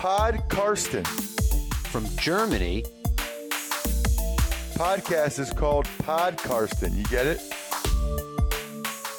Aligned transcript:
Pod 0.00 0.48
Karsten. 0.48 1.04
From 1.92 2.06
Germany, 2.16 2.82
Podcast 4.74 5.38
is 5.38 5.52
called 5.52 5.86
Pod 5.98 6.38
Karsten. 6.38 6.96
You 6.96 7.04
get 7.10 7.26
it? 7.26 7.42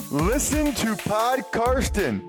Listen 0.09 0.73
to 0.73 0.96
Pod 1.07 1.44
Karsten. 1.52 2.23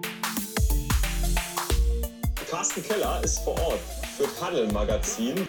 Carsten 2.50 2.82
Keller 2.82 3.24
ist 3.24 3.42
vor 3.42 3.58
Ort 3.58 3.80
für 4.18 4.28
Paddel 4.38 4.70
Magazin. 4.70 5.48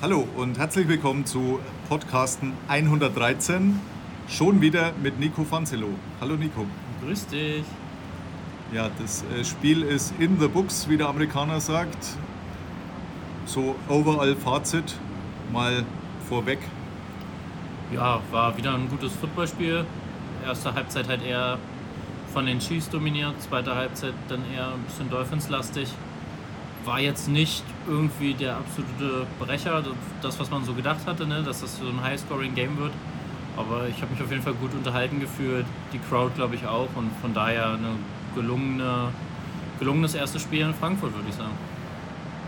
Hallo 0.00 0.26
und 0.38 0.58
herzlich 0.58 0.88
willkommen 0.88 1.26
zu 1.26 1.60
Podcasten 1.90 2.54
113. 2.68 3.78
Schon 4.26 4.62
wieder 4.62 4.94
mit 5.02 5.20
Nico 5.20 5.44
Fanzelo. 5.44 5.88
Hallo 6.18 6.36
Nico. 6.36 6.64
Grüß 7.02 7.26
dich. 7.26 7.66
Ja, 8.72 8.88
das 9.00 9.24
äh, 9.36 9.44
Spiel 9.44 9.82
ist 9.82 10.14
in 10.20 10.38
the 10.38 10.46
books, 10.46 10.88
wie 10.88 10.96
der 10.96 11.08
Amerikaner 11.08 11.60
sagt. 11.60 12.06
So 13.44 13.74
overall 13.88 14.36
Fazit 14.36 14.94
mal 15.52 15.84
vorweg. 16.28 16.60
Ja, 17.92 18.20
war 18.30 18.56
wieder 18.56 18.74
ein 18.74 18.88
gutes 18.88 19.12
Footballspiel. 19.14 19.84
Erste 20.46 20.72
Halbzeit 20.72 21.08
halt 21.08 21.24
eher 21.24 21.58
von 22.32 22.46
den 22.46 22.60
Chiefs 22.60 22.88
dominiert, 22.88 23.42
zweite 23.42 23.74
Halbzeit 23.74 24.14
dann 24.28 24.42
eher 24.54 24.68
ein 24.68 24.82
bisschen 24.86 25.10
Dolphins-lastig. 25.10 25.88
War 26.84 27.00
jetzt 27.00 27.28
nicht 27.28 27.64
irgendwie 27.88 28.34
der 28.34 28.56
absolute 28.56 29.26
Brecher, 29.40 29.82
das 30.22 30.38
was 30.38 30.48
man 30.48 30.64
so 30.64 30.74
gedacht 30.74 31.06
hatte, 31.06 31.26
ne? 31.26 31.42
dass 31.42 31.60
das 31.60 31.78
so 31.78 31.88
ein 31.88 32.00
High-Scoring-Game 32.00 32.78
wird. 32.78 32.92
Aber 33.56 33.88
ich 33.88 34.00
habe 34.00 34.12
mich 34.12 34.22
auf 34.22 34.30
jeden 34.30 34.42
Fall 34.42 34.54
gut 34.54 34.72
unterhalten 34.74 35.18
gefühlt, 35.18 35.66
die 35.92 35.98
Crowd 35.98 36.30
glaube 36.36 36.54
ich 36.54 36.66
auch 36.66 36.88
und 36.94 37.10
von 37.20 37.34
daher 37.34 37.70
eine 37.70 37.96
gelungene, 38.34 39.08
gelungenes 39.78 40.14
erstes 40.14 40.42
Spiel 40.42 40.62
in 40.62 40.74
Frankfurt, 40.74 41.14
würde 41.14 41.28
ich 41.28 41.34
sagen. 41.34 41.52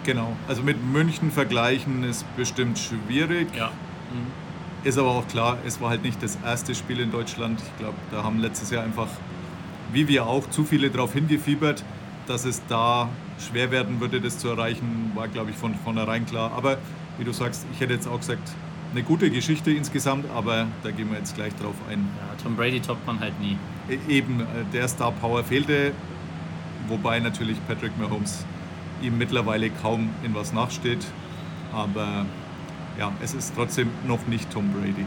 Genau, 0.05 0.37
also 0.49 0.63
mit 0.63 0.83
München 0.85 1.31
vergleichen 1.31 2.03
ist 2.05 2.25
bestimmt 2.37 2.79
schwierig. 2.79 3.49
Ja. 3.57 3.69
Mhm. 3.69 4.43
Ist 4.85 4.99
aber 4.99 5.11
auch 5.11 5.29
klar, 5.29 5.59
es 5.65 5.81
war 5.81 5.91
halt 5.91 6.03
nicht 6.03 6.21
das 6.23 6.39
erste 6.45 6.75
Spiel 6.75 6.99
in 6.99 7.13
Deutschland. 7.13 7.61
Ich 7.61 7.79
glaube, 7.79 7.97
da 8.11 8.25
haben 8.25 8.41
letztes 8.41 8.71
Jahr 8.71 8.83
einfach, 8.83 9.07
wie 9.93 10.09
wir 10.09 10.27
auch, 10.27 10.51
zu 10.51 10.65
viele 10.65 10.91
darauf 10.91 11.13
hingefiebert, 11.13 11.85
dass 12.27 12.45
es 12.45 12.63
da 12.69 13.09
schwer 13.39 13.71
werden 13.71 14.01
würde, 14.01 14.21
das 14.21 14.39
zu 14.39 14.49
erreichen, 14.49 15.13
war, 15.15 15.29
glaube 15.29 15.51
ich, 15.51 15.57
von 15.57 15.75
vornherein 15.77 16.27
klar. 16.27 16.53
Aber 16.57 16.79
wie 17.19 17.25
du 17.25 17.33
sagst, 17.33 17.65
ich 17.73 17.81
hätte 17.81 17.95
jetzt 17.95 18.09
auch 18.09 18.19
gesagt, 18.19 18.51
eine 18.93 19.03
gute 19.03 19.31
Geschichte 19.31 19.71
insgesamt, 19.71 20.27
aber 20.35 20.67
da 20.83 20.91
gehen 20.91 21.11
wir 21.11 21.19
jetzt 21.19 21.35
gleich 21.35 21.55
drauf 21.57 21.75
ein. 21.91 22.09
Ja, 22.19 22.43
Tom 22.43 22.57
Brady 22.57 22.81
toppt 22.81 23.07
man 23.07 23.21
halt 23.21 23.39
nie. 23.41 23.57
E- 23.89 23.99
Eben, 24.13 24.41
äh, 24.41 24.45
der 24.73 24.87
Star 24.89 25.13
Power 25.13 25.43
fehlte, 25.45 25.93
wobei 26.89 27.19
natürlich 27.21 27.57
Patrick 27.67 27.99
Mahomes 27.99 28.45
ihm 29.03 29.19
mittlerweile 29.19 29.71
kaum 29.71 30.11
in 30.23 30.35
was 30.35 30.53
nachsteht. 30.53 31.05
Aber 31.73 32.27
ja, 32.99 33.11
es 33.23 33.33
ist 33.35 33.55
trotzdem 33.55 33.89
noch 34.07 34.27
nicht 34.27 34.51
Tom 34.51 34.71
Brady. 34.73 35.07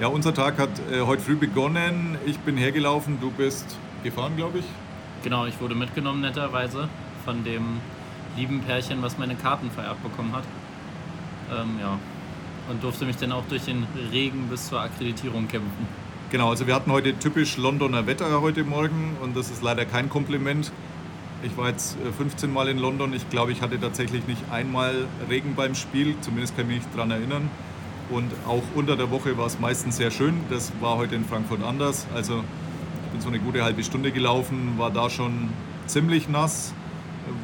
Ja, 0.00 0.06
unser 0.06 0.32
Tag 0.32 0.58
hat 0.58 0.70
äh, 0.92 1.00
heute 1.02 1.22
früh 1.22 1.34
begonnen. 1.34 2.16
Ich 2.24 2.38
bin 2.38 2.56
hergelaufen, 2.56 3.18
du 3.20 3.32
bist 3.32 3.76
gefahren, 4.04 4.36
glaube 4.36 4.60
ich. 4.60 4.64
Genau, 5.24 5.46
ich 5.46 5.60
wurde 5.60 5.74
mitgenommen 5.74 6.20
netterweise 6.20 6.88
von 7.24 7.42
dem 7.42 7.80
lieben 8.36 8.60
Pärchen, 8.60 9.02
was 9.02 9.18
meine 9.18 9.34
Karten 9.34 9.68
vererbt 9.72 10.00
bekommen 10.04 10.32
hat. 10.32 10.44
Ähm, 11.50 11.70
ja, 11.80 11.98
und 12.68 12.82
durfte 12.82 13.04
mich 13.04 13.16
dann 13.16 13.32
auch 13.32 13.44
durch 13.48 13.64
den 13.64 13.86
Regen 14.12 14.48
bis 14.48 14.68
zur 14.68 14.80
Akkreditierung 14.80 15.48
kämpfen. 15.48 15.86
Genau, 16.30 16.50
also 16.50 16.66
wir 16.66 16.74
hatten 16.74 16.92
heute 16.92 17.18
typisch 17.18 17.56
Londoner 17.56 18.06
Wetter 18.06 18.40
heute 18.42 18.62
Morgen 18.62 19.16
und 19.22 19.36
das 19.36 19.50
ist 19.50 19.62
leider 19.62 19.86
kein 19.86 20.10
Kompliment. 20.10 20.72
Ich 21.42 21.56
war 21.56 21.68
jetzt 21.68 21.96
äh, 22.00 22.12
15 22.12 22.52
Mal 22.52 22.68
in 22.68 22.78
London. 22.78 23.14
Ich 23.14 23.30
glaube, 23.30 23.52
ich 23.52 23.62
hatte 23.62 23.80
tatsächlich 23.80 24.26
nicht 24.26 24.42
einmal 24.50 25.06
Regen 25.30 25.54
beim 25.54 25.74
Spiel. 25.74 26.16
Zumindest 26.20 26.56
kann 26.56 26.68
ich 26.68 26.78
mich 26.78 26.86
daran 26.94 27.12
erinnern. 27.12 27.48
Und 28.10 28.30
auch 28.46 28.62
unter 28.74 28.96
der 28.96 29.10
Woche 29.10 29.38
war 29.38 29.46
es 29.46 29.58
meistens 29.60 29.96
sehr 29.96 30.10
schön. 30.10 30.40
Das 30.50 30.72
war 30.80 30.96
heute 30.96 31.14
in 31.14 31.24
Frankfurt 31.24 31.62
anders. 31.62 32.06
Also 32.14 32.42
ich 33.06 33.12
bin 33.12 33.20
so 33.20 33.28
eine 33.28 33.38
gute 33.38 33.62
halbe 33.62 33.84
Stunde 33.84 34.12
gelaufen, 34.12 34.74
war 34.76 34.90
da 34.90 35.08
schon 35.08 35.48
ziemlich 35.86 36.28
nass, 36.28 36.74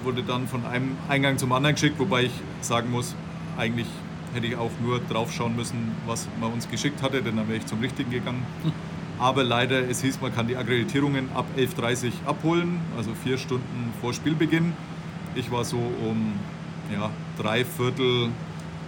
wurde 0.03 0.23
dann 0.23 0.49
von 0.49 0.67
einem 0.67 0.97
Eingang 1.09 1.39
zum 1.39 1.53
anderen 1.53 1.75
geschickt, 1.75 1.99
wobei 1.99 2.25
ich 2.25 2.33
sagen 2.61 2.91
muss, 2.91 3.15
eigentlich 3.57 3.87
hätte 4.35 4.47
ich 4.47 4.57
auch 4.57 4.71
nur 4.83 5.01
drauf 5.01 5.33
schauen 5.33 5.57
müssen, 5.57 5.93
was 6.07 6.29
man 6.41 6.53
uns 6.53 6.69
geschickt 6.69 7.03
hatte, 7.03 7.23
denn 7.23 7.37
dann 7.37 7.49
wäre 7.49 7.59
ich 7.59 7.67
zum 7.67 7.81
Richtigen 7.81 8.11
gegangen. 8.11 8.45
Aber 9.19 9.45
leider, 9.45 9.89
es 9.89 10.03
hieß, 10.03 10.21
man 10.21 10.35
kann 10.35 10.49
die 10.49 10.57
Akkreditierungen 10.57 11.31
ab 11.35 11.47
11.30 11.57 12.07
Uhr 12.07 12.13
abholen, 12.27 12.81
also 12.97 13.13
vier 13.15 13.39
Stunden 13.39 13.93
vor 14.01 14.13
Spielbeginn. 14.13 14.73
Ich 15.37 15.51
war 15.53 15.65
so 15.65 15.79
um 15.79 16.33
ja, 16.93 17.11
drei 17.41 17.65
Viertel 17.65 18.31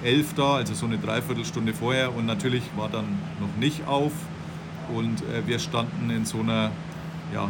elf 0.04 0.34
da, 0.34 0.56
also 0.56 0.74
so 0.74 0.86
eine 0.86 0.98
Dreiviertelstunde 0.98 1.72
vorher 1.72 2.14
und 2.14 2.26
natürlich 2.26 2.62
war 2.76 2.88
dann 2.88 3.06
noch 3.40 3.56
nicht 3.58 3.86
auf 3.86 4.12
und 4.94 5.22
äh, 5.22 5.46
wir 5.46 5.58
standen 5.58 6.10
in 6.10 6.24
so 6.24 6.40
einer 6.40 6.70
ja, 7.32 7.48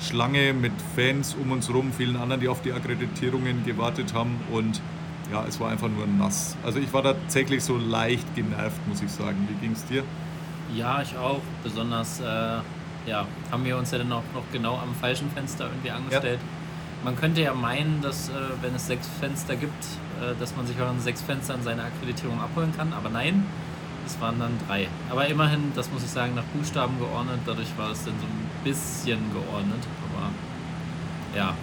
Schlange 0.00 0.52
mit 0.52 0.72
Fans 0.96 1.36
um 1.40 1.52
uns 1.52 1.72
rum, 1.72 1.92
vielen 1.96 2.16
anderen, 2.16 2.40
die 2.40 2.48
auf 2.48 2.62
die 2.62 2.72
Akkreditierungen 2.72 3.64
gewartet 3.64 4.14
haben 4.14 4.40
und 4.52 4.80
ja, 5.32 5.44
es 5.48 5.58
war 5.58 5.70
einfach 5.70 5.88
nur 5.88 6.06
nass. 6.06 6.56
Also 6.62 6.78
ich 6.78 6.92
war 6.92 7.02
tatsächlich 7.02 7.64
so 7.64 7.78
leicht 7.78 8.34
genervt, 8.34 8.86
muss 8.86 9.02
ich 9.02 9.10
sagen. 9.10 9.48
Wie 9.48 9.54
ging 9.54 9.72
es 9.72 9.84
dir? 9.86 10.04
Ja, 10.74 11.00
ich 11.00 11.16
auch. 11.16 11.40
Besonders 11.62 12.20
äh, 12.20 12.24
ja, 13.06 13.26
haben 13.50 13.64
wir 13.64 13.78
uns 13.78 13.90
ja 13.90 13.98
dann 13.98 14.12
auch 14.12 14.22
noch 14.34 14.44
genau 14.52 14.78
am 14.78 14.94
falschen 14.94 15.30
Fenster 15.30 15.66
irgendwie 15.66 15.90
angestellt. 15.90 16.38
Ja. 16.40 17.04
Man 17.04 17.16
könnte 17.16 17.40
ja 17.40 17.54
meinen, 17.54 18.00
dass 18.02 18.28
äh, 18.28 18.32
wenn 18.60 18.74
es 18.74 18.86
sechs 18.86 19.08
Fenster 19.20 19.56
gibt, 19.56 19.84
äh, 20.20 20.38
dass 20.38 20.54
man 20.54 20.66
sich 20.66 20.80
auch 20.80 20.88
an 20.88 21.00
sechs 21.00 21.22
Fenstern 21.22 21.62
seine 21.62 21.82
Akkreditierung 21.84 22.40
abholen 22.40 22.72
kann. 22.76 22.92
Aber 22.92 23.08
nein, 23.08 23.46
es 24.06 24.20
waren 24.20 24.38
dann 24.38 24.52
drei. 24.68 24.86
Aber 25.10 25.26
immerhin, 25.26 25.72
das 25.74 25.90
muss 25.90 26.04
ich 26.04 26.10
sagen, 26.10 26.34
nach 26.34 26.44
Buchstaben 26.54 26.98
geordnet. 26.98 27.40
Dadurch 27.46 27.76
war 27.78 27.90
es 27.90 28.04
dann 28.04 28.14
so 28.20 28.26
ein 28.26 28.64
bisschen 28.64 29.18
geordnet. 29.32 29.82
Aber 30.12 30.30
ja, 31.36 31.54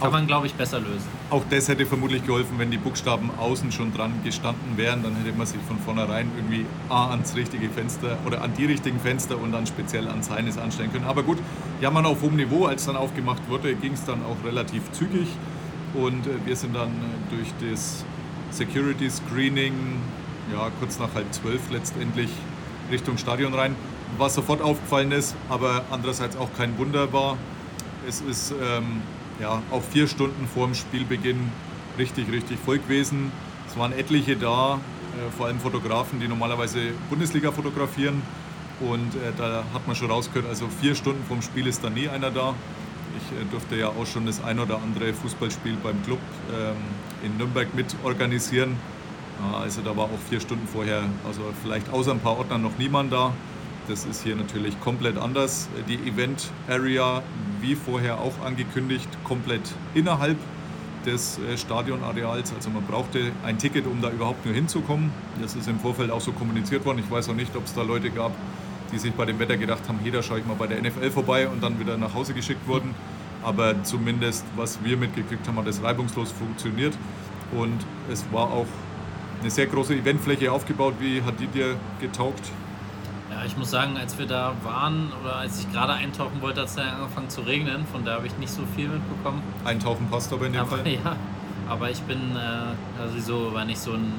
kann 0.00 0.12
man, 0.12 0.26
glaube 0.26 0.46
ich, 0.46 0.54
besser 0.54 0.78
lösen. 0.78 1.08
Auch 1.30 1.42
das 1.48 1.68
hätte 1.68 1.86
vermutlich 1.86 2.24
geholfen, 2.24 2.58
wenn 2.58 2.70
die 2.70 2.76
Buchstaben 2.76 3.30
außen 3.38 3.72
schon 3.72 3.92
dran 3.94 4.12
gestanden 4.24 4.76
wären. 4.76 5.02
Dann 5.02 5.16
hätte 5.16 5.36
man 5.36 5.46
sich 5.46 5.60
von 5.66 5.78
vornherein 5.78 6.30
irgendwie 6.36 6.66
A 6.88 7.10
ans 7.10 7.34
richtige 7.34 7.70
Fenster 7.70 8.18
oder 8.26 8.42
an 8.42 8.52
die 8.56 8.66
richtigen 8.66 9.00
Fenster 9.00 9.38
und 9.38 9.52
dann 9.52 9.66
speziell 9.66 10.08
an 10.08 10.22
seines 10.22 10.58
anstellen 10.58 10.92
können. 10.92 11.06
Aber 11.06 11.22
gut, 11.22 11.38
ja, 11.80 11.90
man 11.90 12.04
auf 12.04 12.22
hohem 12.22 12.36
Niveau, 12.36 12.66
als 12.66 12.86
dann 12.86 12.96
aufgemacht 12.96 13.48
wurde, 13.48 13.74
ging 13.74 13.94
es 13.94 14.04
dann 14.04 14.20
auch 14.24 14.46
relativ 14.46 14.90
zügig. 14.92 15.28
Und 15.94 16.26
äh, 16.26 16.30
wir 16.44 16.56
sind 16.56 16.74
dann 16.74 16.88
äh, 16.88 17.34
durch 17.34 17.48
das 17.70 18.04
Security 18.50 19.10
Screening, 19.10 19.72
ja, 20.52 20.70
kurz 20.78 20.98
nach 20.98 21.14
halb 21.14 21.32
zwölf 21.32 21.70
letztendlich 21.70 22.30
Richtung 22.90 23.18
Stadion 23.18 23.54
rein. 23.54 23.74
Was 24.18 24.34
sofort 24.34 24.62
aufgefallen 24.62 25.10
ist, 25.12 25.34
aber 25.48 25.84
andererseits 25.90 26.36
auch 26.36 26.48
kein 26.56 26.78
Wunder 26.78 27.12
war. 27.12 27.36
Es 28.08 28.20
ist 28.20 28.52
ähm, 28.52 29.02
ja, 29.40 29.62
auch 29.70 29.82
vier 29.82 30.06
Stunden 30.08 30.46
vor 30.46 30.66
dem 30.66 30.74
Spielbeginn 30.74 31.50
richtig, 31.98 32.30
richtig 32.30 32.58
voll 32.64 32.78
gewesen. 32.78 33.32
Es 33.68 33.76
waren 33.76 33.92
etliche 33.92 34.36
da, 34.36 34.74
äh, 34.74 35.30
vor 35.36 35.46
allem 35.46 35.60
Fotografen, 35.60 36.20
die 36.20 36.28
normalerweise 36.28 36.78
Bundesliga 37.10 37.52
fotografieren. 37.52 38.22
Und 38.80 39.14
äh, 39.14 39.32
da 39.36 39.64
hat 39.72 39.86
man 39.86 39.96
schon 39.96 40.10
rausgehört, 40.10 40.48
also 40.48 40.68
vier 40.80 40.94
Stunden 40.94 41.24
vorm 41.26 41.42
Spiel 41.42 41.66
ist 41.66 41.82
da 41.82 41.90
nie 41.90 42.08
einer 42.08 42.30
da. 42.30 42.54
Ich 43.16 43.38
äh, 43.38 43.44
durfte 43.50 43.76
ja 43.76 43.88
auch 43.88 44.06
schon 44.06 44.26
das 44.26 44.42
ein 44.44 44.58
oder 44.58 44.76
andere 44.76 45.12
Fußballspiel 45.12 45.76
beim 45.82 46.02
Club 46.02 46.18
ähm, 46.52 46.76
in 47.24 47.36
Nürnberg 47.38 47.74
mit 47.74 47.86
organisieren. 48.04 48.76
also 49.52 49.82
da 49.82 49.96
war 49.96 50.04
auch 50.04 50.18
vier 50.30 50.40
Stunden 50.40 50.66
vorher, 50.66 51.02
also 51.26 51.42
vielleicht 51.62 51.90
außer 51.90 52.12
ein 52.12 52.20
paar 52.20 52.38
Ordnern 52.38 52.62
noch 52.62 52.78
niemand 52.78 53.12
da. 53.12 53.32
Das 53.88 54.04
ist 54.04 54.24
hier 54.24 54.34
natürlich 54.34 54.80
komplett 54.80 55.16
anders. 55.16 55.68
Die 55.88 55.94
Event 56.08 56.50
Area, 56.68 57.22
wie 57.60 57.76
vorher 57.76 58.20
auch 58.20 58.32
angekündigt, 58.44 59.08
komplett 59.22 59.62
innerhalb 59.94 60.36
des 61.04 61.38
äh, 61.38 61.56
Stadionareals. 61.56 62.52
Also 62.52 62.70
man 62.70 62.84
brauchte 62.84 63.30
ein 63.44 63.58
Ticket, 63.58 63.86
um 63.86 64.02
da 64.02 64.10
überhaupt 64.10 64.44
nur 64.44 64.54
hinzukommen. 64.54 65.12
Das 65.40 65.54
ist 65.54 65.68
im 65.68 65.78
Vorfeld 65.78 66.10
auch 66.10 66.20
so 66.20 66.32
kommuniziert 66.32 66.84
worden. 66.84 66.98
Ich 66.98 67.08
weiß 67.08 67.28
auch 67.28 67.34
nicht, 67.34 67.54
ob 67.54 67.64
es 67.64 67.74
da 67.74 67.82
Leute 67.82 68.10
gab, 68.10 68.32
die 68.92 68.98
sich 68.98 69.12
bei 69.12 69.24
dem 69.24 69.38
Wetter 69.38 69.56
gedacht 69.56 69.88
haben, 69.88 70.00
hey, 70.02 70.10
da 70.10 70.20
schaue 70.20 70.40
ich 70.40 70.46
mal 70.46 70.56
bei 70.56 70.66
der 70.66 70.82
NFL 70.82 71.10
vorbei 71.12 71.48
und 71.48 71.62
dann 71.62 71.78
wieder 71.78 71.96
nach 71.96 72.12
Hause 72.12 72.34
geschickt 72.34 72.66
wurden. 72.66 72.92
Aber 73.44 73.84
zumindest, 73.84 74.44
was 74.56 74.82
wir 74.82 74.96
mitgekriegt 74.96 75.46
haben, 75.46 75.56
hat 75.58 75.68
das 75.68 75.80
reibungslos 75.80 76.32
funktioniert. 76.32 76.98
Und 77.52 77.86
es 78.10 78.24
war 78.32 78.50
auch 78.50 78.66
eine 79.40 79.50
sehr 79.50 79.66
große 79.66 79.94
Eventfläche 79.94 80.50
aufgebaut. 80.50 80.94
Wie 80.98 81.22
hat 81.22 81.38
die 81.38 81.46
dir 81.46 81.76
getaugt? 82.00 82.50
Ich 83.46 83.56
muss 83.56 83.70
sagen, 83.70 83.96
als 83.96 84.18
wir 84.18 84.26
da 84.26 84.52
waren 84.64 85.12
oder 85.22 85.36
als 85.36 85.60
ich 85.60 85.72
gerade 85.72 85.92
eintauchen 85.92 86.42
wollte, 86.42 86.62
hat 86.62 86.68
es 86.68 86.74
dann 86.74 86.88
angefangen 86.88 87.30
zu 87.30 87.42
regnen. 87.42 87.86
Von 87.86 88.04
da 88.04 88.14
habe 88.14 88.26
ich 88.26 88.36
nicht 88.38 88.50
so 88.50 88.62
viel 88.74 88.88
mitbekommen. 88.88 89.40
Eintauchen 89.64 90.08
passt 90.10 90.32
aber 90.32 90.46
in 90.46 90.52
dem 90.52 90.62
aber, 90.62 90.78
Fall. 90.78 90.86
Ja, 91.04 91.16
aber 91.68 91.90
ich 91.90 92.00
bin 92.02 92.18
äh, 92.36 93.00
also 93.00 93.20
so, 93.20 93.54
war 93.54 93.64
nicht 93.64 93.78
so 93.78 93.92
ein 93.92 94.12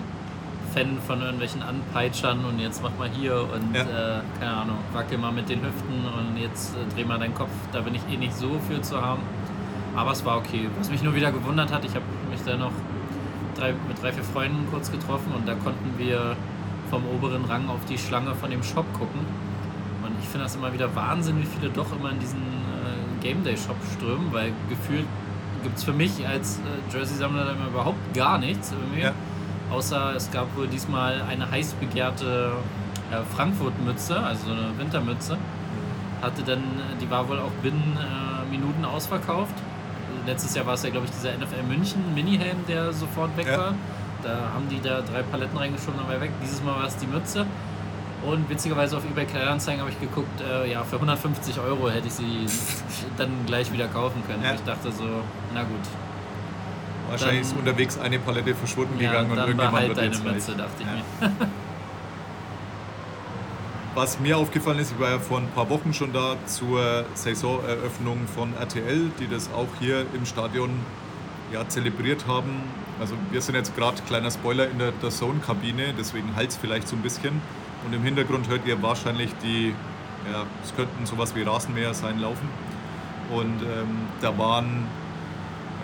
Fan 0.74 0.97
von 1.06 1.21
irgendwelchen 1.21 1.62
Anpeitschern 1.62 2.45
und 2.45 2.59
jetzt 2.59 2.81
mach 2.81 2.91
mal 2.97 3.09
hier 3.09 3.47
und 3.53 3.75
ja. 3.75 3.81
äh, 3.81 4.21
keine 4.39 4.51
Ahnung, 4.51 4.77
wackel 4.94 5.18
mal 5.18 5.31
mit 5.31 5.50
den 5.50 5.62
Hüften 5.62 6.06
und 6.06 6.38
jetzt 6.38 6.75
äh, 6.75 6.95
dreh 6.95 7.03
mal 7.03 7.19
deinen 7.19 7.35
Kopf. 7.35 7.51
Da 7.73 7.81
bin 7.81 7.95
ich 7.95 8.01
eh 8.09 8.18
nicht 8.18 8.35
so 8.35 8.59
für 8.68 8.81
zu 8.81 9.01
haben. 9.01 9.21
Aber 9.95 10.12
es 10.12 10.23
war 10.23 10.38
okay. 10.38 10.69
Was 10.77 10.89
mich 10.89 11.03
nur 11.03 11.15
wieder 11.15 11.31
gewundert 11.31 11.73
hat, 11.73 11.83
ich 11.83 11.95
habe 11.95 12.06
mich 12.30 12.39
da 12.45 12.56
noch 12.56 12.71
drei, 13.56 13.73
mit 13.88 14.01
drei, 14.01 14.13
vier 14.13 14.23
Freunden 14.23 14.68
kurz 14.71 14.91
getroffen 14.91 15.33
und 15.35 15.47
da 15.47 15.56
konnten 15.56 15.97
wir 15.97 16.35
vom 16.89 17.03
oberen 17.15 17.45
Rang 17.45 17.69
auf 17.69 17.79
die 17.89 17.97
Schlange 17.97 18.33
von 18.35 18.49
dem 18.49 18.63
Shop 18.63 18.85
gucken. 18.93 19.21
Und 20.03 20.11
ich 20.21 20.27
finde 20.27 20.45
das 20.45 20.55
immer 20.55 20.71
wieder 20.73 20.93
Wahnsinn, 20.95 21.41
wie 21.41 21.45
viele 21.45 21.69
doch 21.71 21.91
immer 21.97 22.11
in 22.11 22.19
diesen 22.19 22.39
äh, 22.39 23.23
Game 23.23 23.43
Day 23.43 23.57
Shop 23.57 23.75
strömen, 23.97 24.31
weil 24.31 24.51
gefühlt 24.69 25.05
gibt 25.63 25.77
es 25.77 25.83
für 25.83 25.93
mich 25.93 26.25
als 26.27 26.59
äh, 26.59 26.93
Jersey-Sammler 26.95 27.45
da 27.45 27.51
immer 27.51 27.67
überhaupt 27.67 28.13
gar 28.13 28.37
nichts. 28.37 28.73
Ja. 28.99 29.11
Außer 29.71 30.15
es 30.15 30.31
gab 30.31 30.55
wohl 30.55 30.67
diesmal 30.67 31.21
eine 31.29 31.49
heiß 31.51 31.73
begehrte 31.73 32.53
äh, 33.11 33.17
Frankfurt-Mütze, 33.35 34.17
also 34.19 34.45
so 34.47 34.51
eine 34.53 34.77
Wintermütze. 34.77 35.37
Hatte 36.21 36.41
dann, 36.43 36.63
die 37.01 37.09
war 37.11 37.27
wohl 37.27 37.39
auch 37.39 37.51
binnen 37.61 37.97
äh, 37.97 38.49
Minuten 38.49 38.85
ausverkauft. 38.85 39.53
Letztes 40.25 40.55
Jahr 40.55 40.65
war 40.65 40.73
es 40.75 40.83
ja, 40.83 40.89
glaube 40.89 41.05
ich, 41.05 41.11
dieser 41.11 41.31
NFL 41.37 41.63
München 41.67 42.01
Mini-Helm, 42.15 42.57
der 42.67 42.91
sofort 42.93 43.35
weg 43.37 43.47
Ja. 43.47 43.57
war. 43.57 43.73
Da 44.23 44.51
haben 44.53 44.67
die 44.69 44.81
da 44.81 45.01
drei 45.01 45.21
Paletten 45.23 45.57
reingeschoben, 45.57 45.99
dann 45.99 46.07
war 46.09 46.19
weg. 46.21 46.31
Dieses 46.41 46.63
Mal 46.63 46.75
war 46.75 46.85
es 46.87 46.97
die 46.97 47.07
Mütze. 47.07 47.45
Und 48.25 48.49
witzigerweise 48.49 48.97
auf 48.97 49.05
eBay 49.05 49.25
Kleinanzeigen 49.25 49.79
habe 49.79 49.91
ich 49.91 49.99
geguckt, 49.99 50.41
äh, 50.41 50.71
ja, 50.71 50.83
für 50.83 50.95
150 50.95 51.59
Euro 51.59 51.89
hätte 51.89 52.07
ich 52.07 52.13
sie 52.13 52.45
dann 53.17 53.29
gleich 53.45 53.71
wieder 53.71 53.87
kaufen 53.87 54.23
können. 54.27 54.43
Ja. 54.43 54.53
Ich 54.55 54.63
dachte 54.63 54.91
so, 54.91 55.03
na 55.53 55.61
gut, 55.63 55.79
Wahrscheinlich 57.09 57.47
Dann- 57.47 57.51
ist 57.51 57.57
unterwegs 57.57 57.97
eine 57.99 58.19
Palette 58.19 58.53
verschwunden 58.53 58.99
ja, 58.99 59.11
gegangen 59.11 59.31
und 59.31 59.37
irgendjemand 59.37 59.71
behalt 59.71 59.87
wird 59.87 59.97
deine 59.97 60.07
jetzt 60.13 60.23
Mütze, 60.25 60.51
reich. 60.51 60.57
dachte 60.57 60.73
ich 60.81 60.85
Ja. 61.21 61.27
mir. 61.29 61.35
Was 63.95 64.19
mir 64.19 64.37
aufgefallen 64.37 64.79
ist, 64.79 64.91
ich 64.91 64.99
war 64.99 65.09
ja 65.11 65.19
vor 65.19 65.39
ein 65.39 65.47
paar 65.55 65.69
Wochen 65.69 65.93
schon 65.93 66.13
da 66.13 66.35
zur 66.45 67.05
Saisoneröffnung 67.15 68.27
von 68.27 68.53
RTL, 68.55 69.09
die 69.19 69.27
das 69.27 69.49
auch 69.53 69.67
hier 69.79 70.05
im 70.13 70.25
Stadion 70.25 70.69
ja, 71.51 71.67
zelebriert 71.67 72.27
haben. 72.27 72.61
Also 72.99 73.15
wir 73.31 73.41
sind 73.41 73.55
jetzt 73.55 73.75
gerade, 73.75 74.01
kleiner 74.07 74.31
Spoiler, 74.31 74.69
in 74.69 74.79
der, 74.79 74.91
der 74.91 75.09
Zone-Kabine, 75.09 75.94
deswegen 75.97 76.35
halt 76.35 76.51
vielleicht 76.53 76.88
so 76.88 76.95
ein 76.95 77.01
bisschen. 77.01 77.41
Und 77.85 77.94
im 77.94 78.03
Hintergrund 78.03 78.49
hört 78.49 78.65
ihr 78.65 78.81
wahrscheinlich 78.81 79.29
die, 79.44 79.75
ja, 80.31 80.45
es 80.63 80.75
könnten 80.75 81.05
sowas 81.05 81.35
wie 81.35 81.44
Rasenmäher 81.44 81.94
sein, 81.94 82.19
laufen. 82.19 82.49
Und 83.29 83.61
ähm, 83.61 84.07
da 84.21 84.38
waren 84.38 84.85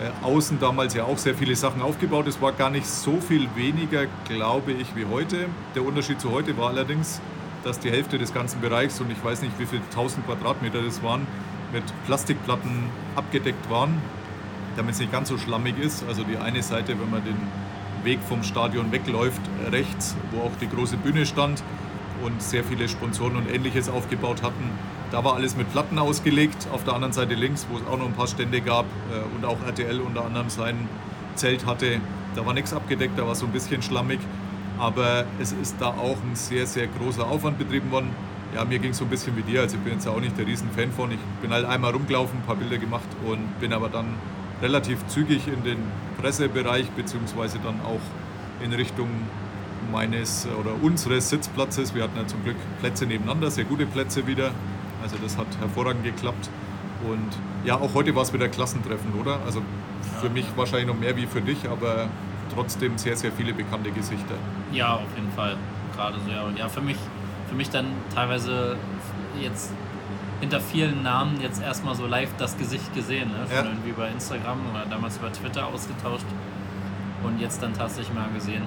äh, 0.00 0.26
außen 0.26 0.58
damals 0.58 0.94
ja 0.94 1.04
auch 1.04 1.18
sehr 1.18 1.34
viele 1.34 1.54
Sachen 1.54 1.82
aufgebaut. 1.82 2.26
Es 2.26 2.40
war 2.42 2.52
gar 2.52 2.70
nicht 2.70 2.86
so 2.86 3.20
viel 3.20 3.48
weniger, 3.54 4.06
glaube 4.28 4.72
ich, 4.72 4.96
wie 4.96 5.04
heute. 5.06 5.46
Der 5.74 5.84
Unterschied 5.84 6.20
zu 6.20 6.32
heute 6.32 6.56
war 6.58 6.70
allerdings, 6.70 7.20
dass 7.62 7.78
die 7.78 7.90
Hälfte 7.90 8.18
des 8.18 8.34
ganzen 8.34 8.60
Bereichs, 8.60 9.00
und 9.00 9.10
ich 9.10 9.24
weiß 9.24 9.42
nicht, 9.42 9.58
wie 9.58 9.66
viele 9.66 9.82
tausend 9.94 10.26
Quadratmeter 10.26 10.82
das 10.82 11.02
waren, 11.02 11.26
mit 11.72 11.84
Plastikplatten 12.06 12.90
abgedeckt 13.14 13.70
waren, 13.70 14.00
damit 14.76 14.94
es 14.94 15.00
nicht 15.00 15.12
ganz 15.12 15.28
so 15.28 15.38
schlammig 15.38 15.78
ist. 15.78 16.04
Also 16.08 16.24
die 16.24 16.36
eine 16.36 16.62
Seite, 16.62 16.98
wenn 17.00 17.10
man 17.10 17.24
den 17.24 17.36
Weg 18.04 18.20
vom 18.28 18.42
Stadion 18.42 18.92
wegläuft, 18.92 19.40
rechts, 19.70 20.16
wo 20.30 20.42
auch 20.42 20.52
die 20.60 20.68
große 20.68 20.96
Bühne 20.96 21.26
stand 21.26 21.62
und 22.22 22.42
sehr 22.42 22.64
viele 22.64 22.88
Sponsoren 22.88 23.36
und 23.36 23.50
ähnliches 23.50 23.88
aufgebaut 23.88 24.42
hatten. 24.42 24.70
Da 25.10 25.24
war 25.24 25.34
alles 25.34 25.56
mit 25.56 25.70
Platten 25.72 25.98
ausgelegt. 25.98 26.68
Auf 26.72 26.84
der 26.84 26.94
anderen 26.94 27.12
Seite 27.12 27.34
links, 27.34 27.66
wo 27.70 27.76
es 27.76 27.86
auch 27.86 27.98
noch 27.98 28.06
ein 28.06 28.14
paar 28.14 28.26
Stände 28.26 28.60
gab 28.60 28.84
äh, 28.84 29.36
und 29.36 29.44
auch 29.44 29.58
RTL 29.66 30.00
unter 30.00 30.24
anderem 30.24 30.48
sein 30.48 30.88
Zelt 31.34 31.66
hatte, 31.66 32.00
da 32.34 32.44
war 32.44 32.54
nichts 32.54 32.72
abgedeckt, 32.72 33.18
da 33.18 33.26
war 33.26 33.34
so 33.34 33.46
ein 33.46 33.52
bisschen 33.52 33.82
schlammig. 33.82 34.20
Aber 34.78 35.24
es 35.40 35.52
ist 35.52 35.76
da 35.78 35.88
auch 35.88 36.16
ein 36.16 36.34
sehr, 36.34 36.66
sehr 36.66 36.88
großer 36.88 37.26
Aufwand 37.26 37.58
betrieben 37.58 37.90
worden. 37.92 38.10
Ja, 38.54 38.64
mir 38.64 38.78
ging 38.78 38.90
es 38.90 38.98
so 38.98 39.04
ein 39.04 39.10
bisschen 39.10 39.36
wie 39.36 39.42
dir. 39.42 39.62
Also 39.62 39.76
ich 39.76 39.82
bin 39.82 39.92
jetzt 39.94 40.06
auch 40.08 40.20
nicht 40.20 40.36
der 40.36 40.46
Riesenfan 40.46 40.90
von. 40.92 41.12
Ich 41.12 41.18
bin 41.42 41.52
halt 41.52 41.64
einmal 41.64 41.92
rumgelaufen, 41.92 42.38
ein 42.40 42.46
paar 42.46 42.56
Bilder 42.56 42.78
gemacht 42.78 43.08
und 43.24 43.60
bin 43.60 43.72
aber 43.72 43.88
dann 43.88 44.06
relativ 44.64 45.06
zügig 45.08 45.46
in 45.46 45.62
den 45.62 45.78
Pressebereich 46.20 46.90
beziehungsweise 46.90 47.58
dann 47.58 47.80
auch 47.82 48.00
in 48.64 48.72
Richtung 48.72 49.08
meines 49.92 50.48
oder 50.58 50.70
unseres 50.82 51.28
Sitzplatzes. 51.28 51.94
Wir 51.94 52.04
hatten 52.04 52.16
ja 52.16 52.26
zum 52.26 52.42
Glück 52.42 52.56
Plätze 52.80 53.04
nebeneinander, 53.04 53.50
sehr 53.50 53.64
gute 53.64 53.84
Plätze 53.84 54.26
wieder. 54.26 54.52
Also 55.02 55.16
das 55.22 55.36
hat 55.36 55.46
hervorragend 55.60 56.02
geklappt. 56.02 56.48
Und 57.06 57.28
ja, 57.66 57.76
auch 57.76 57.92
heute 57.92 58.14
war 58.16 58.22
es 58.22 58.32
wieder 58.32 58.48
Klassentreffen, 58.48 59.12
oder? 59.20 59.38
Also 59.44 59.60
für 60.22 60.30
mich 60.30 60.46
wahrscheinlich 60.56 60.86
noch 60.86 60.98
mehr 60.98 61.14
wie 61.16 61.26
für 61.26 61.42
dich, 61.42 61.68
aber 61.68 62.08
trotzdem 62.54 62.96
sehr, 62.96 63.16
sehr 63.16 63.32
viele 63.32 63.52
bekannte 63.52 63.90
Gesichter. 63.90 64.34
Ja, 64.72 64.94
auf 64.94 65.14
jeden 65.14 65.30
Fall. 65.32 65.56
Gerade 65.94 66.16
so, 66.24 66.30
ja. 66.30 66.42
Und 66.44 66.58
ja, 66.58 66.70
für 66.70 66.80
mich, 66.80 66.96
für 67.50 67.54
mich 67.54 67.68
dann 67.68 67.86
teilweise 68.14 68.76
jetzt 69.38 69.72
hinter 70.40 70.60
vielen 70.60 71.02
Namen 71.02 71.40
jetzt 71.40 71.62
erstmal 71.62 71.94
so 71.94 72.06
live 72.06 72.30
das 72.38 72.56
Gesicht 72.56 72.92
gesehen. 72.94 73.28
Ne? 73.30 73.46
Schon 73.46 73.56
Ja. 73.56 73.70
irgendwie 73.70 73.90
über 73.90 74.08
Instagram 74.08 74.58
oder 74.72 74.84
damals 74.86 75.16
über 75.16 75.32
Twitter 75.32 75.66
ausgetauscht 75.66 76.26
und 77.22 77.40
jetzt 77.40 77.62
dann 77.62 77.72
tatsächlich 77.74 78.14
mal 78.14 78.28
gesehen. 78.34 78.62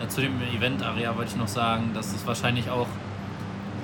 Ja, 0.00 0.08
zu 0.08 0.20
dem 0.20 0.34
Event-Area 0.54 1.16
wollte 1.16 1.30
ich 1.30 1.36
noch 1.36 1.48
sagen, 1.48 1.90
dass 1.94 2.12
es 2.12 2.26
wahrscheinlich 2.26 2.68
auch, 2.70 2.88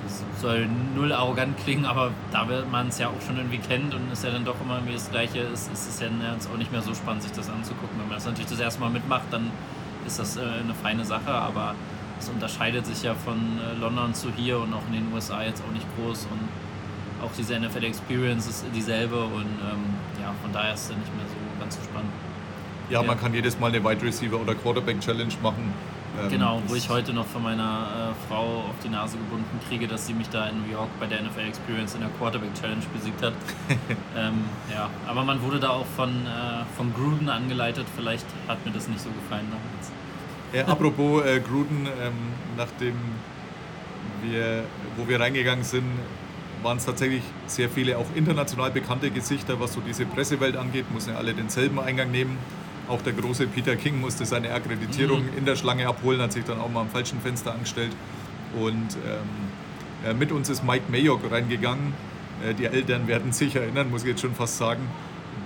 es 0.05 0.23
soll 0.41 0.67
null 0.95 1.11
arrogant 1.11 1.57
klingen, 1.57 1.85
aber 1.85 2.11
da 2.31 2.45
man 2.69 2.89
es 2.89 2.99
ja 2.99 3.07
auch 3.07 3.21
schon 3.25 3.37
irgendwie 3.37 3.57
kennt 3.57 3.95
und 3.95 4.11
es 4.11 4.21
ja 4.23 4.29
dann 4.31 4.45
doch 4.45 4.59
immer 4.61 4.75
irgendwie 4.75 4.93
das 4.93 5.09
Gleiche 5.09 5.39
ist, 5.39 5.71
ist 5.71 5.87
es 5.89 5.99
ja 5.99 6.07
jetzt 6.33 6.49
auch 6.51 6.57
nicht 6.57 6.71
mehr 6.71 6.81
so 6.81 6.93
spannend, 6.93 7.23
sich 7.23 7.31
das 7.31 7.49
anzugucken. 7.49 7.97
Wenn 7.97 8.07
man 8.07 8.17
das 8.17 8.25
natürlich 8.25 8.49
das 8.49 8.59
erste 8.59 8.81
Mal 8.81 8.89
mitmacht, 8.89 9.23
dann 9.31 9.49
ist 10.05 10.19
das 10.19 10.37
äh, 10.37 10.41
eine 10.41 10.73
feine 10.83 11.05
Sache, 11.05 11.31
aber 11.31 11.73
es 12.19 12.29
unterscheidet 12.29 12.85
sich 12.85 13.03
ja 13.03 13.15
von 13.15 13.37
äh, 13.59 13.79
London 13.79 14.13
zu 14.13 14.29
hier 14.35 14.59
und 14.59 14.73
auch 14.73 14.83
in 14.87 14.93
den 14.93 15.13
USA 15.13 15.41
jetzt 15.43 15.63
auch 15.67 15.73
nicht 15.73 15.85
groß 15.97 16.27
und 16.31 16.39
auch 17.23 17.31
diese 17.37 17.59
NFL 17.59 17.83
Experience 17.85 18.47
ist 18.47 18.65
dieselbe 18.75 19.23
und 19.23 19.45
ähm, 19.45 19.83
ja, 20.21 20.33
von 20.41 20.51
daher 20.51 20.73
ist 20.73 20.83
es 20.83 20.89
nicht 20.89 21.15
mehr 21.15 21.25
so 21.27 21.59
ganz 21.59 21.75
so 21.75 21.81
spannend. 21.83 22.11
Ja, 22.89 23.01
Ja. 23.01 23.07
man 23.07 23.19
kann 23.19 23.33
jedes 23.33 23.59
Mal 23.59 23.67
eine 23.73 23.83
Wide 23.83 24.01
Receiver 24.05 24.39
oder 24.39 24.55
Quarterback 24.55 24.99
Challenge 24.99 25.33
machen. 25.41 25.73
Ähm, 26.21 26.29
Genau, 26.29 26.61
wo 26.67 26.75
ich 26.75 26.89
heute 26.89 27.11
noch 27.11 27.25
von 27.25 27.41
meiner 27.41 28.11
äh, 28.11 28.27
Frau 28.29 28.65
auf 28.69 28.75
die 28.83 28.89
Nase 28.89 29.17
gebunden 29.17 29.59
kriege, 29.67 29.87
dass 29.87 30.05
sie 30.05 30.13
mich 30.13 30.29
da 30.29 30.47
in 30.47 30.61
New 30.61 30.71
York 30.71 30.89
bei 30.99 31.07
der 31.07 31.21
NFL 31.23 31.47
Experience 31.47 31.95
in 31.95 32.01
der 32.01 32.09
Quarterback 32.19 32.53
Challenge 32.59 32.83
besiegt 32.93 33.21
hat. 33.23 33.33
ähm, 34.15 34.43
ja, 34.71 34.89
aber 35.07 35.23
man 35.23 35.41
wurde 35.41 35.59
da 35.59 35.69
auch 35.69 35.87
von, 35.95 36.09
äh, 36.09 36.65
von 36.77 36.93
Gruden 36.93 37.29
angeleitet. 37.29 37.87
Vielleicht 37.95 38.25
hat 38.47 38.63
mir 38.63 38.71
das 38.71 38.87
nicht 38.87 39.01
so 39.01 39.09
gefallen 39.09 39.47
damals. 39.49 39.91
Äh, 40.67 40.69
apropos 40.71 41.25
äh, 41.25 41.39
Gruden, 41.39 41.87
ähm, 41.99 42.13
nachdem 42.57 42.93
wir, 44.21 44.65
wo 44.97 45.07
wir 45.07 45.19
reingegangen 45.19 45.63
sind, 45.63 45.85
waren 46.63 46.77
es 46.77 46.85
tatsächlich 46.85 47.23
sehr 47.47 47.69
viele 47.69 47.97
auch 47.97 48.05
international 48.15 48.71
bekannte 48.71 49.11
Gesichter, 49.11 49.59
was 49.59 49.73
so 49.73 49.81
diese 49.81 50.05
Pressewelt 50.05 50.55
angeht, 50.55 50.85
mussten 50.91 51.11
ja 51.11 51.17
alle 51.17 51.33
denselben 51.33 51.79
Eingang 51.79 52.11
nehmen. 52.11 52.37
Auch 52.87 53.01
der 53.01 53.13
große 53.13 53.47
Peter 53.47 53.75
King 53.75 54.01
musste 54.01 54.25
seine 54.25 54.53
Akkreditierung 54.53 55.23
in 55.37 55.45
der 55.45 55.55
Schlange 55.55 55.87
abholen, 55.87 56.21
hat 56.21 56.33
sich 56.33 56.43
dann 56.43 56.59
auch 56.59 56.69
mal 56.69 56.81
am 56.81 56.89
falschen 56.89 57.19
Fenster 57.21 57.53
angestellt. 57.53 57.91
Und 58.59 58.97
ähm, 59.05 60.09
äh, 60.09 60.13
mit 60.13 60.31
uns 60.31 60.49
ist 60.49 60.63
Mike 60.63 60.85
Mayock 60.89 61.21
reingegangen. 61.31 61.93
Äh, 62.45 62.53
die 62.53 62.65
Eltern 62.65 63.07
werden 63.07 63.31
sich 63.31 63.55
erinnern, 63.55 63.89
muss 63.89 64.03
ich 64.03 64.09
jetzt 64.09 64.21
schon 64.21 64.35
fast 64.35 64.57
sagen, 64.57 64.81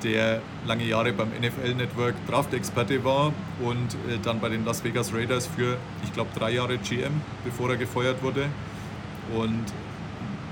der 0.03 0.41
lange 0.65 0.83
Jahre 0.83 1.13
beim 1.13 1.29
NFL 1.29 1.75
Network 1.75 2.15
Draft-Experte 2.27 3.03
war 3.03 3.33
und 3.61 3.93
äh, 4.09 4.17
dann 4.23 4.39
bei 4.39 4.49
den 4.49 4.65
Las 4.65 4.83
Vegas 4.83 5.13
Raiders 5.13 5.47
für, 5.47 5.77
ich 6.03 6.13
glaube, 6.13 6.31
drei 6.37 6.51
Jahre 6.51 6.77
GM, 6.77 7.21
bevor 7.43 7.69
er 7.69 7.77
gefeuert 7.77 8.21
wurde. 8.23 8.45
Und 9.35 9.65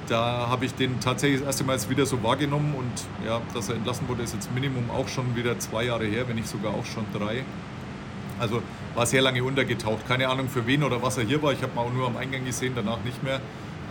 da 0.07 0.47
habe 0.49 0.65
ich 0.65 0.73
den 0.75 0.99
tatsächlich 0.99 1.39
das 1.39 1.47
erste 1.47 1.63
Mal 1.63 1.79
wieder 1.89 2.05
so 2.05 2.21
wahrgenommen 2.23 2.73
und 2.75 3.25
ja, 3.25 3.41
dass 3.53 3.69
er 3.69 3.75
entlassen 3.75 4.07
wurde, 4.07 4.23
ist 4.23 4.33
jetzt 4.33 4.53
Minimum 4.53 4.89
auch 4.91 5.07
schon 5.07 5.35
wieder 5.35 5.57
zwei 5.59 5.85
Jahre 5.85 6.05
her, 6.05 6.27
wenn 6.27 6.35
nicht 6.35 6.47
sogar 6.47 6.73
auch 6.73 6.85
schon 6.85 7.05
drei. 7.13 7.43
Also 8.39 8.61
war 8.95 9.05
sehr 9.05 9.21
lange 9.21 9.43
untergetaucht. 9.43 10.07
Keine 10.07 10.29
Ahnung 10.29 10.49
für 10.49 10.67
wen 10.67 10.83
oder 10.83 11.01
was 11.01 11.17
er 11.17 11.23
hier 11.23 11.41
war. 11.41 11.53
Ich 11.53 11.61
habe 11.61 11.71
ihn 11.73 11.79
auch 11.79 11.93
nur 11.93 12.07
am 12.07 12.17
Eingang 12.17 12.45
gesehen, 12.45 12.73
danach 12.75 13.03
nicht 13.03 13.23
mehr. 13.23 13.39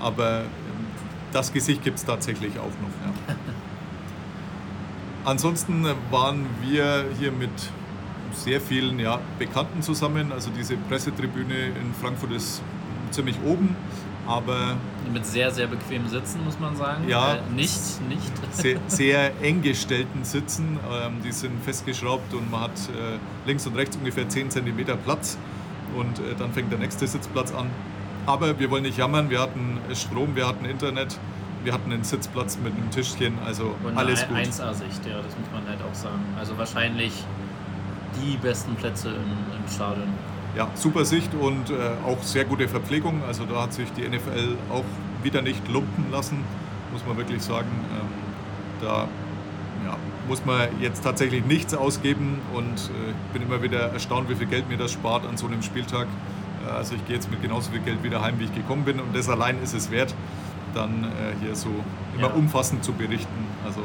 Aber 0.00 0.40
ähm, 0.40 0.46
das 1.32 1.52
Gesicht 1.52 1.82
gibt 1.82 1.98
es 1.98 2.04
tatsächlich 2.04 2.58
auch 2.58 2.64
noch. 2.64 3.28
Ja. 3.28 3.34
Ansonsten 5.24 5.86
waren 6.10 6.46
wir 6.60 7.06
hier 7.18 7.32
mit 7.32 7.50
sehr 8.32 8.60
vielen 8.60 8.98
ja, 8.98 9.20
Bekannten 9.38 9.82
zusammen. 9.82 10.32
Also 10.32 10.50
diese 10.50 10.76
Pressetribüne 10.76 11.54
in 11.54 11.94
Frankfurt 12.00 12.32
ist 12.32 12.62
ziemlich 13.10 13.36
oben, 13.44 13.76
aber 14.26 14.76
Mit 15.12 15.26
sehr, 15.26 15.50
sehr 15.50 15.66
bequemen 15.66 16.08
Sitzen, 16.08 16.44
muss 16.44 16.58
man 16.58 16.76
sagen. 16.76 17.08
Ja. 17.08 17.34
Äh, 17.34 17.38
nicht, 17.54 18.00
nicht. 18.08 18.32
sehr, 18.52 18.78
sehr 18.86 19.32
eng 19.42 19.62
gestellten 19.62 20.24
Sitzen. 20.24 20.78
Ähm, 20.90 21.22
die 21.24 21.32
sind 21.32 21.62
festgeschraubt 21.62 22.32
und 22.34 22.50
man 22.50 22.62
hat 22.62 22.70
äh, 22.88 23.18
links 23.46 23.66
und 23.66 23.76
rechts 23.76 23.96
ungefähr 23.96 24.28
10 24.28 24.50
cm 24.50 24.86
Platz 25.04 25.36
und 25.96 26.18
äh, 26.18 26.34
dann 26.38 26.52
fängt 26.52 26.72
der 26.72 26.78
nächste 26.78 27.06
Sitzplatz 27.06 27.52
an. 27.52 27.70
Aber 28.26 28.58
wir 28.58 28.70
wollen 28.70 28.84
nicht 28.84 28.96
jammern, 28.96 29.28
wir 29.28 29.40
hatten 29.40 29.78
Strom, 29.94 30.34
wir 30.34 30.48
hatten 30.48 30.64
Internet, 30.64 31.18
wir 31.62 31.74
hatten 31.74 31.92
einen 31.92 32.04
Sitzplatz 32.04 32.58
mit 32.62 32.74
einem 32.74 32.90
Tischchen, 32.90 33.38
also 33.44 33.74
Und 33.84 33.96
alles 33.96 34.26
gut. 34.26 34.36
1A-Sicht, 34.38 35.06
ja, 35.06 35.16
das 35.16 35.36
muss 35.38 35.50
man 35.52 35.68
halt 35.68 35.80
auch 35.82 35.94
sagen. 35.94 36.22
Also 36.38 36.56
wahrscheinlich 36.56 37.12
die 38.22 38.36
besten 38.38 38.74
Plätze 38.76 39.08
im, 39.08 39.14
im 39.14 39.70
Stadion. 39.70 40.08
Ja, 40.56 40.68
super 40.74 41.04
Sicht 41.04 41.34
und 41.34 41.70
äh, 41.70 41.74
auch 42.06 42.22
sehr 42.22 42.44
gute 42.44 42.68
Verpflegung. 42.68 43.22
Also 43.26 43.44
da 43.44 43.62
hat 43.62 43.72
sich 43.72 43.90
die 43.92 44.08
NFL 44.08 44.56
auch 44.72 44.84
wieder 45.22 45.42
nicht 45.42 45.66
lumpen 45.68 46.06
lassen, 46.12 46.44
muss 46.92 47.04
man 47.06 47.16
wirklich 47.16 47.42
sagen. 47.42 47.68
Ähm, 47.92 48.06
da 48.80 49.08
ja, 49.84 49.96
muss 50.28 50.44
man 50.44 50.68
jetzt 50.80 51.02
tatsächlich 51.02 51.44
nichts 51.44 51.74
ausgeben 51.74 52.38
und 52.54 52.90
äh, 52.90 53.12
bin 53.32 53.42
immer 53.42 53.62
wieder 53.62 53.92
erstaunt, 53.92 54.28
wie 54.28 54.36
viel 54.36 54.46
Geld 54.46 54.68
mir 54.68 54.76
das 54.76 54.92
spart 54.92 55.26
an 55.26 55.36
so 55.36 55.46
einem 55.46 55.62
Spieltag. 55.62 56.06
Äh, 56.66 56.70
also 56.70 56.94
ich 56.94 57.04
gehe 57.06 57.16
jetzt 57.16 57.30
mit 57.32 57.42
genauso 57.42 57.72
viel 57.72 57.80
Geld 57.80 58.04
wieder 58.04 58.22
heim, 58.22 58.38
wie 58.38 58.44
ich 58.44 58.54
gekommen 58.54 58.84
bin 58.84 59.00
und 59.00 59.14
das 59.14 59.28
allein 59.28 59.60
ist 59.62 59.74
es 59.74 59.90
wert, 59.90 60.14
dann 60.72 61.04
äh, 61.04 61.44
hier 61.44 61.56
so 61.56 61.68
immer 62.16 62.28
Ja. 62.28 62.34
umfassend 62.34 62.84
zu 62.84 62.92
berichten. 62.92 63.46
Also 63.64 63.80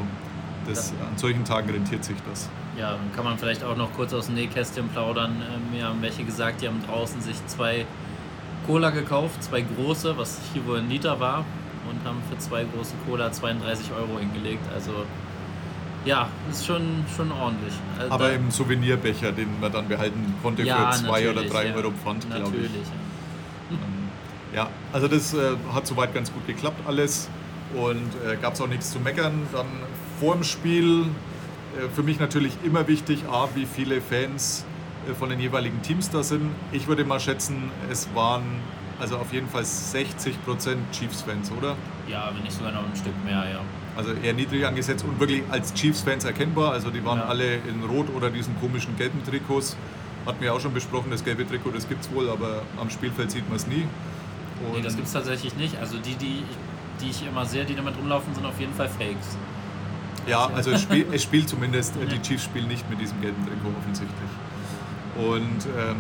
das, 0.68 0.92
an 0.92 1.18
solchen 1.18 1.46
Tagen 1.46 1.72
rentiert 1.72 2.04
sich 2.04 2.18
das. 2.30 2.48
Ja, 2.80 2.92
dann 2.92 3.12
kann 3.14 3.26
man 3.26 3.38
vielleicht 3.38 3.64
auch 3.64 3.76
noch 3.76 3.92
kurz 3.94 4.14
aus 4.14 4.28
dem 4.28 4.36
Nähkästchen 4.36 4.88
plaudern. 4.90 5.42
Ähm, 5.54 5.78
Mir 5.78 5.88
haben 5.88 6.02
welche 6.02 6.24
gesagt, 6.24 6.62
die 6.62 6.68
haben 6.68 6.82
draußen 6.88 7.22
sich 7.22 7.36
zwei 7.48 7.86
Cola 8.66 8.90
gekauft, 8.92 9.44
zwei 9.44 9.62
große, 9.62 10.18
was 10.18 10.40
hier 10.54 10.66
wohl 10.66 10.80
ein 10.80 10.90
Liter 10.90 11.20
war, 11.20 11.44
und 11.90 12.08
haben 12.08 12.22
für 12.30 12.38
zwei 12.38 12.64
große 12.64 12.94
Cola 13.08 13.32
32 13.32 13.92
Euro 13.92 14.20
hingelegt. 14.20 14.64
Also 14.74 14.92
ja, 16.06 16.30
ist 16.50 16.66
schon, 16.66 17.04
schon 17.16 17.32
ordentlich. 17.32 17.74
Also 18.00 18.12
Aber 18.14 18.30
da- 18.30 18.36
im 18.36 18.50
Souvenirbecher, 18.50 19.34
den 19.34 19.60
man 19.60 19.72
dann 19.72 19.88
behalten 19.90 20.34
konnte 20.42 20.64
ja, 20.64 20.92
für 20.92 21.04
zwei 21.06 21.30
oder 21.30 21.44
drei 21.44 21.68
ja. 21.68 21.76
Euro 21.76 21.92
Pfand, 21.92 22.30
glaube 22.30 22.56
ich. 22.56 22.64
Natürlich. 22.64 22.88
ja. 24.52 24.62
Ja, 24.62 24.68
also 24.94 25.08
das 25.08 25.34
äh, 25.36 25.52
hat 25.74 25.86
soweit 25.86 26.14
ganz 26.14 26.34
gut 26.34 26.48
geklappt 26.48 26.80
alles 26.88 27.30
und 27.76 28.10
äh, 28.26 28.36
gab 28.38 28.54
es 28.56 28.62
auch 28.62 28.68
nichts 28.68 28.90
zu 28.92 29.00
meckern. 29.00 29.42
Dann 29.52 29.68
vor 30.20 30.34
dem 30.34 30.44
Spiel 30.44 31.06
für 31.94 32.04
mich 32.04 32.20
natürlich 32.20 32.54
immer 32.64 32.88
wichtig, 32.88 33.24
A, 33.32 33.48
wie 33.56 33.66
viele 33.66 34.02
Fans 34.02 34.66
äh, 35.10 35.14
von 35.14 35.30
den 35.30 35.40
jeweiligen 35.40 35.82
Teams 35.82 36.10
da 36.10 36.24
sind. 36.24 36.50
Ich 36.72 36.88
würde 36.88 37.06
mal 37.06 37.20
schätzen, 37.20 37.72
es 37.92 38.08
waren 38.14 38.44
also 39.00 39.18
auf 39.18 39.32
jeden 39.32 39.48
Fall 39.48 39.64
60% 39.64 40.34
Chiefs-Fans, 40.92 41.52
oder? 41.58 41.76
Ja, 42.08 42.32
wenn 42.36 42.44
nicht 42.44 42.52
sogar 42.56 42.72
noch 42.74 42.84
ein 42.84 42.96
Stück 42.96 43.14
mehr, 43.24 43.46
ja. 43.50 43.62
Also 43.96 44.12
eher 44.14 44.34
niedrig 44.34 44.66
angesetzt 44.66 45.06
und 45.08 45.20
wirklich 45.20 45.44
als 45.50 45.74
Chiefs-Fans 45.74 46.26
erkennbar. 46.26 46.72
Also 46.74 46.90
die 46.90 47.04
waren 47.06 47.20
Ja. 47.20 47.26
alle 47.26 47.56
in 47.56 47.84
Rot 47.90 48.08
oder 48.16 48.30
diesen 48.30 48.60
komischen 48.60 48.96
gelben 48.98 49.24
Trikots. 49.26 49.78
Hatten 50.26 50.42
wir 50.42 50.54
auch 50.54 50.60
schon 50.60 50.74
besprochen, 50.74 51.12
das 51.12 51.24
gelbe 51.24 51.48
Trikot, 51.48 51.72
das 51.72 51.88
gibt 51.88 52.04
es 52.04 52.12
wohl, 52.14 52.30
aber 52.30 52.62
am 52.80 52.90
Spielfeld 52.90 53.32
sieht 53.32 53.48
man 53.48 53.56
es 53.56 53.68
nie. 53.68 53.86
Nee, 54.70 54.76
Und- 54.78 54.86
das 54.86 54.96
gibt 54.96 55.08
es 55.08 55.14
tatsächlich 55.14 55.56
nicht. 55.56 55.78
Also 55.80 55.98
die, 55.98 56.16
die, 56.16 56.44
die 57.02 57.10
ich 57.10 57.26
immer 57.26 57.46
sehe, 57.46 57.64
die 57.64 57.76
damit 57.76 57.96
rumlaufen, 57.98 58.34
sind 58.36 58.46
auf 58.46 58.60
jeden 58.60 58.74
Fall 58.74 58.90
Fakes. 58.90 59.38
Ja, 60.30 60.48
also 60.54 60.72
es, 60.72 60.82
spiel, 60.84 61.06
es 61.12 61.24
spielt 61.24 61.50
zumindest, 61.50 61.96
äh, 61.98 62.06
die 62.06 62.16
Ja. 62.16 62.22
Chiefs 62.22 62.44
spielen 62.46 62.68
nicht 62.68 62.90
mit 62.90 63.02
diesem 63.02 63.20
gelben 63.22 63.44
Trikot 63.46 63.74
offensichtlich. 63.80 64.30
Und 65.18 65.66
ähm, 65.78 65.98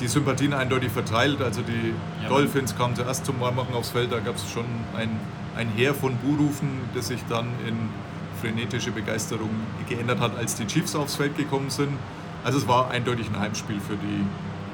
die 0.00 0.08
Sympathien 0.08 0.52
eindeutig 0.52 0.90
verteilt. 0.92 1.40
Also 1.42 1.62
die 1.62 1.94
Ja, 2.22 2.28
Dolphins 2.28 2.76
kamen 2.76 2.94
zuerst 2.94 3.24
zum 3.26 3.40
Warmmachen 3.40 3.74
aufs 3.74 3.90
Feld, 3.90 4.12
da 4.12 4.18
gab 4.20 4.36
es 4.36 4.50
schon 4.50 4.64
ein, 4.96 5.10
ein 5.56 5.68
Heer 5.76 5.94
von 5.94 6.16
Buhrufen, 6.18 6.68
das 6.94 7.08
sich 7.08 7.20
dann 7.28 7.46
in 7.66 7.76
frenetische 8.40 8.90
Begeisterung 8.90 9.50
geändert 9.88 10.20
hat, 10.20 10.36
als 10.36 10.54
die 10.54 10.66
Chiefs 10.66 10.94
aufs 10.94 11.16
Feld 11.16 11.36
gekommen 11.36 11.70
sind. 11.70 11.92
Also 12.44 12.58
es 12.58 12.68
war 12.68 12.90
eindeutig 12.90 13.28
ein 13.28 13.38
Heimspiel 13.40 13.80
für 13.80 13.96
die 13.96 14.24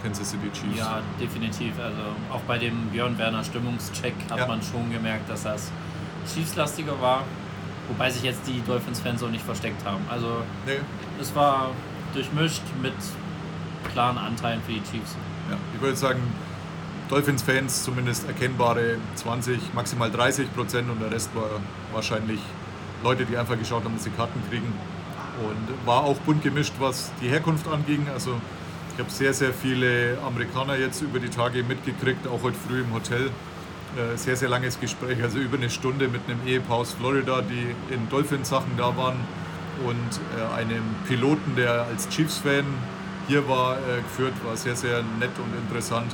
Kansas 0.03 0.31
City 0.31 0.51
Chiefs. 0.53 0.79
Ja, 0.79 1.01
definitiv. 1.21 1.73
Also 1.79 2.03
auch 2.33 2.41
bei 2.41 2.59
dem 2.59 2.89
Björn 2.91 3.17
Werner 3.19 3.45
Stimmungscheck 3.45 4.15
hat 4.29 4.39
Ja. 4.39 4.47
man 4.49 4.61
schon 4.61 4.91
gemerkt, 4.93 5.31
dass 5.31 5.45
das 5.45 5.71
Chiefs-lastiger 6.35 7.01
war. 7.01 7.23
Wobei 7.93 8.11
sich 8.11 8.23
jetzt 8.23 8.47
die 8.47 8.63
Dolphins-Fans 8.67 9.23
auch 9.23 9.29
nicht 9.29 9.45
versteckt 9.45 9.85
haben. 9.85 10.03
Also 10.09 10.43
Nee, 10.67 10.81
es 11.21 11.35
war 11.35 11.71
durchmischt 12.15 12.63
mit 12.81 12.95
klaren 13.93 14.17
Anteilen 14.17 14.63
für 14.63 14.73
die 14.73 14.83
Chiefs. 14.83 15.17
Ja, 15.51 15.59
ich 15.75 15.81
würde 15.81 15.97
sagen, 15.97 16.21
Dolphins-Fans 17.11 17.85
zumindest 17.85 18.27
erkennbare 18.27 18.97
20, 19.17 19.75
maximal 19.75 20.11
30 20.11 20.55
Prozent 20.55 20.89
und 20.91 21.01
der 21.03 21.11
Rest 21.11 21.35
war 21.35 21.61
wahrscheinlich 21.93 22.41
Leute, 23.05 23.27
die 23.27 23.37
einfach 23.37 23.59
geschaut 23.59 23.85
haben, 23.85 23.95
dass 23.95 24.05
sie 24.05 24.11
Karten 24.11 24.41
kriegen. 24.49 24.73
Und 25.45 25.87
war 25.87 26.05
auch 26.05 26.17
bunt 26.19 26.43
gemischt, 26.43 26.73
was 26.79 27.11
die 27.21 27.29
Herkunft 27.29 27.69
anging. 27.69 28.07
Also 28.15 28.41
ich 28.95 29.01
habe 29.01 29.11
sehr, 29.11 29.35
sehr 29.35 29.53
viele 29.53 30.17
Amerikaner 30.27 30.77
jetzt 30.77 31.03
über 31.03 31.19
die 31.19 31.29
Tage 31.29 31.63
mitgekriegt, 31.63 32.27
auch 32.27 32.43
heute 32.43 32.57
früh 32.67 32.81
im 32.81 32.93
Hotel. 32.95 33.31
Äh, 33.95 34.17
Sehr, 34.17 34.37
sehr 34.37 34.49
langes 34.49 34.81
Gespräch, 34.81 35.23
also 35.23 35.39
über 35.39 35.59
eine 35.59 35.69
Stunde 35.69 36.09
mit 36.09 36.23
einem 36.27 36.41
Ehepaar 36.47 36.79
aus 36.79 36.93
Florida, 36.95 37.43
die 37.43 37.75
in 37.93 38.09
Dolphins-Sachen 38.09 38.73
da 38.79 38.97
waren 38.97 39.17
und 39.87 40.21
äh, 40.39 40.59
einem 40.59 40.83
Piloten, 41.07 41.57
der 41.57 41.85
als 41.91 42.09
Chiefs-Fan 42.09 42.65
hier 43.29 43.47
war, 43.49 43.77
äh, 43.77 44.01
geführt, 44.03 44.33
war 44.47 44.57
sehr, 44.57 44.77
sehr 44.77 45.03
nett 45.21 45.31
und 45.37 45.55
interessant. 45.61 46.11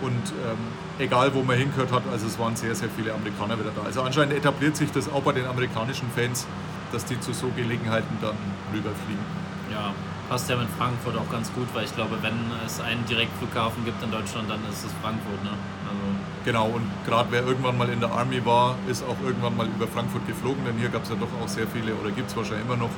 Und 0.00 0.32
ähm, 0.46 0.56
egal, 0.98 1.34
wo 1.34 1.42
man 1.42 1.58
hingehört 1.58 1.92
hat, 1.92 2.02
also 2.10 2.26
es 2.26 2.38
waren 2.38 2.56
sehr, 2.56 2.74
sehr 2.74 2.88
viele 2.88 3.12
Amerikaner 3.12 3.58
wieder 3.58 3.72
da. 3.76 3.82
Also 3.82 4.00
anscheinend 4.02 4.32
etabliert 4.34 4.76
sich 4.76 4.90
das 4.90 5.10
auch 5.12 5.22
bei 5.22 5.32
den 5.32 5.44
amerikanischen 5.44 6.08
Fans, 6.14 6.46
dass 6.92 7.04
die 7.04 7.20
zu 7.20 7.34
so 7.34 7.48
Gelegenheiten 7.54 8.16
dann 8.22 8.36
rüberfliegen. 8.72 9.24
Ja, 9.70 9.92
passt 10.28 10.48
ja 10.50 10.56
mit 10.56 10.68
Frankfurt 10.76 11.16
auch 11.16 11.30
ganz 11.30 11.52
gut, 11.52 11.66
weil 11.72 11.84
ich 11.84 11.94
glaube, 11.94 12.18
wenn 12.20 12.36
es 12.64 12.80
einen 12.80 13.04
Direktflughafen 13.06 13.84
gibt 13.84 14.02
in 14.02 14.10
Deutschland, 14.10 14.50
dann 14.50 14.60
ist 14.70 14.84
es 14.84 14.92
Frankfurt. 15.02 15.42
Ne? 15.42 15.50
Also, 15.50 16.04
Genau, 16.44 16.66
und 16.68 16.84
gerade 17.06 17.28
wer 17.30 17.44
irgendwann 17.46 17.76
mal 17.76 17.88
in 17.88 18.00
der 18.00 18.12
Army 18.12 18.44
war, 18.44 18.76
ist 18.88 19.02
auch 19.02 19.16
irgendwann 19.24 19.56
mal 19.56 19.66
über 19.66 19.86
Frankfurt 19.86 20.26
geflogen, 20.26 20.64
denn 20.64 20.76
hier 20.78 20.88
gab 20.88 21.04
es 21.04 21.08
ja 21.08 21.16
doch 21.16 21.28
auch 21.42 21.48
sehr 21.48 21.66
viele, 21.66 21.94
oder 21.94 22.10
gibt 22.10 22.30
es 22.30 22.36
wahrscheinlich 22.36 22.66
immer 22.66 22.76
noch, 22.76 22.90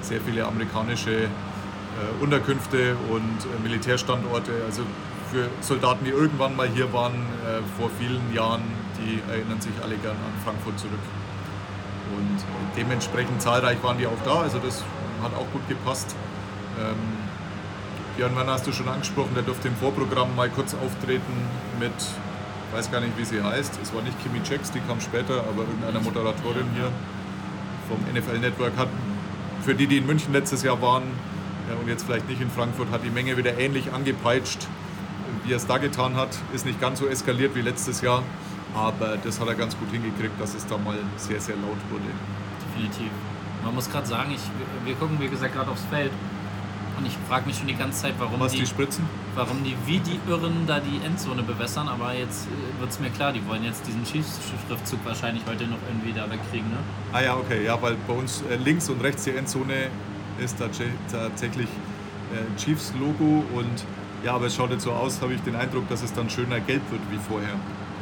sehr 0.00 0.20
viele 0.20 0.46
amerikanische 0.46 1.24
äh, 1.24 1.28
Unterkünfte 2.22 2.96
und 3.10 3.38
äh, 3.42 3.62
Militärstandorte. 3.62 4.52
Also 4.64 4.82
für 5.30 5.48
Soldaten, 5.60 6.04
die 6.04 6.12
irgendwann 6.12 6.54
mal 6.54 6.68
hier 6.68 6.92
waren, 6.92 7.14
äh, 7.14 7.60
vor 7.78 7.90
vielen 7.98 8.32
Jahren, 8.32 8.62
die 8.98 9.20
erinnern 9.30 9.60
sich 9.60 9.72
alle 9.82 9.96
gern 9.96 10.16
an 10.16 10.44
Frankfurt 10.44 10.78
zurück. 10.78 11.02
Und 12.16 12.38
äh, 12.38 12.76
dementsprechend 12.76 13.42
zahlreich 13.42 13.82
waren 13.82 13.98
die 13.98 14.06
auch 14.06 14.22
da, 14.24 14.42
also 14.42 14.58
das 14.58 14.84
hat 15.22 15.34
auch 15.34 15.50
gut 15.52 15.66
gepasst. 15.68 16.14
Ähm, 16.78 16.96
Björn 18.16 18.34
Werner 18.34 18.52
hast 18.52 18.66
du 18.66 18.72
schon 18.72 18.88
angesprochen, 18.88 19.32
der 19.34 19.42
durfte 19.42 19.68
im 19.68 19.76
Vorprogramm 19.76 20.34
mal 20.36 20.48
kurz 20.48 20.74
auftreten 20.74 21.32
mit, 21.78 21.92
weiß 22.72 22.90
gar 22.90 23.00
nicht, 23.00 23.16
wie 23.18 23.24
sie 23.24 23.42
heißt. 23.42 23.78
Es 23.82 23.94
war 23.94 24.02
nicht 24.02 24.16
Kimi 24.22 24.42
Checks, 24.42 24.70
die 24.70 24.80
kam 24.80 25.00
später, 25.00 25.40
aber 25.40 25.62
irgendeiner 25.62 26.00
Moderatorin 26.00 26.66
hier 26.74 26.90
vom 27.88 27.98
NFL 28.12 28.38
Network 28.38 28.76
hat, 28.76 28.88
für 29.62 29.74
die, 29.74 29.86
die 29.86 29.98
in 29.98 30.06
München 30.06 30.32
letztes 30.32 30.62
Jahr 30.62 30.80
waren 30.80 31.02
ja, 31.68 31.74
und 31.74 31.88
jetzt 31.88 32.04
vielleicht 32.04 32.28
nicht 32.28 32.40
in 32.40 32.50
Frankfurt, 32.50 32.90
hat 32.90 33.04
die 33.04 33.10
Menge 33.10 33.36
wieder 33.36 33.58
ähnlich 33.58 33.92
angepeitscht, 33.92 34.66
wie 35.44 35.52
er 35.52 35.56
es 35.56 35.66
da 35.66 35.78
getan 35.78 36.16
hat. 36.16 36.30
Ist 36.54 36.64
nicht 36.64 36.80
ganz 36.80 37.00
so 37.00 37.06
eskaliert 37.06 37.54
wie 37.54 37.62
letztes 37.62 38.00
Jahr, 38.00 38.22
aber 38.74 39.16
das 39.22 39.40
hat 39.40 39.48
er 39.48 39.54
ganz 39.54 39.76
gut 39.76 39.90
hingekriegt, 39.90 40.40
dass 40.40 40.54
es 40.54 40.66
da 40.66 40.78
mal 40.78 40.98
sehr, 41.16 41.40
sehr 41.40 41.56
laut 41.56 41.78
wurde. 41.90 42.04
definitiv. 42.64 43.10
Man 43.64 43.74
muss 43.74 43.90
gerade 43.90 44.06
sagen, 44.06 44.30
ich, 44.30 44.40
wir 44.84 44.94
gucken, 44.94 45.18
wie 45.18 45.28
gesagt, 45.28 45.54
gerade 45.54 45.70
aufs 45.70 45.84
Feld. 45.90 46.12
Und 46.96 47.06
ich 47.06 47.12
frage 47.28 47.46
mich 47.46 47.58
schon 47.58 47.66
die 47.66 47.74
ganze 47.76 48.00
Zeit, 48.02 48.14
warum 48.18 48.40
Was 48.40 48.52
die, 48.52 48.60
die 48.60 48.66
Spritzen? 48.66 49.04
warum 49.34 49.62
die 49.62 49.76
wie 49.84 49.98
die 49.98 50.18
Irren 50.28 50.66
da 50.66 50.80
die 50.80 51.04
Endzone 51.04 51.42
bewässern. 51.42 51.88
Aber 51.88 52.14
jetzt 52.14 52.46
wird 52.80 52.90
es 52.90 52.98
mir 53.00 53.10
klar, 53.10 53.32
die 53.32 53.46
wollen 53.46 53.64
jetzt 53.64 53.86
diesen 53.86 54.02
Chiefs-Schriftzug 54.04 55.00
wahrscheinlich 55.04 55.42
heute 55.46 55.64
noch 55.66 55.76
irgendwie 55.88 56.12
da 56.18 56.30
wegkriegen. 56.30 56.68
Ne? 56.70 56.78
Ah 57.12 57.20
ja, 57.20 57.34
okay, 57.36 57.64
ja, 57.64 57.80
weil 57.82 57.96
bei 58.06 58.14
uns 58.14 58.42
äh, 58.50 58.56
links 58.56 58.88
und 58.88 59.02
rechts 59.02 59.24
die 59.24 59.30
Endzone 59.36 59.88
ist 60.42 60.60
tatsä- 60.60 60.88
tatsächlich 61.12 61.68
äh, 62.32 62.58
Chiefs-Logo 62.58 63.44
und 63.54 63.84
ja, 64.24 64.34
aber 64.34 64.46
es 64.46 64.56
schaut 64.56 64.70
jetzt 64.70 64.84
so 64.84 64.92
aus, 64.92 65.20
habe 65.20 65.34
ich 65.34 65.42
den 65.42 65.54
Eindruck, 65.54 65.88
dass 65.88 66.02
es 66.02 66.12
dann 66.12 66.28
schöner 66.30 66.58
gelb 66.60 66.82
wird 66.90 67.02
wie 67.10 67.18
vorher. 67.18 67.54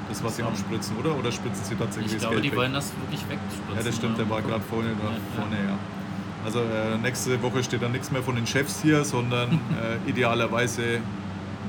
Das, 0.08 0.22
was 0.22 0.36
sie 0.36 0.42
So. 0.42 0.48
abspritzen, 0.48 0.96
oder? 0.98 1.16
Oder 1.18 1.32
spritzen 1.32 1.64
sie 1.64 1.74
tatsächlich 1.74 2.06
Ich 2.06 2.12
das 2.12 2.20
glaube, 2.22 2.36
Gelb 2.36 2.44
die 2.44 2.50
weg? 2.52 2.58
wollen 2.58 2.72
das 2.74 2.92
wirklich 3.02 3.20
wegspritzen. 3.28 3.76
Ja, 3.76 3.82
das 3.82 3.96
stimmt, 3.96 4.18
der 4.18 4.30
war 4.30 4.40
gerade 4.42 4.60
vorne, 4.62 4.90
da, 5.02 5.08
Ja, 5.08 5.14
ja. 5.14 5.18
vorne, 5.40 5.56
ja. 5.56 5.78
Also 6.44 6.60
äh, 6.60 6.98
nächste 7.02 7.40
Woche 7.42 7.64
steht 7.64 7.82
dann 7.82 7.92
nichts 7.92 8.10
mehr 8.10 8.22
von 8.22 8.34
den 8.36 8.46
Chefs 8.46 8.82
hier, 8.82 9.04
sondern 9.04 9.52
äh, 10.06 10.10
idealerweise 10.10 11.00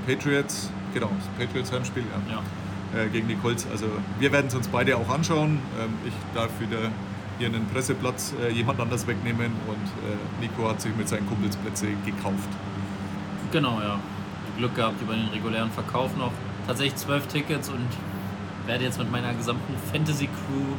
Patriots, 0.05 0.69
genau, 0.93 1.09
das 1.17 1.47
Patriots 1.47 1.71
Heimspiel, 1.71 2.03
ja. 2.29 2.35
Ja. 2.35 3.01
äh, 3.01 3.07
gegen 3.09 3.27
die 3.27 3.35
Colts. 3.35 3.65
Also 3.71 3.85
wir 4.19 4.31
werden 4.31 4.47
es 4.47 4.55
uns 4.55 4.67
beide 4.67 4.97
auch 4.97 5.09
anschauen. 5.09 5.59
Ähm, 5.79 5.93
ich 6.05 6.13
darf 6.33 6.49
wieder 6.59 6.91
hier 7.37 7.47
einen 7.47 7.65
Presseplatz 7.67 8.33
äh, 8.41 8.51
jemand 8.51 8.79
anders 8.79 9.07
wegnehmen 9.07 9.51
und 9.67 9.85
äh, 10.09 10.41
Nico 10.41 10.69
hat 10.69 10.81
sich 10.81 10.95
mit 10.95 11.07
seinen 11.09 11.27
Kumpels 11.27 11.55
Plätze 11.57 11.87
gekauft. 12.05 12.49
Genau, 13.51 13.79
ja. 13.81 13.99
Glück 14.57 14.75
gehabt 14.75 15.01
über 15.01 15.13
den 15.13 15.27
regulären 15.29 15.71
Verkauf 15.71 16.15
noch. 16.17 16.31
Tatsächlich 16.65 16.95
zwölf 16.95 17.27
Tickets 17.27 17.69
und 17.69 17.87
werde 18.65 18.85
jetzt 18.85 18.97
mit 18.97 19.11
meiner 19.11 19.33
gesamten 19.33 19.73
Fantasy-Crew 19.91 20.75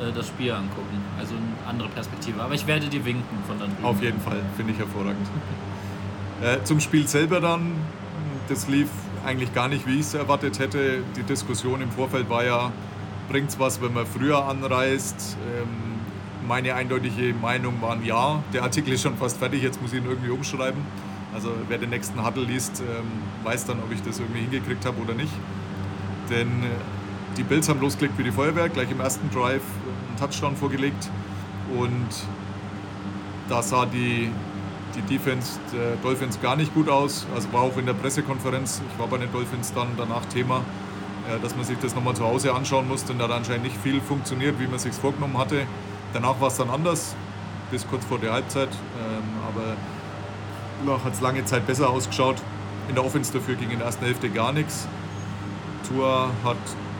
äh, 0.00 0.12
das 0.12 0.28
Spiel 0.28 0.52
angucken. 0.52 0.98
Also 1.18 1.34
eine 1.34 1.68
andere 1.68 1.88
Perspektive. 1.88 2.42
Aber 2.42 2.54
ich 2.54 2.66
werde 2.66 2.88
dir 2.88 3.04
winken 3.04 3.38
von 3.46 3.58
dann. 3.58 3.70
Auf 3.82 4.02
jeden 4.02 4.20
Fall, 4.20 4.40
finde 4.56 4.72
ich 4.72 4.78
hervorragend. 4.78 5.26
Äh, 6.40 6.62
zum 6.62 6.78
Spiel 6.78 7.08
selber 7.08 7.40
dann, 7.40 7.72
das 8.48 8.68
lief 8.68 8.86
eigentlich 9.26 9.52
gar 9.54 9.66
nicht, 9.66 9.88
wie 9.88 9.94
ich 9.94 10.02
es 10.02 10.14
erwartet 10.14 10.60
hätte. 10.60 11.02
Die 11.16 11.24
Diskussion 11.24 11.80
im 11.80 11.90
Vorfeld 11.90 12.30
war 12.30 12.44
ja, 12.44 12.70
bringt 13.28 13.50
es 13.50 13.58
was, 13.58 13.82
wenn 13.82 13.92
man 13.92 14.06
früher 14.06 14.44
anreist? 14.44 15.36
Ähm, 15.44 15.98
meine 16.46 16.74
eindeutige 16.74 17.34
Meinung 17.34 17.82
war 17.82 17.92
ein 17.92 18.04
Ja. 18.04 18.42
Der 18.52 18.62
Artikel 18.62 18.94
ist 18.94 19.02
schon 19.02 19.16
fast 19.16 19.38
fertig, 19.38 19.62
jetzt 19.62 19.82
muss 19.82 19.92
ich 19.92 20.00
ihn 20.00 20.08
irgendwie 20.08 20.30
umschreiben. 20.30 20.80
Also 21.34 21.50
wer 21.68 21.78
den 21.78 21.90
nächsten 21.90 22.24
Huddle 22.24 22.44
liest, 22.44 22.80
ähm, 22.80 23.04
weiß 23.44 23.66
dann, 23.66 23.80
ob 23.80 23.92
ich 23.92 24.00
das 24.02 24.18
irgendwie 24.18 24.40
hingekriegt 24.42 24.86
habe 24.86 25.00
oder 25.02 25.14
nicht. 25.14 25.32
Denn 26.30 26.48
äh, 26.62 26.66
die 27.36 27.42
Bills 27.42 27.68
haben 27.68 27.80
losgelegt 27.80 28.18
wie 28.18 28.24
die 28.24 28.32
Feuerwehr, 28.32 28.68
gleich 28.68 28.90
im 28.90 29.00
ersten 29.00 29.30
Drive 29.30 29.62
einen 30.08 30.16
Touchdown 30.18 30.56
vorgelegt 30.56 31.10
und 31.76 32.08
da 33.48 33.62
sah 33.62 33.86
die, 33.86 34.30
die 34.94 35.02
Defense 35.02 35.58
der 35.72 35.96
Dolphins 36.02 36.40
gar 36.40 36.56
nicht 36.56 36.74
gut 36.74 36.88
aus. 36.88 37.26
Also 37.34 37.52
war 37.52 37.62
auch 37.62 37.76
in 37.76 37.86
der 37.86 37.94
Pressekonferenz, 37.94 38.82
ich 38.92 38.98
war 38.98 39.06
bei 39.08 39.18
den 39.18 39.32
Dolphins 39.32 39.72
dann 39.72 39.88
danach 39.96 40.24
Thema, 40.26 40.62
äh, 41.28 41.40
dass 41.40 41.56
man 41.56 41.64
sich 41.64 41.78
das 41.78 41.94
nochmal 41.94 42.14
zu 42.14 42.24
Hause 42.24 42.54
anschauen 42.54 42.88
musste. 42.88 43.12
Und 43.12 43.18
da 43.18 43.24
hat 43.24 43.32
anscheinend 43.32 43.64
nicht 43.64 43.76
viel 43.76 44.00
funktioniert, 44.00 44.58
wie 44.60 44.66
man 44.66 44.78
sich 44.78 44.92
vorgenommen 44.92 45.38
hatte. 45.38 45.62
Danach 46.12 46.40
war 46.40 46.48
es 46.48 46.56
dann 46.56 46.70
anders, 46.70 47.14
bis 47.70 47.86
kurz 47.86 48.04
vor 48.04 48.18
der 48.18 48.32
Halbzeit. 48.32 48.68
Ähm, 48.68 49.22
aber 49.46 49.76
danach 50.84 51.04
hat 51.04 51.14
es 51.14 51.20
lange 51.20 51.44
Zeit 51.44 51.66
besser 51.66 51.90
ausgeschaut. 51.90 52.36
In 52.88 52.94
der 52.94 53.04
Offense 53.04 53.32
dafür 53.32 53.54
ging 53.54 53.70
in 53.70 53.78
der 53.78 53.86
ersten 53.86 54.04
Hälfte 54.04 54.30
gar 54.30 54.52
nichts. 54.52 54.86
Tua 55.86 56.30
hat 56.44 56.56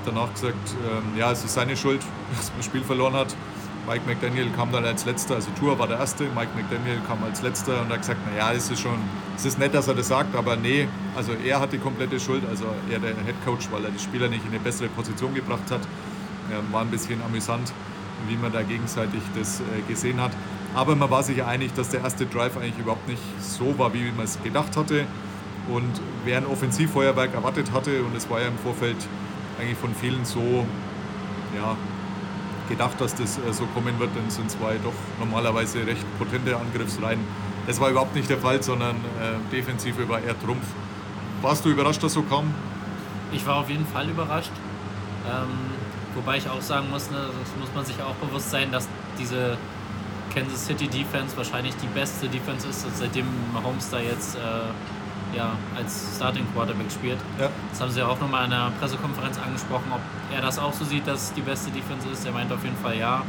danach 0.08 0.32
gesagt, 0.32 0.56
ähm, 0.84 1.18
ja, 1.18 1.30
es 1.32 1.44
ist 1.44 1.54
seine 1.54 1.76
Schuld, 1.76 2.00
dass 2.36 2.48
man 2.48 2.58
das 2.58 2.66
Spiel 2.66 2.82
verloren 2.82 3.14
hat. 3.14 3.34
Mike 3.86 4.02
McDaniel 4.06 4.50
kam 4.54 4.70
dann 4.70 4.84
als 4.84 5.06
letzter, 5.06 5.36
also 5.36 5.48
Tour 5.58 5.78
war 5.78 5.86
der 5.86 5.98
erste, 5.98 6.24
Mike 6.24 6.50
McDaniel 6.54 7.00
kam 7.06 7.24
als 7.24 7.40
letzter 7.40 7.80
und 7.80 7.88
hat 7.88 8.00
gesagt, 8.00 8.20
naja, 8.30 8.52
es 8.52 8.70
ist 8.70 8.80
schon, 8.80 8.98
es 9.34 9.46
ist 9.46 9.58
nett, 9.58 9.72
dass 9.72 9.88
er 9.88 9.94
das 9.94 10.08
sagt, 10.08 10.36
aber 10.36 10.56
nee, 10.56 10.86
also 11.16 11.32
er 11.32 11.58
hat 11.58 11.72
die 11.72 11.78
komplette 11.78 12.20
Schuld, 12.20 12.42
also 12.50 12.66
er 12.90 12.98
der 12.98 13.14
Head 13.24 13.42
Coach, 13.46 13.68
weil 13.70 13.86
er 13.86 13.90
die 13.90 13.98
Spieler 13.98 14.28
nicht 14.28 14.44
in 14.44 14.50
eine 14.50 14.60
bessere 14.60 14.88
Position 14.88 15.32
gebracht 15.34 15.70
hat. 15.70 15.80
Ja, 16.50 16.58
war 16.70 16.82
ein 16.82 16.90
bisschen 16.90 17.22
amüsant, 17.22 17.72
wie 18.26 18.36
man 18.36 18.52
da 18.52 18.62
gegenseitig 18.62 19.22
das 19.38 19.60
äh, 19.60 19.64
gesehen 19.88 20.20
hat. 20.20 20.32
Aber 20.74 20.94
man 20.94 21.10
war 21.10 21.22
sich 21.22 21.42
einig, 21.42 21.72
dass 21.74 21.88
der 21.88 22.02
erste 22.02 22.26
Drive 22.26 22.56
eigentlich 22.56 22.78
überhaupt 22.78 23.08
nicht 23.08 23.22
so 23.40 23.78
war, 23.78 23.94
wie 23.94 24.10
man 24.12 24.24
es 24.24 24.42
gedacht 24.42 24.76
hatte. 24.76 25.06
Und 25.68 26.00
wer 26.24 26.38
ein 26.38 26.46
Offensivfeuerwerk 26.46 27.34
erwartet 27.34 27.72
hatte, 27.72 28.02
und 28.02 28.16
es 28.16 28.28
war 28.30 28.40
ja 28.40 28.48
im 28.48 28.58
Vorfeld 28.58 28.96
eigentlich 29.58 29.78
von 29.78 29.94
vielen 29.94 30.24
so 30.24 30.66
ja, 31.56 31.76
gedacht, 32.68 33.00
dass 33.00 33.14
das 33.14 33.38
äh, 33.38 33.52
so 33.52 33.66
kommen 33.66 33.98
wird, 33.98 34.14
denn 34.14 34.30
sind 34.30 34.50
zwei 34.50 34.76
doch 34.82 34.92
normalerweise 35.18 35.86
recht 35.86 36.04
potente 36.18 36.56
Angriffsreihen. 36.56 37.20
Das 37.66 37.80
war 37.80 37.90
überhaupt 37.90 38.14
nicht 38.14 38.30
der 38.30 38.38
Fall, 38.38 38.62
sondern 38.62 38.96
äh, 38.96 39.52
Defensive 39.52 40.08
war 40.08 40.20
eher 40.20 40.38
Trumpf. 40.40 40.64
Warst 41.42 41.64
du 41.64 41.70
überrascht, 41.70 42.02
dass 42.02 42.14
so 42.14 42.22
kam? 42.22 42.54
Ich 43.32 43.46
war 43.46 43.56
auf 43.56 43.68
jeden 43.68 43.86
Fall 43.86 44.08
überrascht. 44.08 44.52
Ähm, 45.26 45.48
wobei 46.14 46.38
ich 46.38 46.48
auch 46.48 46.62
sagen 46.62 46.88
muss, 46.90 47.10
ne, 47.10 47.16
das 47.16 47.60
muss 47.60 47.68
man 47.74 47.84
sich 47.84 48.00
auch 48.02 48.14
bewusst 48.14 48.50
sein, 48.50 48.72
dass 48.72 48.88
diese 49.18 49.58
Kansas 50.34 50.66
City 50.66 50.88
Defense 50.88 51.36
wahrscheinlich 51.36 51.74
die 51.76 51.86
beste 51.88 52.28
Defense 52.28 52.66
ist, 52.68 52.86
seitdem 52.96 53.26
Mahomes 53.52 53.90
da 53.90 53.98
jetzt 53.98 54.36
äh, 54.36 54.38
ja, 55.36 55.52
als 55.76 56.16
Starting 56.16 56.46
Quarterback 56.54 56.90
spielt. 56.90 57.18
Ja. 57.38 57.48
Das 57.70 57.80
haben 57.80 57.90
sie 57.90 58.00
ja 58.00 58.06
auch 58.06 58.20
nochmal 58.20 58.44
in 58.44 58.50
der 58.50 58.72
Pressekonferenz 58.80 59.38
angesprochen, 59.38 59.92
ob 59.92 60.00
er 60.34 60.40
das 60.40 60.58
auch 60.58 60.72
so 60.72 60.84
sieht, 60.84 61.06
dass 61.06 61.24
es 61.24 61.32
die 61.34 61.42
beste 61.42 61.70
Defense 61.70 62.08
ist. 62.08 62.26
Er 62.26 62.32
meint 62.32 62.52
auf 62.52 62.62
jeden 62.64 62.76
Fall 62.76 62.96
ja. 62.96 63.22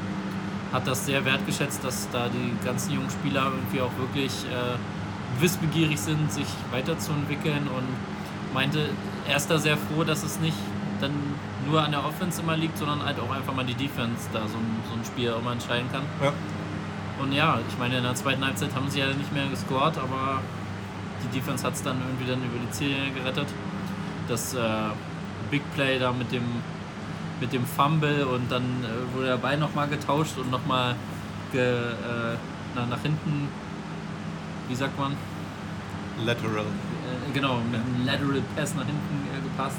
Hat 0.72 0.88
das 0.88 1.06
sehr 1.06 1.26
wertgeschätzt, 1.26 1.84
dass 1.84 2.08
da 2.12 2.28
die 2.30 2.66
ganzen 2.66 2.94
jungen 2.94 3.10
Spieler 3.10 3.46
irgendwie 3.46 3.82
auch 3.82 3.92
wirklich 3.98 4.32
äh, 4.46 5.42
wissbegierig 5.42 6.00
sind, 6.00 6.32
sich 6.32 6.48
weiterzuentwickeln 6.72 7.68
und 7.68 8.54
meinte, 8.54 8.90
er 9.28 9.38
ist 9.38 9.50
da 9.50 9.58
sehr 9.58 9.78
froh, 9.78 10.04
dass 10.04 10.24
es 10.24 10.40
nicht 10.40 10.58
dann 11.02 11.12
nur 11.68 11.82
an 11.82 11.92
der 11.92 12.06
Offense 12.06 12.42
immer 12.42 12.56
liegt, 12.58 12.78
sondern 12.78 13.04
halt 13.04 13.20
auch 13.20 13.32
einfach 13.32 13.54
mal 13.54 13.66
die 13.66 13.74
Defense 13.74 14.30
da 14.34 14.42
so 14.42 14.58
ein, 14.58 14.84
so 14.90 14.96
ein 14.98 15.06
Spiel 15.06 15.34
mal 15.44 15.54
entscheiden 15.54 15.90
kann. 15.92 16.04
Ja. 16.22 16.34
Und 17.22 17.34
ja, 17.34 17.60
ich 17.68 17.78
meine, 17.78 17.98
in 17.98 18.04
der 18.04 18.16
zweiten 18.16 18.46
Halbzeit 18.46 18.74
haben 18.76 18.90
sie 18.90 19.00
ja 19.00 19.08
nicht 19.08 19.34
mehr 19.34 19.48
gescored, 19.48 19.98
aber 19.98 20.42
die 21.24 21.40
Defense 21.40 21.66
hat 21.66 21.74
es 21.74 21.84
dann 21.84 21.98
irgendwie 22.02 22.30
dann 22.30 22.40
über 22.40 22.60
die 22.60 22.72
Ziellinie 22.72 23.12
gerettet. 23.12 23.48
Das 24.28 24.54
äh, 24.54 24.60
Big 25.52 25.62
Play 25.74 26.00
da 26.00 26.12
mit 26.12 26.32
dem, 26.32 26.44
mit 27.40 27.52
dem 27.54 27.66
Fumble 27.66 28.26
und 28.26 28.52
dann 28.52 28.64
äh, 28.84 29.16
wurde 29.16 29.28
der 29.28 29.38
Ball 29.38 29.58
nochmal 29.58 29.88
getauscht 29.88 30.38
und 30.38 30.52
nochmal 30.52 30.96
ge, 31.52 31.62
äh, 31.62 32.38
na, 32.76 32.86
nach 32.86 33.02
hinten, 33.02 33.48
wie 34.68 34.76
sagt 34.76 34.98
man? 35.00 35.16
Lateral. 36.26 36.66
Äh, 36.66 37.34
genau, 37.34 37.58
mit 37.72 37.82
einem 37.82 38.06
Lateral 38.06 38.42
Pass 38.56 38.76
nach 38.76 38.86
hinten 38.86 39.28
äh, 39.36 39.42
gepasst. 39.42 39.78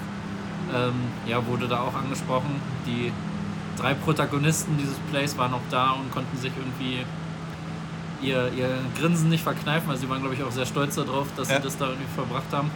Ähm, 0.74 0.94
ja, 1.26 1.44
wurde 1.46 1.68
da 1.68 1.80
auch 1.80 1.94
angesprochen. 1.94 2.60
Die 2.86 3.12
drei 3.76 3.94
Protagonisten 3.94 4.76
dieses 4.78 4.98
Plays 5.10 5.36
waren 5.38 5.54
auch 5.54 5.62
da 5.70 5.92
und 5.92 6.10
konnten 6.12 6.36
sich 6.36 6.52
irgendwie 6.56 7.04
ihr, 8.22 8.50
ihr 8.56 8.68
Grinsen 8.98 9.28
nicht 9.28 9.42
verkneifen, 9.42 9.88
weil 9.88 9.96
sie 9.96 10.08
waren, 10.08 10.20
glaube 10.20 10.34
ich, 10.34 10.42
auch 10.42 10.50
sehr 10.50 10.66
stolz 10.66 10.94
darauf, 10.96 11.26
dass 11.36 11.48
Ja. 11.48 11.56
sie 11.56 11.62
das 11.62 11.76
da 11.78 11.86
irgendwie 11.86 12.06
verbracht 12.14 12.52
haben. 12.52 12.70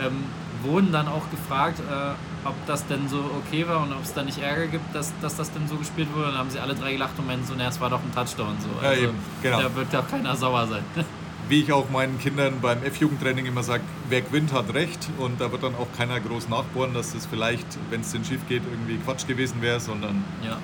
Ähm, 0.00 0.24
wurden 0.62 0.90
dann 0.92 1.06
auch 1.08 1.30
gefragt, 1.30 1.78
äh, 1.80 2.46
ob 2.48 2.54
das 2.66 2.86
denn 2.86 3.08
so 3.08 3.18
okay 3.44 3.66
war 3.68 3.82
und 3.82 3.92
ob 3.92 4.02
es 4.02 4.12
da 4.14 4.22
nicht 4.22 4.38
Ärger 4.38 4.66
gibt, 4.66 4.94
dass, 4.94 5.12
dass 5.22 5.36
das 5.36 5.52
denn 5.52 5.68
so 5.68 5.76
gespielt 5.76 6.08
wurde. 6.14 6.26
Dann 6.28 6.38
haben 6.38 6.50
sie 6.50 6.58
alle 6.58 6.74
drei 6.74 6.92
gelacht 6.92 7.12
und 7.18 7.26
meinten 7.26 7.46
so, 7.46 7.54
naja, 7.54 7.68
es 7.68 7.80
war 7.80 7.90
doch 7.90 8.00
ein 8.00 8.12
Touchdown. 8.14 8.56
So. 8.60 8.84
Ja, 8.84 8.92
eben, 8.94 9.14
genau. 9.42 9.60
Da 9.62 9.74
wird 9.74 9.92
doch 9.92 10.08
keiner 10.08 10.36
sauer 10.36 10.66
sein. 10.66 10.82
Wie 11.48 11.62
ich 11.62 11.72
auch 11.72 11.88
meinen 11.90 12.18
Kindern 12.18 12.60
beim 12.60 12.82
F-Jugendtraining 12.82 13.46
immer 13.46 13.62
sage, 13.62 13.82
wer 14.10 14.20
gewinnt, 14.20 14.52
hat 14.52 14.74
recht. 14.74 15.08
Und 15.18 15.40
da 15.40 15.50
wird 15.50 15.62
dann 15.62 15.74
auch 15.76 15.86
keiner 15.96 16.20
groß 16.20 16.48
nachbohren, 16.48 16.92
dass 16.92 17.14
das 17.14 17.24
vielleicht, 17.24 17.66
wenn 17.90 18.02
es 18.02 18.12
denn 18.12 18.24
schief 18.24 18.40
geht, 18.48 18.62
irgendwie 18.70 18.98
Quatsch 18.98 19.26
gewesen 19.26 19.62
wäre, 19.62 19.80
sondern 19.80 20.24
ja. 20.44 20.58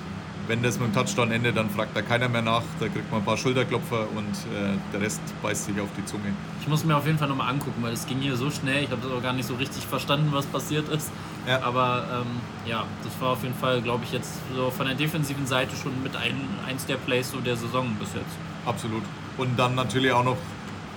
Wenn 0.47 0.61
das 0.61 0.79
mit 0.79 0.89
dem 0.89 0.93
Touchdown 0.93 1.31
endet, 1.31 1.57
dann 1.57 1.69
fragt 1.69 1.95
da 1.95 2.01
keiner 2.01 2.29
mehr 2.29 2.41
nach. 2.41 2.63
Da 2.79 2.87
kriegt 2.87 3.09
man 3.11 3.21
ein 3.21 3.25
paar 3.25 3.37
Schulterklopfer 3.37 4.07
und 4.15 4.31
äh, 4.53 4.77
der 4.93 5.01
Rest 5.01 5.21
beißt 5.41 5.65
sich 5.65 5.79
auf 5.79 5.89
die 5.97 6.05
Zunge. 6.05 6.33
Ich 6.61 6.67
muss 6.67 6.83
mir 6.83 6.95
auf 6.95 7.05
jeden 7.05 7.17
Fall 7.17 7.27
nochmal 7.27 7.49
angucken, 7.49 7.81
weil 7.81 7.93
es 7.93 8.05
ging 8.05 8.19
hier 8.19 8.35
so 8.35 8.49
schnell. 8.51 8.83
Ich 8.83 8.91
habe 8.91 9.01
das 9.01 9.11
auch 9.11 9.21
gar 9.21 9.33
nicht 9.33 9.47
so 9.47 9.55
richtig 9.55 9.85
verstanden, 9.85 10.29
was 10.31 10.45
passiert 10.45 10.89
ist. 10.89 11.11
Ja. 11.47 11.61
Aber 11.61 12.05
ähm, 12.11 12.69
ja, 12.69 12.85
das 13.03 13.13
war 13.19 13.31
auf 13.31 13.43
jeden 13.43 13.55
Fall, 13.55 13.81
glaube 13.81 14.03
ich, 14.03 14.11
jetzt 14.11 14.33
so 14.55 14.71
von 14.71 14.87
der 14.87 14.95
defensiven 14.95 15.45
Seite 15.45 15.75
schon 15.75 16.01
mit 16.03 16.15
ein, 16.15 16.35
eins 16.67 16.85
der 16.85 16.95
Plays 16.95 17.31
so 17.31 17.39
der 17.39 17.55
Saison 17.55 17.95
bis 17.99 18.13
jetzt. 18.13 18.35
Absolut. 18.65 19.03
Und 19.37 19.57
dann 19.57 19.75
natürlich 19.75 20.11
auch 20.11 20.23
noch 20.23 20.37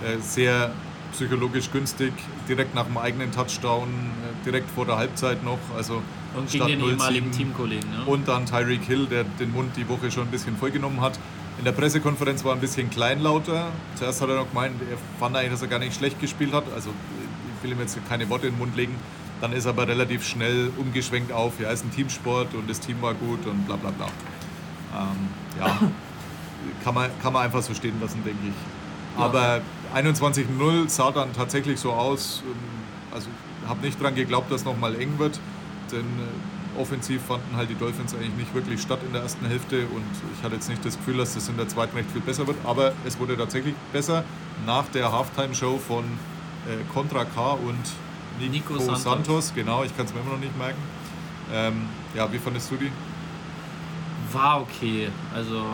äh, 0.04 0.18
sehr 0.20 0.70
psychologisch 1.12 1.70
günstig, 1.70 2.12
direkt 2.48 2.74
nach 2.74 2.84
dem 2.84 2.98
eigenen 2.98 3.32
Touchdown, 3.32 3.88
äh, 3.88 4.44
direkt 4.44 4.70
vor 4.70 4.86
der 4.86 4.96
Halbzeit 4.96 5.42
noch. 5.42 5.58
Also 5.76 6.02
Und 6.36 6.50
gegen 6.50 6.66
den 6.66 6.80
0-7. 6.80 6.90
ehemaligen 6.90 7.32
Teamkollegen. 7.32 7.90
Ne? 7.90 8.04
Und 8.06 8.28
dann 8.28 8.46
Tyreek 8.46 8.82
Hill, 8.84 9.06
der 9.06 9.24
den 9.24 9.52
Mund 9.52 9.76
die 9.76 9.88
Woche 9.88 10.10
schon 10.10 10.24
ein 10.24 10.30
bisschen 10.30 10.56
vollgenommen 10.56 11.00
hat. 11.00 11.18
In 11.58 11.64
der 11.64 11.72
Pressekonferenz 11.72 12.44
war 12.44 12.52
er 12.52 12.54
ein 12.56 12.60
bisschen 12.60 12.88
kleinlauter. 12.88 13.70
Zuerst 13.96 14.20
hat 14.20 14.28
er 14.28 14.36
noch 14.36 14.48
gemeint, 14.48 14.74
er 14.88 14.96
fand 15.18 15.36
eigentlich, 15.36 15.52
dass 15.52 15.62
er 15.62 15.68
gar 15.68 15.80
nicht 15.80 15.96
schlecht 15.96 16.20
gespielt 16.20 16.52
hat. 16.52 16.64
Also 16.74 16.90
ich 17.56 17.64
will 17.64 17.72
ihm 17.72 17.80
jetzt 17.80 17.98
keine 18.08 18.28
Worte 18.30 18.46
in 18.46 18.54
den 18.54 18.58
Mund 18.58 18.76
legen. 18.76 18.94
Dann 19.40 19.52
ist 19.52 19.64
er 19.66 19.70
aber 19.70 19.86
relativ 19.88 20.26
schnell 20.26 20.70
umgeschwenkt 20.76 21.32
auf, 21.32 21.60
ja, 21.60 21.70
ist 21.70 21.84
ein 21.84 21.92
Teamsport 21.92 22.54
und 22.54 22.68
das 22.68 22.80
Team 22.80 23.00
war 23.02 23.14
gut 23.14 23.46
und 23.46 23.66
bla 23.66 23.76
bla 23.76 23.90
bla. 23.90 24.06
Ähm, 24.96 25.28
ja, 25.60 25.78
kann 26.84 26.94
man, 26.94 27.10
kann 27.22 27.32
man 27.32 27.44
einfach 27.44 27.62
so 27.62 27.74
stehen 27.74 28.00
lassen, 28.00 28.22
denke 28.24 28.48
ich. 28.48 29.20
Aber 29.20 29.60
21-0 29.94 30.88
sah 30.88 31.10
dann 31.10 31.32
tatsächlich 31.32 31.78
so 31.80 31.92
aus. 31.92 32.42
ähm, 32.46 32.54
Also 33.14 33.28
habe 33.68 33.80
nicht 33.84 34.00
dran 34.00 34.14
geglaubt, 34.14 34.50
dass 34.50 34.64
nochmal 34.64 34.94
eng 35.00 35.18
wird. 35.18 35.38
Denn 35.92 36.00
äh, 36.00 36.80
offensiv 36.80 37.22
fanden 37.22 37.56
halt 37.56 37.70
die 37.70 37.74
Dolphins 37.74 38.14
eigentlich 38.14 38.34
nicht 38.34 38.54
wirklich 38.54 38.80
statt 38.80 39.00
in 39.06 39.12
der 39.12 39.22
ersten 39.22 39.46
Hälfte. 39.46 39.86
Und 39.86 40.04
ich 40.36 40.42
hatte 40.44 40.54
jetzt 40.54 40.68
nicht 40.68 40.84
das 40.84 40.96
Gefühl, 40.96 41.16
dass 41.18 41.34
das 41.34 41.48
in 41.48 41.56
der 41.56 41.68
zweiten 41.68 41.96
recht 41.96 42.10
viel 42.10 42.20
besser 42.20 42.46
wird. 42.46 42.56
Aber 42.64 42.92
es 43.04 43.18
wurde 43.18 43.36
tatsächlich 43.36 43.74
besser 43.92 44.24
nach 44.66 44.84
der 44.88 45.10
Halftime-Show 45.12 45.78
von 45.78 46.04
äh, 46.04 46.92
Contra 46.92 47.24
K 47.24 47.52
und 47.52 47.78
Nico, 48.40 48.74
Nico 48.74 48.78
Santos. 48.78 49.02
Santos. 49.02 49.52
Genau, 49.54 49.82
ich 49.84 49.96
kann 49.96 50.06
es 50.06 50.14
mir 50.14 50.20
immer 50.20 50.32
noch 50.32 50.40
nicht 50.40 50.56
merken. 50.56 50.80
Ähm, 51.52 51.86
ja, 52.14 52.30
wie 52.32 52.38
fandest 52.38 52.70
du 52.70 52.76
die? 52.76 52.90
War 54.32 54.60
okay. 54.60 55.08
Also 55.34 55.64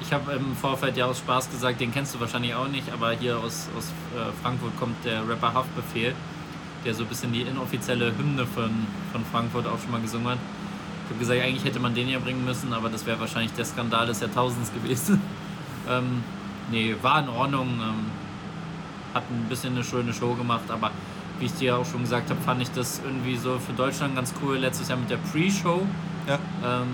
ich 0.00 0.12
habe 0.12 0.32
im 0.32 0.54
Vorfeld 0.56 0.96
ja 0.96 1.06
aus 1.06 1.18
Spaß 1.18 1.50
gesagt, 1.50 1.80
den 1.80 1.92
kennst 1.92 2.14
du 2.14 2.20
wahrscheinlich 2.20 2.54
auch 2.54 2.68
nicht, 2.68 2.92
aber 2.92 3.12
hier 3.12 3.38
aus, 3.38 3.68
aus 3.76 3.92
äh, 4.14 4.32
Frankfurt 4.42 4.78
kommt 4.78 5.04
der 5.04 5.26
Rapper 5.28 5.54
Haftbefehl, 5.54 6.14
der 6.84 6.94
so 6.94 7.04
ein 7.04 7.08
bisschen 7.08 7.32
die 7.32 7.42
inoffizielle 7.42 8.12
Hymne 8.16 8.46
von, 8.46 8.70
von 9.12 9.24
Frankfurt 9.32 9.66
auch 9.66 9.80
schon 9.80 9.90
mal 9.90 10.00
gesungen 10.00 10.28
hat. 10.28 10.38
Ich 11.04 11.10
habe 11.10 11.18
gesagt, 11.20 11.40
eigentlich 11.40 11.64
hätte 11.64 11.80
man 11.80 11.94
den 11.94 12.06
hier 12.06 12.20
bringen 12.20 12.44
müssen, 12.44 12.72
aber 12.72 12.88
das 12.88 13.06
wäre 13.06 13.20
wahrscheinlich 13.20 13.52
der 13.52 13.64
Skandal 13.64 14.06
des 14.06 14.20
Jahrtausends 14.20 14.72
gewesen. 14.82 15.20
ähm, 15.88 16.22
nee, 16.70 16.94
war 17.02 17.20
in 17.20 17.28
Ordnung. 17.28 17.68
Ähm, 17.80 18.24
hat 19.14 19.22
ein 19.30 19.46
bisschen 19.48 19.74
eine 19.74 19.84
schöne 19.84 20.12
Show 20.12 20.34
gemacht, 20.34 20.64
aber 20.68 20.90
wie 21.38 21.46
ich 21.46 21.54
dir 21.54 21.78
auch 21.78 21.86
schon 21.86 22.02
gesagt 22.02 22.30
habe, 22.30 22.40
fand 22.40 22.60
ich 22.62 22.70
das 22.72 23.00
irgendwie 23.04 23.36
so 23.36 23.58
für 23.58 23.72
Deutschland 23.72 24.16
ganz 24.16 24.34
cool. 24.42 24.56
Letztes 24.58 24.88
Jahr 24.88 24.98
mit 24.98 25.08
der 25.08 25.18
Pre-Show. 25.18 25.86
Ja, 26.26 26.38
Ähm, 26.64 26.88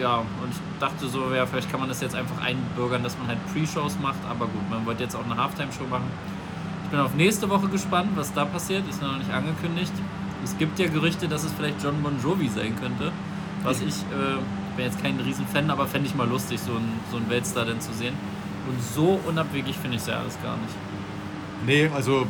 ja, 0.00 0.18
und 0.18 0.50
ich 0.50 0.58
dachte 0.80 1.08
so, 1.08 1.32
ja, 1.32 1.46
vielleicht 1.46 1.70
kann 1.70 1.80
man 1.80 1.88
das 1.88 2.00
jetzt 2.00 2.14
einfach 2.14 2.40
einbürgern, 2.42 3.02
dass 3.02 3.16
man 3.18 3.28
halt 3.28 3.38
Pre-Shows 3.52 3.98
macht, 4.00 4.18
aber 4.28 4.46
gut, 4.46 4.68
man 4.70 4.86
wollte 4.86 5.02
jetzt 5.02 5.14
auch 5.14 5.24
eine 5.24 5.36
Halftime-Show 5.36 5.84
machen. 5.90 6.10
Ich 6.84 6.90
bin 6.90 7.00
auf 7.00 7.14
nächste 7.14 7.48
Woche 7.48 7.68
gespannt, 7.68 8.10
was 8.16 8.32
da 8.32 8.44
passiert, 8.44 8.88
ist 8.88 9.02
noch 9.02 9.16
nicht 9.16 9.30
angekündigt. 9.30 9.92
Es 10.42 10.56
gibt 10.58 10.78
ja 10.78 10.88
Gerüchte, 10.88 11.28
dass 11.28 11.44
es 11.44 11.52
vielleicht 11.52 11.82
John 11.82 12.02
Bon 12.02 12.20
Jovi 12.22 12.48
sein 12.48 12.74
könnte, 12.80 13.12
was 13.62 13.80
ich, 13.80 13.94
äh, 13.94 14.38
ich 14.70 14.76
bin 14.76 14.86
jetzt 14.86 15.02
kein 15.02 15.20
Riesenfan, 15.20 15.70
aber 15.70 15.86
fände 15.86 16.08
ich 16.08 16.14
mal 16.14 16.28
lustig, 16.28 16.58
so 16.60 16.72
einen 16.72 16.98
so 17.10 17.18
einen 17.18 17.28
Weltstar 17.28 17.66
denn 17.66 17.80
zu 17.80 17.92
sehen. 17.92 18.14
Und 18.68 18.82
so 18.82 19.20
unabwegig 19.26 19.76
finde 19.76 19.96
ich 19.96 20.02
es 20.02 20.08
ja 20.08 20.20
alles 20.20 20.40
gar 20.42 20.56
nicht. 20.56 20.74
Nee, 21.66 21.90
also 21.94 22.26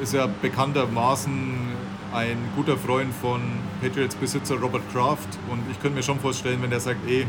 ist 0.00 0.12
ja 0.12 0.28
bekanntermaßen 0.40 1.32
ein 2.16 2.38
guter 2.56 2.78
Freund 2.78 3.12
von 3.14 3.42
Patriots-Besitzer 3.82 4.54
Robert 4.56 4.90
Kraft 4.90 5.28
und 5.50 5.60
ich 5.70 5.78
könnte 5.80 5.96
mir 5.96 6.02
schon 6.02 6.18
vorstellen, 6.18 6.62
wenn 6.62 6.70
der 6.70 6.80
sagt, 6.80 7.06
ey, 7.06 7.26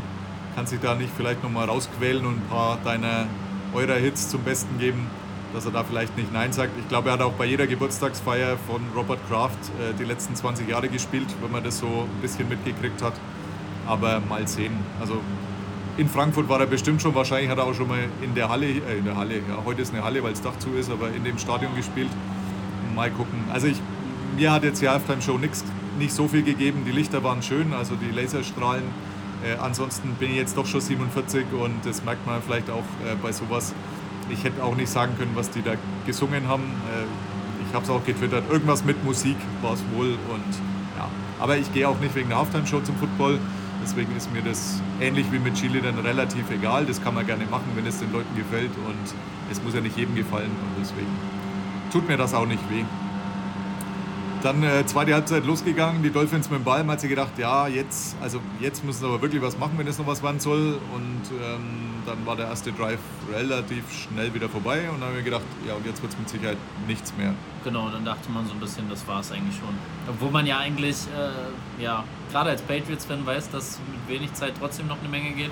kannst 0.56 0.72
dich 0.72 0.80
da 0.80 0.94
nicht 0.94 1.10
vielleicht 1.14 1.42
nochmal 1.42 1.66
rausquälen 1.66 2.24
und 2.24 2.36
ein 2.36 2.48
paar 2.48 2.78
deiner 2.82 3.26
eurer 3.74 3.96
Hits 3.96 4.30
zum 4.30 4.42
Besten 4.44 4.78
geben, 4.78 5.06
dass 5.52 5.66
er 5.66 5.72
da 5.72 5.84
vielleicht 5.84 6.16
nicht 6.16 6.32
Nein 6.32 6.54
sagt. 6.54 6.70
Ich 6.78 6.88
glaube, 6.88 7.10
er 7.10 7.14
hat 7.14 7.20
auch 7.20 7.34
bei 7.34 7.44
jeder 7.44 7.66
Geburtstagsfeier 7.66 8.56
von 8.66 8.80
Robert 8.96 9.18
Kraft 9.28 9.58
äh, 9.78 9.92
die 9.98 10.04
letzten 10.04 10.34
20 10.34 10.66
Jahre 10.66 10.88
gespielt, 10.88 11.26
wenn 11.42 11.52
man 11.52 11.62
das 11.62 11.80
so 11.80 11.86
ein 11.86 12.22
bisschen 12.22 12.48
mitgekriegt 12.48 13.02
hat. 13.02 13.14
Aber 13.86 14.20
mal 14.20 14.48
sehen. 14.48 14.72
Also 15.00 15.20
in 15.98 16.08
Frankfurt 16.08 16.48
war 16.48 16.60
er 16.60 16.66
bestimmt 16.66 17.02
schon, 17.02 17.14
wahrscheinlich 17.14 17.50
hat 17.50 17.58
er 17.58 17.64
auch 17.64 17.74
schon 17.74 17.88
mal 17.88 18.00
in 18.22 18.34
der 18.34 18.48
Halle, 18.48 18.66
äh, 18.66 18.98
in 18.98 19.04
der 19.04 19.16
Halle, 19.16 19.34
ja, 19.34 19.62
heute 19.66 19.82
ist 19.82 19.92
eine 19.92 20.02
Halle, 20.02 20.22
weil 20.22 20.30
das 20.30 20.40
Dach 20.40 20.58
zu 20.58 20.70
ist, 20.70 20.90
aber 20.90 21.08
in 21.08 21.24
dem 21.24 21.36
Stadion 21.36 21.76
gespielt. 21.76 22.10
Mal 22.94 23.10
gucken. 23.10 23.44
Also 23.52 23.66
ich, 23.66 23.76
mir 24.38 24.52
hat 24.52 24.62
jetzt 24.62 24.80
die 24.80 24.88
Halftime-Show 24.88 25.36
nicht 25.36 26.12
so 26.12 26.28
viel 26.28 26.44
gegeben. 26.44 26.84
Die 26.86 26.92
Lichter 26.92 27.24
waren 27.24 27.42
schön, 27.42 27.72
also 27.72 27.96
die 27.96 28.10
Laserstrahlen. 28.12 28.84
Äh, 29.44 29.56
ansonsten 29.60 30.10
bin 30.14 30.30
ich 30.30 30.36
jetzt 30.36 30.56
doch 30.56 30.64
schon 30.64 30.80
47 30.80 31.44
und 31.60 31.84
das 31.84 32.04
merkt 32.04 32.24
man 32.24 32.40
vielleicht 32.40 32.70
auch 32.70 32.84
äh, 33.04 33.16
bei 33.20 33.32
sowas. 33.32 33.74
Ich 34.30 34.44
hätte 34.44 34.62
auch 34.62 34.76
nicht 34.76 34.90
sagen 34.90 35.16
können, 35.18 35.32
was 35.34 35.50
die 35.50 35.62
da 35.62 35.72
gesungen 36.06 36.46
haben. 36.46 36.62
Äh, 36.62 37.66
ich 37.66 37.74
habe 37.74 37.84
es 37.84 37.90
auch 37.90 38.04
getwittert. 38.04 38.44
Irgendwas 38.48 38.84
mit 38.84 39.04
Musik 39.04 39.36
war 39.60 39.72
es 39.72 39.82
wohl 39.96 40.10
und 40.10 40.54
ja. 40.96 41.08
Aber 41.40 41.56
ich 41.56 41.72
gehe 41.72 41.88
auch 41.88 41.98
nicht 41.98 42.14
wegen 42.14 42.28
der 42.28 42.38
Halftime-Show 42.38 42.80
zum 42.80 42.94
Football. 42.96 43.40
Deswegen 43.82 44.16
ist 44.16 44.32
mir 44.32 44.42
das 44.42 44.80
ähnlich 45.00 45.26
wie 45.32 45.40
mit 45.40 45.54
Chile 45.54 45.80
dann 45.82 45.98
relativ 45.98 46.48
egal. 46.52 46.86
Das 46.86 47.02
kann 47.02 47.14
man 47.14 47.26
gerne 47.26 47.44
machen, 47.46 47.66
wenn 47.74 47.86
es 47.86 47.98
den 47.98 48.12
Leuten 48.12 48.36
gefällt 48.36 48.70
und 48.86 49.14
es 49.50 49.60
muss 49.64 49.74
ja 49.74 49.80
nicht 49.80 49.96
jedem 49.96 50.14
gefallen 50.14 50.50
und 50.50 50.80
deswegen 50.80 51.10
tut 51.92 52.06
mir 52.06 52.16
das 52.16 52.34
auch 52.34 52.46
nicht 52.46 52.62
weh. 52.70 52.84
Dann 54.48 54.62
äh, 54.62 54.86
zweite 54.86 55.12
Halbzeit 55.12 55.44
losgegangen, 55.44 56.02
die 56.02 56.08
Dolphins 56.08 56.48
mit 56.48 56.60
dem 56.60 56.64
Ball. 56.64 56.82
Man 56.82 56.92
hat 56.92 57.02
sich 57.02 57.10
gedacht, 57.10 57.32
ja, 57.36 57.68
jetzt, 57.68 58.16
also 58.22 58.40
jetzt 58.60 58.82
müssen 58.82 59.00
sie 59.00 59.06
aber 59.06 59.20
wirklich 59.20 59.42
was 59.42 59.58
machen, 59.58 59.74
wenn 59.76 59.86
es 59.86 59.98
noch 59.98 60.06
was 60.06 60.22
werden 60.22 60.40
soll. 60.40 60.78
Und 60.94 61.20
ähm, 61.38 62.00
dann 62.06 62.24
war 62.24 62.34
der 62.34 62.46
erste 62.46 62.72
Drive 62.72 62.98
relativ 63.30 63.84
schnell 63.92 64.32
wieder 64.32 64.48
vorbei. 64.48 64.88
Und 64.88 65.00
dann 65.00 65.10
haben 65.10 65.16
wir 65.16 65.22
gedacht, 65.22 65.44
ja, 65.66 65.74
und 65.74 65.84
jetzt 65.84 66.00
wird 66.00 66.12
es 66.12 66.18
mit 66.18 66.30
Sicherheit 66.30 66.56
nichts 66.86 67.12
mehr. 67.18 67.34
Genau, 67.62 67.90
dann 67.90 68.06
dachte 68.06 68.30
man 68.30 68.46
so 68.46 68.54
ein 68.54 68.60
bisschen, 68.60 68.88
das 68.88 69.06
war 69.06 69.20
es 69.20 69.30
eigentlich 69.32 69.58
schon. 69.58 69.74
Obwohl 70.08 70.30
man 70.30 70.46
ja 70.46 70.56
eigentlich, 70.56 70.96
äh, 70.96 71.82
ja, 71.82 72.04
gerade 72.32 72.48
als 72.48 72.62
Patriots-Fan 72.62 73.26
weiß, 73.26 73.50
dass 73.50 73.78
mit 73.92 74.16
wenig 74.18 74.32
Zeit 74.32 74.54
trotzdem 74.58 74.86
noch 74.86 74.98
eine 74.98 75.10
Menge 75.10 75.32
geht. 75.32 75.50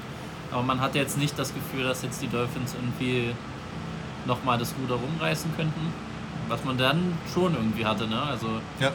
Aber 0.51 0.63
man 0.63 0.81
hatte 0.81 0.97
jetzt 0.97 1.19
nicht 1.19 1.39
das 1.39 1.53
Gefühl, 1.53 1.85
dass 1.85 2.01
jetzt 2.01 2.23
die 2.23 2.29
Dolphins 2.29 2.75
irgendwie 2.75 3.35
nochmal 4.25 4.57
das 4.57 4.75
Ruder 4.81 4.95
rumreißen 4.95 5.51
könnten 5.55 6.06
was 6.49 6.65
man 6.65 6.79
dann 6.79 7.15
schon 7.33 7.55
irgendwie 7.55 7.85
hatte. 7.87 8.07
Ne? 8.07 8.21
Also 8.21 8.47
Ja. 8.81 8.91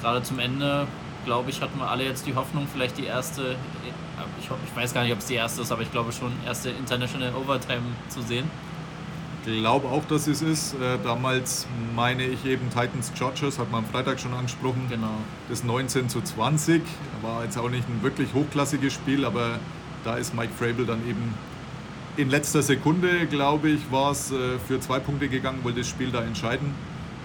gerade 0.00 0.22
zum 0.22 0.38
Ende, 0.38 0.86
glaube 1.24 1.50
ich, 1.50 1.60
hatten 1.60 1.78
wir 1.78 1.88
alle 1.90 2.04
jetzt 2.04 2.26
die 2.26 2.34
Hoffnung, 2.34 2.66
vielleicht 2.72 2.98
die 2.98 3.04
erste, 3.04 3.56
ich, 4.40 4.50
ho- 4.50 4.56
ich 4.64 4.76
weiß 4.76 4.92
gar 4.94 5.02
nicht, 5.04 5.12
ob 5.12 5.18
es 5.18 5.26
die 5.26 5.34
erste 5.34 5.62
ist, 5.62 5.70
aber 5.72 5.82
ich 5.82 5.92
glaube 5.92 6.12
schon, 6.12 6.32
erste 6.46 6.70
International 6.70 7.32
Overtime 7.34 7.82
zu 8.08 8.22
sehen. 8.22 8.50
glaube 9.44 9.88
auch, 9.88 10.04
dass 10.06 10.26
es 10.26 10.42
ist. 10.42 10.74
Äh, 10.74 10.98
damals 11.02 11.66
meine 11.96 12.24
ich 12.24 12.44
eben 12.44 12.68
Titans 12.68 13.10
Chargers, 13.18 13.58
hat 13.58 13.70
man 13.70 13.84
am 13.84 13.90
Freitag 13.90 14.20
schon 14.20 14.34
angesprochen. 14.34 14.86
Genau. 14.90 15.14
Das 15.48 15.64
19 15.64 16.08
zu 16.10 16.20
20 16.20 16.82
war 17.22 17.44
jetzt 17.44 17.56
auch 17.56 17.70
nicht 17.70 17.88
ein 17.88 18.02
wirklich 18.02 18.34
hochklassiges 18.34 18.92
Spiel, 18.92 19.24
aber 19.24 19.58
da 20.04 20.16
ist 20.16 20.34
Mike 20.34 20.52
Frabel 20.58 20.84
dann 20.86 21.00
eben 21.08 21.34
in 22.20 22.30
letzter 22.30 22.62
Sekunde, 22.62 23.26
glaube 23.26 23.70
ich, 23.70 23.90
war 23.90 24.12
es 24.12 24.30
äh, 24.30 24.58
für 24.66 24.80
zwei 24.80 24.98
Punkte 24.98 25.28
gegangen, 25.28 25.60
wollte 25.62 25.80
das 25.80 25.88
Spiel 25.88 26.10
da 26.10 26.22
entscheiden 26.22 26.74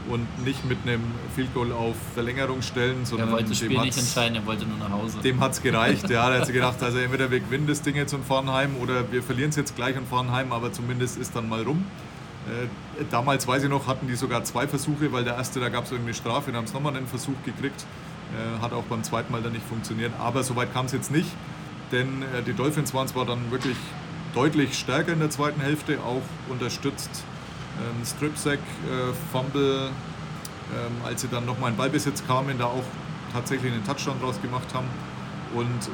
und 0.09 0.45
nicht 0.45 0.63
mit 0.65 0.77
einem 0.83 1.01
Field 1.35 1.53
Goal 1.53 1.71
auf 1.71 1.95
Verlängerung 2.13 2.61
stellen, 2.61 3.05
sondern 3.05 3.29
Er 3.29 3.33
wollte 3.33 3.49
das 3.49 3.59
dem 3.59 3.71
Spiel 3.71 3.81
nicht 3.81 3.97
entscheiden, 3.97 4.35
er 4.35 4.45
wollte 4.45 4.65
nur 4.65 4.77
nach 4.77 4.91
Hause. 4.91 5.17
dem 5.19 5.39
hat 5.39 5.53
es 5.53 5.61
gereicht. 5.61 6.09
Ja, 6.09 6.29
da 6.29 6.39
hat 6.39 6.45
sie 6.45 6.53
gedacht, 6.59 6.81
also 6.81 6.97
entweder 6.99 7.31
wir 7.31 7.39
gewinnen 7.39 7.67
das 7.67 7.81
Ding 7.81 7.95
jetzt 7.95 8.13
und 8.13 8.23
fahren 8.25 8.51
heim 8.51 8.75
oder 8.81 9.11
wir 9.11 9.23
verlieren 9.23 9.49
es 9.49 9.55
jetzt 9.55 9.75
gleich 9.75 9.97
und 9.97 10.07
fahren 10.07 10.31
heim, 10.31 10.51
aber 10.51 10.71
zumindest 10.71 11.17
ist 11.17 11.35
dann 11.35 11.49
mal 11.49 11.63
rum. 11.63 11.83
Äh, 12.47 12.67
damals, 13.09 13.47
weiß 13.47 13.63
ich 13.63 13.69
noch, 13.69 13.87
hatten 13.87 14.07
die 14.07 14.15
sogar 14.15 14.43
zwei 14.43 14.67
Versuche, 14.67 15.11
weil 15.11 15.23
der 15.23 15.35
erste, 15.35 15.59
da 15.59 15.69
gab 15.69 15.85
es 15.85 15.91
irgendeine 15.91 16.13
Strafe, 16.13 16.51
dann 16.51 16.57
haben 16.57 16.67
sie 16.67 16.73
nochmal 16.73 16.95
einen 16.95 17.07
Versuch 17.07 17.33
gekriegt. 17.43 17.85
Äh, 18.33 18.61
hat 18.61 18.73
auch 18.73 18.83
beim 18.83 19.03
zweiten 19.03 19.31
Mal 19.31 19.41
dann 19.41 19.53
nicht 19.53 19.65
funktioniert. 19.65 20.11
Aber 20.19 20.43
soweit 20.43 20.71
kam 20.73 20.85
es 20.85 20.91
jetzt 20.91 21.11
nicht, 21.11 21.29
denn 21.91 22.21
äh, 22.21 22.43
die 22.45 22.53
Dolphins 22.53 22.93
waren 22.93 23.07
zwar 23.07 23.25
dann 23.25 23.49
wirklich 23.49 23.77
deutlich 24.35 24.77
stärker 24.77 25.13
in 25.13 25.19
der 25.19 25.29
zweiten 25.29 25.61
Hälfte, 25.61 25.97
auch 26.05 26.21
unterstützt. 26.49 27.09
Ähm, 27.79 28.05
Strip-Sack, 28.05 28.59
äh, 28.59 29.13
Fumble, 29.31 29.87
ähm, 29.87 31.05
als 31.05 31.21
sie 31.21 31.27
dann 31.29 31.45
nochmal 31.45 31.71
in 31.71 31.77
Ballbesitz 31.77 32.25
kamen, 32.27 32.57
da 32.57 32.65
auch 32.65 32.83
tatsächlich 33.33 33.71
einen 33.71 33.85
Touchdown 33.85 34.19
draus 34.21 34.41
gemacht 34.41 34.73
haben. 34.73 34.87
Und 35.55 35.89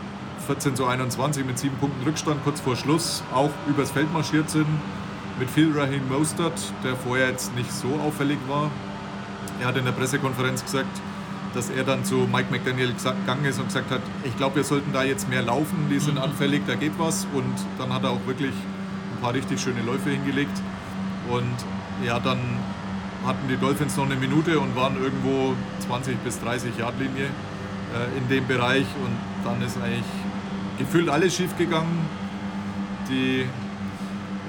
14 0.48 0.76
zu 0.76 0.86
21 0.86 1.46
mit 1.46 1.60
sieben 1.60 1.78
Punkten 1.78 2.04
Rückstand 2.04 2.44
kurz 2.44 2.60
vor 2.60 2.76
Schluss 2.76 3.24
auch 3.34 3.52
übers 3.68 3.92
Feld 3.92 4.12
marschiert 4.12 4.50
sind. 4.50 4.68
Mit 5.40 5.50
Phil 5.50 5.72
Raheem 5.78 6.08
Mostert, 6.10 6.60
der 6.84 6.96
vorher 6.96 7.30
jetzt 7.30 7.56
nicht 7.56 7.72
so 7.72 7.88
auffällig 8.06 8.38
war. 8.48 8.70
Er 9.60 9.68
hat 9.68 9.78
in 9.78 9.86
der 9.86 9.92
Pressekonferenz 9.92 10.64
gesagt, 10.64 11.02
dass 11.54 11.70
er 11.70 11.84
dann 11.84 12.06
zu 12.06 12.28
Mike 12.32 12.52
McDaniel 12.52 12.94
gegangen 12.94 13.46
ist 13.46 13.60
und 13.60 13.68
gesagt 13.68 13.92
hat, 13.92 14.02
ich 14.24 14.36
glaube, 14.38 14.58
wir 14.58 14.64
sollten 14.64 14.94
da 14.94 15.04
jetzt 15.04 15.30
mehr 15.30 15.42
laufen, 15.42 15.88
die 15.90 16.00
sind 16.00 16.18
anfällig, 16.18 16.62
da 16.66 16.76
geht 16.76 16.94
was. 16.98 17.28
Und 17.34 17.54
dann 17.78 17.94
hat 17.94 18.04
er 18.04 18.12
auch 18.12 18.26
wirklich 18.26 18.54
ein 18.54 19.22
paar 19.22 19.34
richtig 19.34 19.60
schöne 19.60 19.82
Läufe 19.82 20.10
hingelegt. 20.10 20.58
Und 21.30 21.56
ja, 22.06 22.20
dann 22.20 22.40
hatten 23.26 23.48
die 23.48 23.58
Dolphins 23.58 23.98
noch 23.98 24.06
eine 24.06 24.16
Minute 24.16 24.60
und 24.60 24.76
waren 24.76 25.02
irgendwo 25.02 25.54
20 25.88 26.18
bis 26.20 26.40
30 26.40 26.78
Yard 26.78 26.98
Linie 27.00 27.26
äh, 27.26 28.18
in 28.18 28.28
dem 28.30 28.48
Bereich 28.48 28.86
und 29.04 29.18
dann 29.46 29.62
ist 29.62 29.78
eigentlich 29.78 30.04
gefühlt 30.80 31.10
alles 31.10 31.36
schief 31.36 31.56
gegangen. 31.58 32.08
Die 33.10 33.46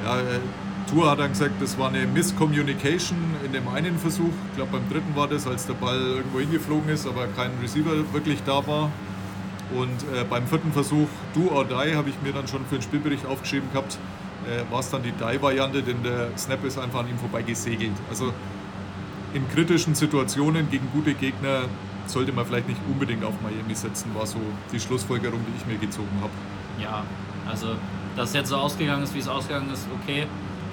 ja, 0.05 0.19
äh, 0.19 0.41
Tour 0.87 1.11
hat 1.11 1.19
dann 1.19 1.31
gesagt, 1.31 1.61
das 1.61 1.79
war 1.79 1.89
eine 1.89 2.07
Miscommunication 2.07 3.19
in 3.45 3.53
dem 3.53 3.69
einen 3.69 3.99
Versuch. 3.99 4.33
Ich 4.51 4.57
glaube 4.57 4.73
beim 4.73 4.89
dritten 4.89 5.17
war 5.17 5.29
das, 5.29 5.47
als 5.47 5.67
der 5.67 5.75
Ball 5.75 5.99
irgendwo 5.99 6.41
hingeflogen 6.41 6.89
ist, 6.91 7.07
aber 7.07 7.27
kein 7.29 7.51
Receiver 7.63 7.91
wirklich 8.13 8.43
da 8.45 8.67
war. 8.67 8.91
Und 9.75 10.03
äh, 10.15 10.25
beim 10.29 10.47
vierten 10.47 10.73
Versuch, 10.73 11.09
Do 11.35 11.51
or 11.51 11.65
Die, 11.65 11.95
habe 11.97 12.11
ich 12.11 12.21
mir 12.23 12.33
dann 12.33 12.47
schon 12.47 12.65
für 12.67 12.77
den 12.77 12.83
Spielbericht 12.83 13.25
aufgeschrieben 13.27 13.71
gehabt, 13.73 13.99
äh, 14.47 14.71
war 14.71 14.81
es 14.81 14.91
dann 14.91 15.03
die 15.03 15.13
Die-Variante, 15.13 15.83
denn 15.83 16.03
der 16.03 16.37
Snap 16.37 16.65
ist 16.65 16.79
einfach 16.79 17.01
an 17.01 17.09
ihm 17.09 17.19
vorbei 17.19 17.43
gesegelt. 17.43 17.93
Also 18.11 18.33
in 19.33 19.49
kritischen 19.49 19.95
Situationen 19.95 20.71
gegen 20.71 20.89
gute 20.93 21.15
Gegner 21.15 21.63
sollte 22.07 22.33
man 22.33 22.45
vielleicht 22.45 22.69
nicht 22.69 22.81
unbedingt 22.91 23.25
auf 23.25 23.35
Miami 23.43 23.75
setzen, 23.75 24.15
war 24.15 24.27
so 24.27 24.41
die 24.73 24.81
Schlussfolgerung, 24.81 25.41
die 25.47 25.57
ich 25.57 25.67
mir 25.67 25.79
gezogen 25.79 26.21
habe. 26.21 26.33
Ja, 26.83 27.05
also, 27.49 27.69
dass 28.17 28.31
es 28.31 28.35
jetzt 28.35 28.49
so 28.49 28.57
ausgegangen 28.57 29.03
ist, 29.03 29.15
wie 29.15 29.21
es 29.21 29.29
ausgegangen 29.29 29.73
ist, 29.73 29.87
okay. 30.03 30.27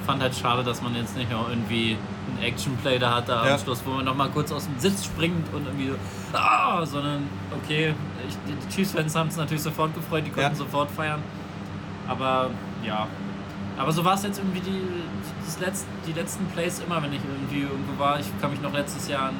Fand 0.09 0.21
halt 0.23 0.35
schade, 0.35 0.63
dass 0.63 0.81
man 0.81 0.95
jetzt 0.95 1.15
nicht 1.15 1.31
noch 1.31 1.47
irgendwie 1.49 1.95
ein 2.37 2.43
Action-Play 2.43 2.97
da 2.99 3.15
hatte 3.15 3.37
am 3.37 3.47
Ja. 3.47 3.57
Schluss, 3.59 3.81
wo 3.85 3.91
man 3.91 4.05
nochmal 4.05 4.29
kurz 4.29 4.51
aus 4.51 4.65
dem 4.65 4.79
Sitz 4.79 5.05
springt 5.05 5.53
und 5.53 5.65
irgendwie 5.67 5.89
so, 5.89 6.37
ah, 6.37 6.83
sondern, 6.85 7.27
okay, 7.55 7.93
ich, 8.27 8.35
die 8.47 8.75
Chiefs-Fans 8.75 9.15
haben 9.15 9.27
es 9.29 9.37
natürlich 9.37 9.61
sofort 9.61 9.93
gefreut, 9.93 10.23
die 10.25 10.31
konnten 10.31 10.49
Ja. 10.51 10.55
sofort 10.55 10.89
feiern. 10.89 11.21
Aber, 12.07 12.49
ja. 12.83 13.07
Aber 13.77 13.91
so 13.91 14.03
war 14.03 14.15
es 14.15 14.23
jetzt 14.23 14.39
irgendwie 14.39 14.61
die, 14.61 14.81
das 15.45 15.59
Letz-, 15.59 15.85
die 16.07 16.13
letzten 16.13 16.45
Plays 16.47 16.79
immer, 16.85 17.01
wenn 17.03 17.13
ich 17.13 17.21
irgendwie 17.23 17.61
irgendwo 17.61 17.99
war. 17.99 18.19
Ich 18.19 18.25
kann 18.41 18.49
mich 18.51 18.61
noch 18.61 18.73
letztes 18.73 19.07
Jahr 19.07 19.29
an 19.29 19.35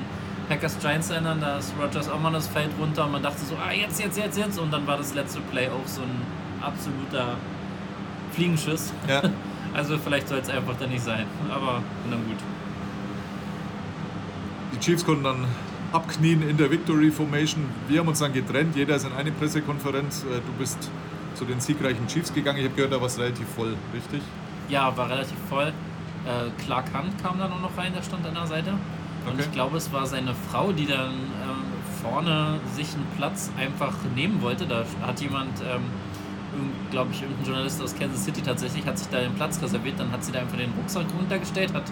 Packers 0.48 0.78
Giants 0.80 1.10
erinnern, 1.10 1.40
da 1.42 1.58
ist 1.58 1.74
Rogers 1.82 2.08
auch 2.10 2.20
mal 2.20 2.32
das 2.32 2.48
Feld 2.48 2.70
runter 2.80 3.06
und 3.06 3.12
man 3.14 3.24
dachte 3.24 3.40
so, 3.40 3.56
ah, 3.56 3.72
jetzt, 3.72 4.00
jetzt, 4.00 4.18
jetzt, 4.18 4.38
jetzt. 4.38 4.60
Und 4.60 4.72
dann 4.72 4.86
war 4.88 4.98
das 4.98 5.14
letzte 5.16 5.40
Play 5.42 5.68
auch 5.68 5.88
so 5.88 6.02
ein 6.02 6.22
absoluter 6.62 7.38
Fliegenschiss. 8.34 8.94
Ja. 9.08 9.22
Also 9.74 9.98
vielleicht 9.98 10.28
soll 10.28 10.40
es 10.40 10.50
einfach 10.50 10.76
dann 10.80 10.90
nicht 10.90 11.04
sein. 11.04 11.26
Aber 11.50 11.82
na 12.10 12.16
gut. 12.16 12.38
Die 14.74 14.80
Chiefs 14.80 15.06
konnten 15.06 15.24
dann 15.24 15.46
abknien 15.92 16.48
in 16.48 16.58
der 16.58 16.70
Victory 16.72 17.12
Formation. 17.12 17.66
Wir 17.88 18.00
haben 18.00 18.08
uns 18.08 18.20
dann 18.20 18.34
getrennt, 18.34 18.76
jeder 18.76 18.96
ist 18.96 19.06
in 19.06 19.14
eine 19.14 19.32
Pressekonferenz. 19.32 20.24
Äh, 20.24 20.42
Du 20.46 20.54
bist 20.58 20.90
zu 21.36 21.46
den 21.46 21.60
siegreichen 21.60 22.06
Chiefs 22.08 22.34
gegangen. 22.34 22.60
Ich 22.60 22.66
habe 22.66 22.76
gehört, 22.76 22.94
da 22.94 23.00
war 23.00 23.08
es 23.08 23.18
relativ 23.18 23.48
voll, 23.56 23.76
richtig? 23.94 24.22
Ja, 24.70 24.96
war 24.96 25.10
relativ 25.10 25.38
voll. 25.50 25.68
Äh, 26.26 26.50
Clark 26.64 26.86
Hunt 26.94 27.22
kam 27.22 27.40
dann 27.40 27.52
auch 27.52 27.62
noch 27.62 27.78
rein, 27.78 27.94
der 27.96 28.04
stand 28.04 28.26
an 28.28 28.34
der 28.36 28.46
Seite. 28.48 28.72
Und 28.72 29.34
Okay. 29.34 29.44
ich 29.46 29.52
glaube, 29.52 29.78
es 29.78 29.92
war 29.92 30.06
seine 30.06 30.34
Frau, 30.50 30.72
die 30.72 30.86
dann 30.86 31.12
ähm, 31.12 31.64
vorne 32.02 32.60
sich 32.76 32.94
einen 32.94 33.06
Platz 33.18 33.52
einfach 33.58 33.94
nehmen 34.16 34.42
wollte. 34.42 34.66
Da 34.66 34.84
hat 35.06 35.20
jemand, 35.22 35.60
ähm, 35.62 35.82
glaube 36.92 37.12
ich, 37.12 37.22
irgendein 37.22 37.46
Journalist 37.46 37.82
aus 37.82 37.96
Kansas 37.96 38.24
City 38.24 38.42
tatsächlich, 38.42 38.86
hat 38.86 38.98
sich 38.98 39.08
da 39.10 39.20
den 39.20 39.34
Platz 39.34 39.62
reserviert. 39.62 40.00
Dann 40.00 40.12
hat 40.12 40.24
sie 40.24 40.32
da 40.32 40.40
einfach 40.40 40.58
den 40.58 40.72
Rucksack 40.78 41.06
runtergestellt, 41.18 41.74
hat 41.74 41.84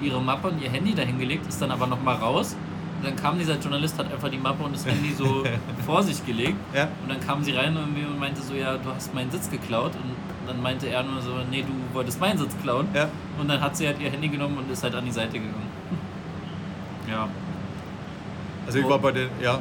ihre 0.00 0.20
Mappe 0.20 0.48
und 0.48 0.62
ihr 0.62 0.70
Handy 0.70 0.94
dahingelegt, 0.94 1.46
ist 1.46 1.60
dann 1.60 1.70
aber 1.70 1.86
nochmal 1.86 2.16
raus. 2.16 2.56
Und 2.98 3.06
dann 3.06 3.16
kam 3.16 3.38
dieser 3.38 3.58
Journalist, 3.58 3.98
hat 3.98 4.10
einfach 4.10 4.30
die 4.30 4.38
Mappe 4.38 4.62
und 4.62 4.74
das 4.74 4.86
Handy 4.86 5.12
so 5.12 5.44
vor 5.86 6.02
sich 6.02 6.24
gelegt. 6.24 6.56
Ja. 6.74 6.88
Und 7.02 7.10
dann 7.10 7.20
kam 7.20 7.44
sie 7.44 7.52
rein 7.52 7.76
und 7.76 8.18
meinte 8.18 8.40
so, 8.40 8.54
ja, 8.54 8.76
du 8.76 8.90
hast 8.90 9.14
meinen 9.14 9.30
Sitz 9.30 9.50
geklaut. 9.50 9.92
Und 9.94 10.16
dann 10.46 10.62
meinte 10.62 10.88
er 10.88 11.02
nur 11.02 11.20
so, 11.20 11.32
nee, 11.50 11.62
du 11.62 11.94
wolltest 11.94 12.20
meinen 12.20 12.38
Sitz 12.38 12.56
klauen. 12.62 12.88
Ja. 12.94 13.08
Und 13.38 13.48
dann 13.48 13.60
hat 13.60 13.76
sie 13.76 13.86
halt 13.86 14.00
ihr 14.00 14.10
Handy 14.10 14.28
genommen 14.28 14.56
und 14.58 14.70
ist 14.70 14.82
halt 14.82 14.94
an 14.94 15.04
die 15.04 15.12
Seite 15.12 15.32
gegangen. 15.32 15.70
Ja. 17.08 17.28
Also 18.66 18.80
ich 18.80 18.88
war 18.88 18.98
bei 18.98 19.12
den, 19.12 19.28
ja, 19.40 19.60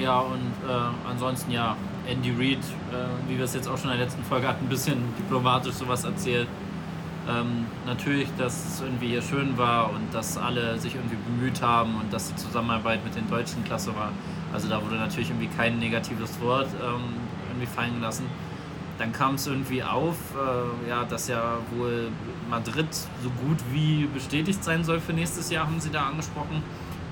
Ja, 0.00 0.20
und 0.20 0.52
äh, 0.68 1.10
ansonsten 1.10 1.50
ja, 1.50 1.76
Andy 2.06 2.30
Reid, 2.30 2.58
äh, 2.58 3.28
wie 3.28 3.36
wir 3.36 3.44
es 3.44 3.54
jetzt 3.54 3.68
auch 3.68 3.78
schon 3.78 3.90
in 3.90 3.98
der 3.98 4.06
letzten 4.06 4.24
Folge 4.24 4.46
hatten, 4.46 4.66
ein 4.66 4.68
bisschen 4.68 4.98
diplomatisch 5.18 5.74
sowas 5.74 6.04
erzählt. 6.04 6.48
Ähm, 7.28 7.66
natürlich, 7.86 8.28
dass 8.36 8.66
es 8.66 8.80
irgendwie 8.82 9.08
hier 9.08 9.22
schön 9.22 9.56
war 9.56 9.90
und 9.90 10.12
dass 10.12 10.36
alle 10.36 10.78
sich 10.78 10.94
irgendwie 10.94 11.16
bemüht 11.16 11.62
haben 11.62 11.94
und 11.96 12.12
dass 12.12 12.28
die 12.28 12.36
Zusammenarbeit 12.36 13.02
mit 13.02 13.14
den 13.16 13.28
Deutschen 13.30 13.64
klasse 13.64 13.96
war. 13.96 14.10
Also 14.52 14.68
da 14.68 14.82
wurde 14.82 14.96
natürlich 14.96 15.30
irgendwie 15.30 15.48
kein 15.48 15.78
negatives 15.78 16.38
Wort 16.40 16.68
ähm, 16.82 17.00
irgendwie 17.48 17.66
fallen 17.66 17.94
gelassen. 17.94 18.26
Dann 18.98 19.12
kam 19.12 19.36
es 19.36 19.46
irgendwie 19.46 19.82
auf, 19.82 20.16
äh, 20.34 20.88
ja, 20.88 21.04
dass 21.04 21.28
ja 21.28 21.58
wohl 21.74 22.08
Madrid 22.50 22.92
so 22.92 23.30
gut 23.46 23.58
wie 23.72 24.06
bestätigt 24.12 24.62
sein 24.62 24.84
soll 24.84 25.00
für 25.00 25.14
nächstes 25.14 25.50
Jahr, 25.50 25.66
haben 25.66 25.80
sie 25.80 25.90
da 25.90 26.06
angesprochen. 26.06 26.62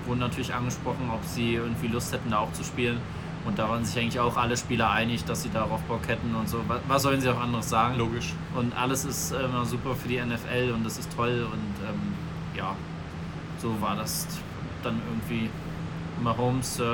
Wurden 0.07 0.21
natürlich 0.21 0.53
angesprochen, 0.53 1.11
ob 1.13 1.25
sie 1.25 1.55
irgendwie 1.55 1.89
Lust 1.89 2.13
hätten, 2.13 2.31
da 2.31 2.39
auch 2.39 2.53
zu 2.53 2.65
spielen. 2.65 2.99
Und 3.45 3.59
da 3.59 3.69
waren 3.69 3.85
sich 3.85 4.01
eigentlich 4.01 4.21
auch 4.21 4.37
alle 4.37 4.57
Spieler 4.57 4.91
einig, 4.91 5.25
dass 5.25 5.43
sie 5.43 5.51
darauf 5.51 5.81
Bock 5.83 6.07
hätten 6.07 6.35
und 6.35 6.49
so. 6.49 6.61
Was, 6.87 7.03
sollen 7.03 7.21
sie 7.21 7.29
auch 7.29 7.41
anderes 7.41 7.69
sagen? 7.69 7.99
Logisch. 7.99 8.35
Und 8.55 8.77
alles 8.77 9.05
ist 9.05 9.33
immer 9.33 9.65
super 9.65 9.97
für 9.97 10.09
die 10.09 10.21
NFL 10.21 10.73
und 10.75 10.85
das 10.85 10.99
ist 10.99 11.15
toll. 11.17 11.47
Und 11.51 11.89
ähm, 11.89 12.15
ja, 12.57 12.77
so 13.59 13.81
war 13.81 13.97
das 13.97 14.27
dann 14.83 15.01
irgendwie. 15.11 15.51
Mahomes 16.23 16.79
äh, 16.79 16.85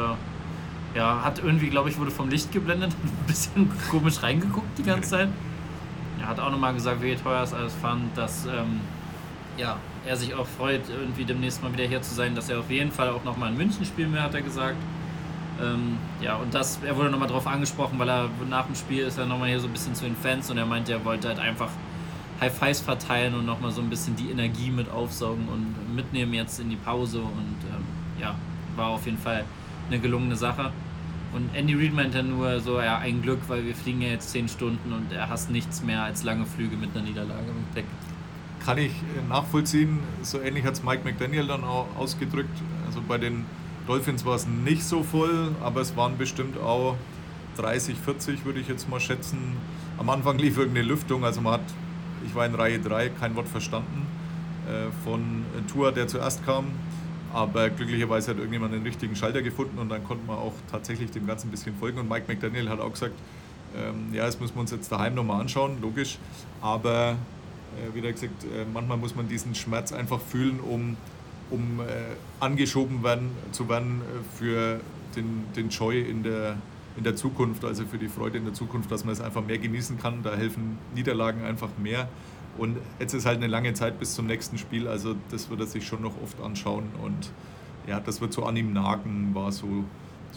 ja, 0.94 1.22
hat 1.22 1.38
irgendwie, 1.38 1.68
glaube 1.68 1.90
ich, 1.90 1.98
wurde 1.98 2.10
vom 2.10 2.28
Licht 2.28 2.50
geblendet, 2.50 2.92
ein 3.04 3.26
bisschen 3.26 3.70
komisch 3.90 4.22
reingeguckt 4.22 4.78
die 4.78 4.82
ganze 4.82 5.10
Zeit. 5.10 5.28
Er 6.18 6.28
hat 6.28 6.40
auch 6.40 6.50
nochmal 6.50 6.74
gesagt, 6.74 7.02
wie 7.02 7.14
teuer 7.14 7.42
es 7.42 7.52
alles 7.52 7.74
fand, 7.74 8.16
dass 8.16 8.46
ähm, 8.46 8.80
ja, 9.56 9.76
er 10.06 10.16
sich 10.16 10.34
auch 10.34 10.46
freut, 10.46 10.82
irgendwie 10.88 11.24
demnächst 11.24 11.62
mal 11.62 11.72
wieder 11.72 11.84
hier 11.84 12.02
zu 12.02 12.14
sein, 12.14 12.34
dass 12.34 12.48
er 12.48 12.60
auf 12.60 12.70
jeden 12.70 12.90
Fall 12.90 13.10
auch 13.10 13.24
nochmal 13.24 13.50
in 13.50 13.58
München 13.58 13.84
spielen 13.84 14.12
will, 14.12 14.22
hat 14.22 14.34
er 14.34 14.42
gesagt. 14.42 14.76
Ähm, 15.60 15.98
ja, 16.20 16.36
und 16.36 16.54
das, 16.54 16.78
er 16.84 16.96
wurde 16.96 17.10
nochmal 17.10 17.28
drauf 17.28 17.46
angesprochen, 17.46 17.98
weil 17.98 18.08
er 18.08 18.28
nach 18.48 18.66
dem 18.66 18.74
Spiel 18.74 19.04
ist 19.04 19.18
er 19.18 19.26
nochmal 19.26 19.48
hier 19.48 19.60
so 19.60 19.66
ein 19.66 19.72
bisschen 19.72 19.94
zu 19.94 20.04
den 20.04 20.16
Fans 20.16 20.50
und 20.50 20.58
er 20.58 20.66
meinte, 20.66 20.92
er 20.92 21.04
wollte 21.04 21.28
halt 21.28 21.38
einfach 21.38 21.70
High 22.40 22.56
Fives 22.56 22.80
verteilen 22.80 23.34
und 23.34 23.46
nochmal 23.46 23.72
so 23.72 23.80
ein 23.80 23.90
bisschen 23.90 24.14
die 24.14 24.30
Energie 24.30 24.70
mit 24.70 24.88
aufsaugen 24.90 25.48
und 25.48 25.94
mitnehmen 25.94 26.34
jetzt 26.34 26.60
in 26.60 26.70
die 26.70 26.76
Pause 26.76 27.20
und 27.20 27.56
ähm, 27.72 27.84
ja, 28.20 28.36
war 28.76 28.88
auf 28.88 29.06
jeden 29.06 29.18
Fall 29.18 29.44
eine 29.88 29.98
gelungene 29.98 30.36
Sache. 30.36 30.72
Und 31.34 31.54
Andy 31.54 31.74
Reid 31.74 31.92
meinte 31.92 32.22
nur 32.22 32.60
so, 32.60 32.80
ja, 32.80 32.98
ein 32.98 33.20
Glück, 33.20 33.40
weil 33.48 33.64
wir 33.64 33.74
fliegen 33.74 34.00
ja 34.00 34.08
jetzt 34.08 34.30
10 34.30 34.48
Stunden 34.48 34.92
und 34.92 35.12
er 35.12 35.28
hasst 35.28 35.50
nichts 35.50 35.82
mehr 35.82 36.02
als 36.02 36.22
lange 36.22 36.46
Flüge 36.46 36.76
mit 36.76 36.94
einer 36.94 37.04
Niederlage 37.04 37.48
im 37.48 37.66
Gepäck. 37.68 37.84
Kann 38.64 38.78
ich 38.78 38.92
äh, 38.92 39.28
nachvollziehen. 39.28 39.98
So 40.22 40.40
ähnlich 40.40 40.64
hat 40.64 40.74
es 40.74 40.82
Mike 40.82 41.02
McDaniel 41.04 41.46
dann 41.46 41.64
auch 41.64 41.86
ausgedrückt. 41.96 42.56
Also 42.86 43.02
bei 43.06 43.18
den 43.18 43.44
Dolphins 43.88 44.26
war 44.26 44.36
es 44.36 44.46
nicht 44.46 44.84
so 44.84 45.02
voll, 45.02 45.50
aber 45.62 45.80
es 45.80 45.96
waren 45.96 46.18
bestimmt 46.18 46.58
auch 46.58 46.94
30, 47.56 47.96
40, 47.96 48.44
würde 48.44 48.60
ich 48.60 48.68
jetzt 48.68 48.86
mal 48.88 49.00
schätzen. 49.00 49.56
Am 49.96 50.10
Anfang 50.10 50.36
lief 50.36 50.58
irgendeine 50.58 50.86
Lüftung, 50.86 51.24
also 51.24 51.40
man 51.40 51.54
hat, 51.54 51.62
ich 52.26 52.34
war 52.34 52.44
in 52.44 52.54
Reihe 52.54 52.78
3, 52.78 53.08
kein 53.08 53.34
Wort 53.34 53.48
verstanden 53.48 54.06
äh, 54.68 54.92
von 55.04 55.42
Tour, 55.72 55.90
der 55.90 56.06
zuerst 56.06 56.44
kam. 56.44 56.66
Aber 57.32 57.70
glücklicherweise 57.70 58.32
hat 58.32 58.36
irgendjemand 58.36 58.74
den 58.74 58.82
richtigen 58.82 59.16
Schalter 59.16 59.40
gefunden 59.40 59.78
und 59.78 59.88
dann 59.88 60.04
konnte 60.04 60.26
man 60.26 60.36
auch 60.36 60.54
tatsächlich 60.70 61.10
dem 61.10 61.26
Ganzen 61.26 61.48
ein 61.48 61.50
bisschen 61.50 61.74
folgen. 61.74 61.98
Und 61.98 62.10
Mike 62.10 62.24
McDaniel 62.28 62.68
hat 62.68 62.80
auch 62.80 62.92
gesagt, 62.92 63.14
ähm, 63.74 64.12
ja, 64.12 64.26
das 64.26 64.38
müssen 64.38 64.54
wir 64.54 64.60
uns 64.60 64.70
jetzt 64.70 64.92
daheim 64.92 65.14
nochmal 65.14 65.40
anschauen, 65.40 65.78
logisch. 65.80 66.18
Aber 66.60 67.16
äh, 67.76 67.94
wieder 67.94 68.12
gesagt, 68.12 68.44
äh, 68.44 68.66
manchmal 68.70 68.98
muss 68.98 69.14
man 69.14 69.28
diesen 69.28 69.54
Schmerz 69.54 69.92
einfach 69.92 70.20
fühlen, 70.20 70.60
um, 70.60 70.96
um 71.50 71.80
äh, 71.80 71.84
angeschoben 72.40 73.02
werden, 73.02 73.30
zu 73.52 73.68
werden 73.68 74.02
äh, 74.02 74.36
für 74.38 74.80
den, 75.16 75.44
den 75.56 75.68
Joy 75.68 76.02
in 76.02 76.22
der, 76.22 76.56
in 76.96 77.04
der 77.04 77.16
Zukunft, 77.16 77.64
also 77.64 77.84
für 77.84 77.98
die 77.98 78.08
Freude 78.08 78.38
in 78.38 78.44
der 78.44 78.54
Zukunft, 78.54 78.90
dass 78.90 79.04
man 79.04 79.12
es 79.12 79.20
einfach 79.20 79.44
mehr 79.44 79.58
genießen 79.58 79.98
kann. 79.98 80.22
Da 80.22 80.34
helfen 80.34 80.78
Niederlagen 80.94 81.44
einfach 81.44 81.70
mehr. 81.78 82.08
Und 82.58 82.76
jetzt 82.98 83.14
ist 83.14 83.24
halt 83.24 83.38
eine 83.38 83.46
lange 83.46 83.72
Zeit 83.74 84.00
bis 84.00 84.14
zum 84.14 84.26
nächsten 84.26 84.58
Spiel, 84.58 84.88
also 84.88 85.14
das 85.30 85.48
wird 85.48 85.60
er 85.60 85.66
sich 85.66 85.86
schon 85.86 86.02
noch 86.02 86.20
oft 86.22 86.40
anschauen. 86.40 86.88
Und 87.02 87.30
ja, 87.86 88.00
das 88.00 88.20
wird 88.20 88.32
so 88.32 88.44
an 88.44 88.56
ihm 88.56 88.72
nagen, 88.72 89.30
war 89.32 89.52
so, 89.52 89.84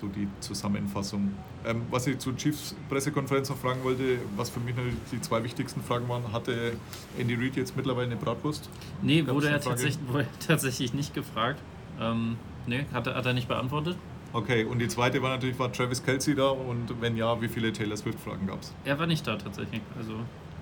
so 0.02 0.08
die 0.08 0.28
Zusammenfassung. 0.40 1.34
Ähm, 1.66 1.84
was 1.92 2.08
ich 2.08 2.18
zur 2.18 2.36
Chiefs 2.36 2.76
Pressekonferenz 2.90 3.50
noch 3.50 3.58
fragen 3.58 3.84
wollte, 3.84 4.18
was 4.36 4.50
für 4.50 4.60
mich 4.60 4.76
natürlich 4.76 4.98
die 5.12 5.22
zwei 5.22 5.44
wichtigsten 5.44 5.82
Fragen 5.82 6.10
waren, 6.10 6.34
hatte 6.34 6.74
Andy 7.18 7.36
Reid 7.36 7.56
jetzt 7.56 7.78
mittlerweile 7.78 8.08
eine 8.08 8.16
Bratwurst? 8.16 8.70
Nee, 9.02 9.26
wurde 9.28 9.50
er 9.50 9.62
tatsächlich, 9.62 10.00
wurde 10.08 10.28
tatsächlich 10.46 10.94
nicht 10.94 11.14
gefragt. 11.14 11.62
Ähm, 12.00 12.38
nee, 12.66 12.86
hat 12.92 13.08
er, 13.08 13.16
hat 13.16 13.26
er 13.26 13.34
nicht 13.34 13.48
beantwortet. 13.48 13.96
Okay, 14.34 14.64
und 14.64 14.80
die 14.80 14.88
zweite 14.88 15.22
war 15.22 15.30
natürlich, 15.30 15.60
war 15.60 15.72
Travis 15.72 16.04
Kelsey 16.04 16.36
da 16.36 16.50
und 16.50 17.02
wenn 17.02 17.18
ja, 17.18 17.40
wie 17.42 17.50
viele 17.50 17.72
Taylor 17.74 17.98
Swift-Fragen 17.98 18.48
gab 18.48 18.62
es? 18.62 18.74
Er 18.86 18.98
war 18.98 19.06
nicht 19.06 19.28
da 19.28 19.36
tatsächlich. 19.36 19.82
Also, 19.98 20.14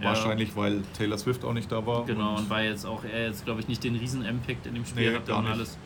Wahrscheinlich, 0.02 0.56
weil 0.56 0.82
Taylor 0.98 1.18
Swift 1.18 1.44
auch 1.44 1.54
nicht 1.54 1.70
da 1.72 1.86
war. 1.86 2.06
Genau, 2.06 2.32
und 2.32 2.38
und 2.40 2.50
weil 2.50 2.70
jetzt 2.70 2.86
auch 2.86 3.04
er 3.04 3.28
jetzt, 3.28 3.44
glaube 3.46 3.60
ich, 3.60 3.68
nicht 3.68 3.84
den 3.84 3.96
riesen 3.96 4.24
Impact 4.24 4.66
in 4.66 4.76
dem 4.76 4.86
Spiel 4.86 5.12
Nee, 5.12 5.20
gar 5.26 5.40
und 5.40 5.58
nicht. 5.58 5.78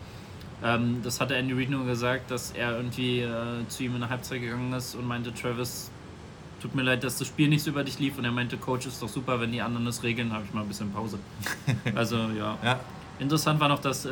Ähm, 0.63 1.01
das 1.03 1.19
hatte 1.21 1.35
Andy 1.35 1.53
Reid 1.53 1.69
nur 1.69 1.85
gesagt, 1.85 2.29
dass 2.29 2.51
er 2.51 2.77
irgendwie 2.77 3.21
äh, 3.21 3.67
zu 3.67 3.83
ihm 3.83 3.95
in 3.95 4.01
der 4.01 4.09
Halbzeit 4.09 4.41
gegangen 4.41 4.73
ist 4.73 4.95
und 4.95 5.07
meinte, 5.07 5.33
Travis, 5.33 5.89
tut 6.61 6.75
mir 6.75 6.83
leid, 6.83 7.03
dass 7.03 7.17
das 7.17 7.27
Spiel 7.27 7.49
nicht 7.49 7.63
so 7.63 7.71
über 7.71 7.83
dich 7.83 7.99
lief. 7.99 8.17
Und 8.17 8.25
er 8.25 8.31
meinte, 8.31 8.57
Coach, 8.57 8.85
ist 8.87 9.01
doch 9.01 9.09
super, 9.09 9.39
wenn 9.41 9.51
die 9.51 9.61
anderen 9.61 9.85
das 9.85 10.03
regeln, 10.03 10.31
habe 10.31 10.43
ich 10.45 10.53
mal 10.53 10.61
ein 10.61 10.67
bisschen 10.67 10.91
Pause. 10.91 11.19
Also 11.95 12.17
ja. 12.37 12.57
Ja, 12.63 12.79
Interessant 13.19 13.59
war 13.59 13.69
noch, 13.69 13.79
dass 13.79 14.05
äh, 14.05 14.11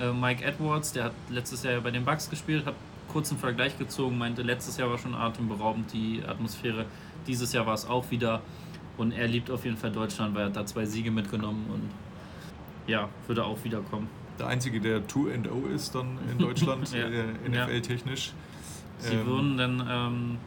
äh, 0.00 0.12
Mike 0.12 0.44
Edwards, 0.44 0.92
der 0.92 1.04
hat 1.04 1.12
letztes 1.28 1.62
Jahr 1.62 1.74
ja 1.74 1.80
bei 1.80 1.90
den 1.90 2.04
Bucks 2.04 2.30
gespielt, 2.30 2.64
hat 2.66 2.74
kurzen 3.08 3.38
Vergleich 3.38 3.78
gezogen, 3.78 4.16
meinte, 4.16 4.42
letztes 4.42 4.76
Jahr 4.78 4.90
war 4.90 4.98
schon 4.98 5.14
atemberaubend 5.14 5.92
die 5.92 6.22
Atmosphäre, 6.26 6.86
dieses 7.26 7.52
Jahr 7.52 7.66
war 7.66 7.74
es 7.74 7.86
auch 7.86 8.10
wieder. 8.10 8.40
Und 8.96 9.12
er 9.12 9.26
liebt 9.26 9.50
auf 9.50 9.64
jeden 9.64 9.76
Fall 9.76 9.90
Deutschland, 9.90 10.34
weil 10.34 10.42
er 10.42 10.46
hat 10.46 10.56
da 10.56 10.66
zwei 10.66 10.84
Siege 10.86 11.10
mitgenommen 11.10 11.66
und 11.72 11.90
ja, 12.90 13.08
würde 13.26 13.44
auch 13.44 13.58
wiederkommen. 13.64 14.08
Der 14.38 14.46
Einzige, 14.48 14.80
der 14.80 15.06
2-0 15.06 15.70
ist 15.74 15.94
dann 15.94 16.18
in 16.30 16.38
Deutschland, 16.38 16.90
Ja. 16.92 17.06
äh, 17.06 17.48
NFL-technisch. 17.48 18.32
Sie 18.98 19.14
Ähm, 19.14 19.26
wurden 19.26 19.56
dann 19.56 19.86
ähm, 19.88 20.38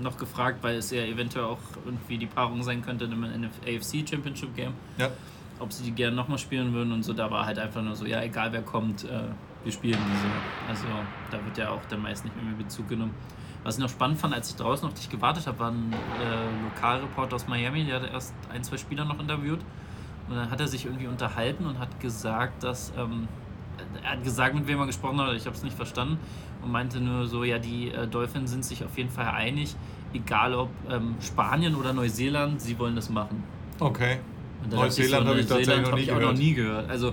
noch 0.00 0.16
gefragt, 0.16 0.58
weil 0.62 0.76
es 0.76 0.90
ja 0.90 1.02
eventuell 1.04 1.44
auch 1.46 1.58
irgendwie 1.84 2.18
die 2.18 2.26
Paarung 2.26 2.62
sein 2.62 2.82
könnte 2.82 3.04
in 3.06 3.12
einem 3.12 3.50
AFC 3.66 4.08
Championship 4.08 4.54
Game, 4.56 4.72
Ja, 4.98 5.10
ob 5.58 5.72
sie 5.72 5.84
die 5.84 5.92
gerne 5.92 6.16
nochmal 6.16 6.38
spielen 6.38 6.72
würden 6.72 6.92
und 6.92 7.02
so. 7.02 7.12
Da 7.12 7.30
war 7.30 7.44
halt 7.46 7.58
einfach 7.58 7.82
nur 7.82 7.94
so, 7.96 8.04
ja, 8.06 8.22
egal 8.22 8.52
wer 8.52 8.62
kommt, 8.62 9.04
äh, 9.04 9.22
wir 9.64 9.72
spielen 9.72 9.98
diese. 10.12 10.26
Also 10.68 10.84
da 11.30 11.44
wird 11.44 11.56
ja 11.58 11.70
auch 11.70 11.80
dann 11.88 12.02
meist 12.02 12.24
nicht 12.24 12.34
mehr 12.36 12.54
Bezug 12.54 12.88
genommen. 12.88 13.14
Was 13.64 13.76
ich 13.76 13.80
noch 13.80 13.88
spannend 13.90 14.18
fand, 14.18 14.34
als 14.34 14.50
ich 14.50 14.56
draußen 14.56 14.88
auf 14.88 14.94
dich 14.94 15.08
gewartet 15.08 15.46
habe, 15.46 15.58
war 15.60 15.70
ein 15.70 15.92
äh, 15.92 16.64
Lokalreporter 16.64 17.36
aus 17.36 17.46
Miami, 17.46 17.84
der 17.84 18.00
hat 18.00 18.10
erst 18.10 18.34
ein, 18.52 18.64
zwei 18.64 18.76
Spieler 18.76 19.04
noch 19.04 19.20
interviewt. 19.20 19.60
Und 20.28 20.36
dann 20.36 20.50
hat 20.50 20.60
er 20.60 20.68
sich 20.68 20.86
irgendwie 20.86 21.06
unterhalten 21.06 21.66
und 21.66 21.78
hat 21.78 22.00
gesagt, 22.00 22.62
dass. 22.62 22.92
Ähm, 22.96 23.28
er 24.02 24.12
hat 24.12 24.22
gesagt, 24.22 24.54
mit 24.54 24.66
wem 24.66 24.78
er 24.80 24.86
gesprochen 24.86 25.18
hat, 25.20 25.34
ich 25.34 25.46
habe 25.46 25.56
es 25.56 25.62
nicht 25.62 25.74
verstanden. 25.76 26.18
Und 26.62 26.70
meinte 26.70 27.00
nur 27.00 27.26
so: 27.26 27.42
Ja, 27.44 27.58
die 27.58 27.90
äh, 27.90 28.06
Dolphins 28.06 28.50
sind 28.50 28.64
sich 28.64 28.84
auf 28.84 28.96
jeden 28.96 29.10
Fall 29.10 29.26
einig, 29.26 29.74
egal 30.12 30.54
ob 30.54 30.68
ähm, 30.90 31.16
Spanien 31.20 31.74
oder 31.74 31.92
Neuseeland, 31.92 32.60
sie 32.60 32.78
wollen 32.78 32.94
das 32.96 33.08
machen. 33.10 33.42
okay. 33.80 34.18
Und 34.62 34.72
dann 34.72 34.80
dachte 34.80 35.00
Neuseeland 35.00 35.26
habe 35.26 35.40
ich 35.40 35.46
tatsächlich 35.46 35.82
Neuseeland 35.82 35.82
noch 35.82 35.90
hab 35.90 35.98
nie 35.98 36.02
ich 36.04 36.12
auch 36.12 36.18
gehört. 36.18 36.32
noch 36.34 36.38
nie 36.40 36.54
gehört. 36.54 36.90
Also 36.90 37.12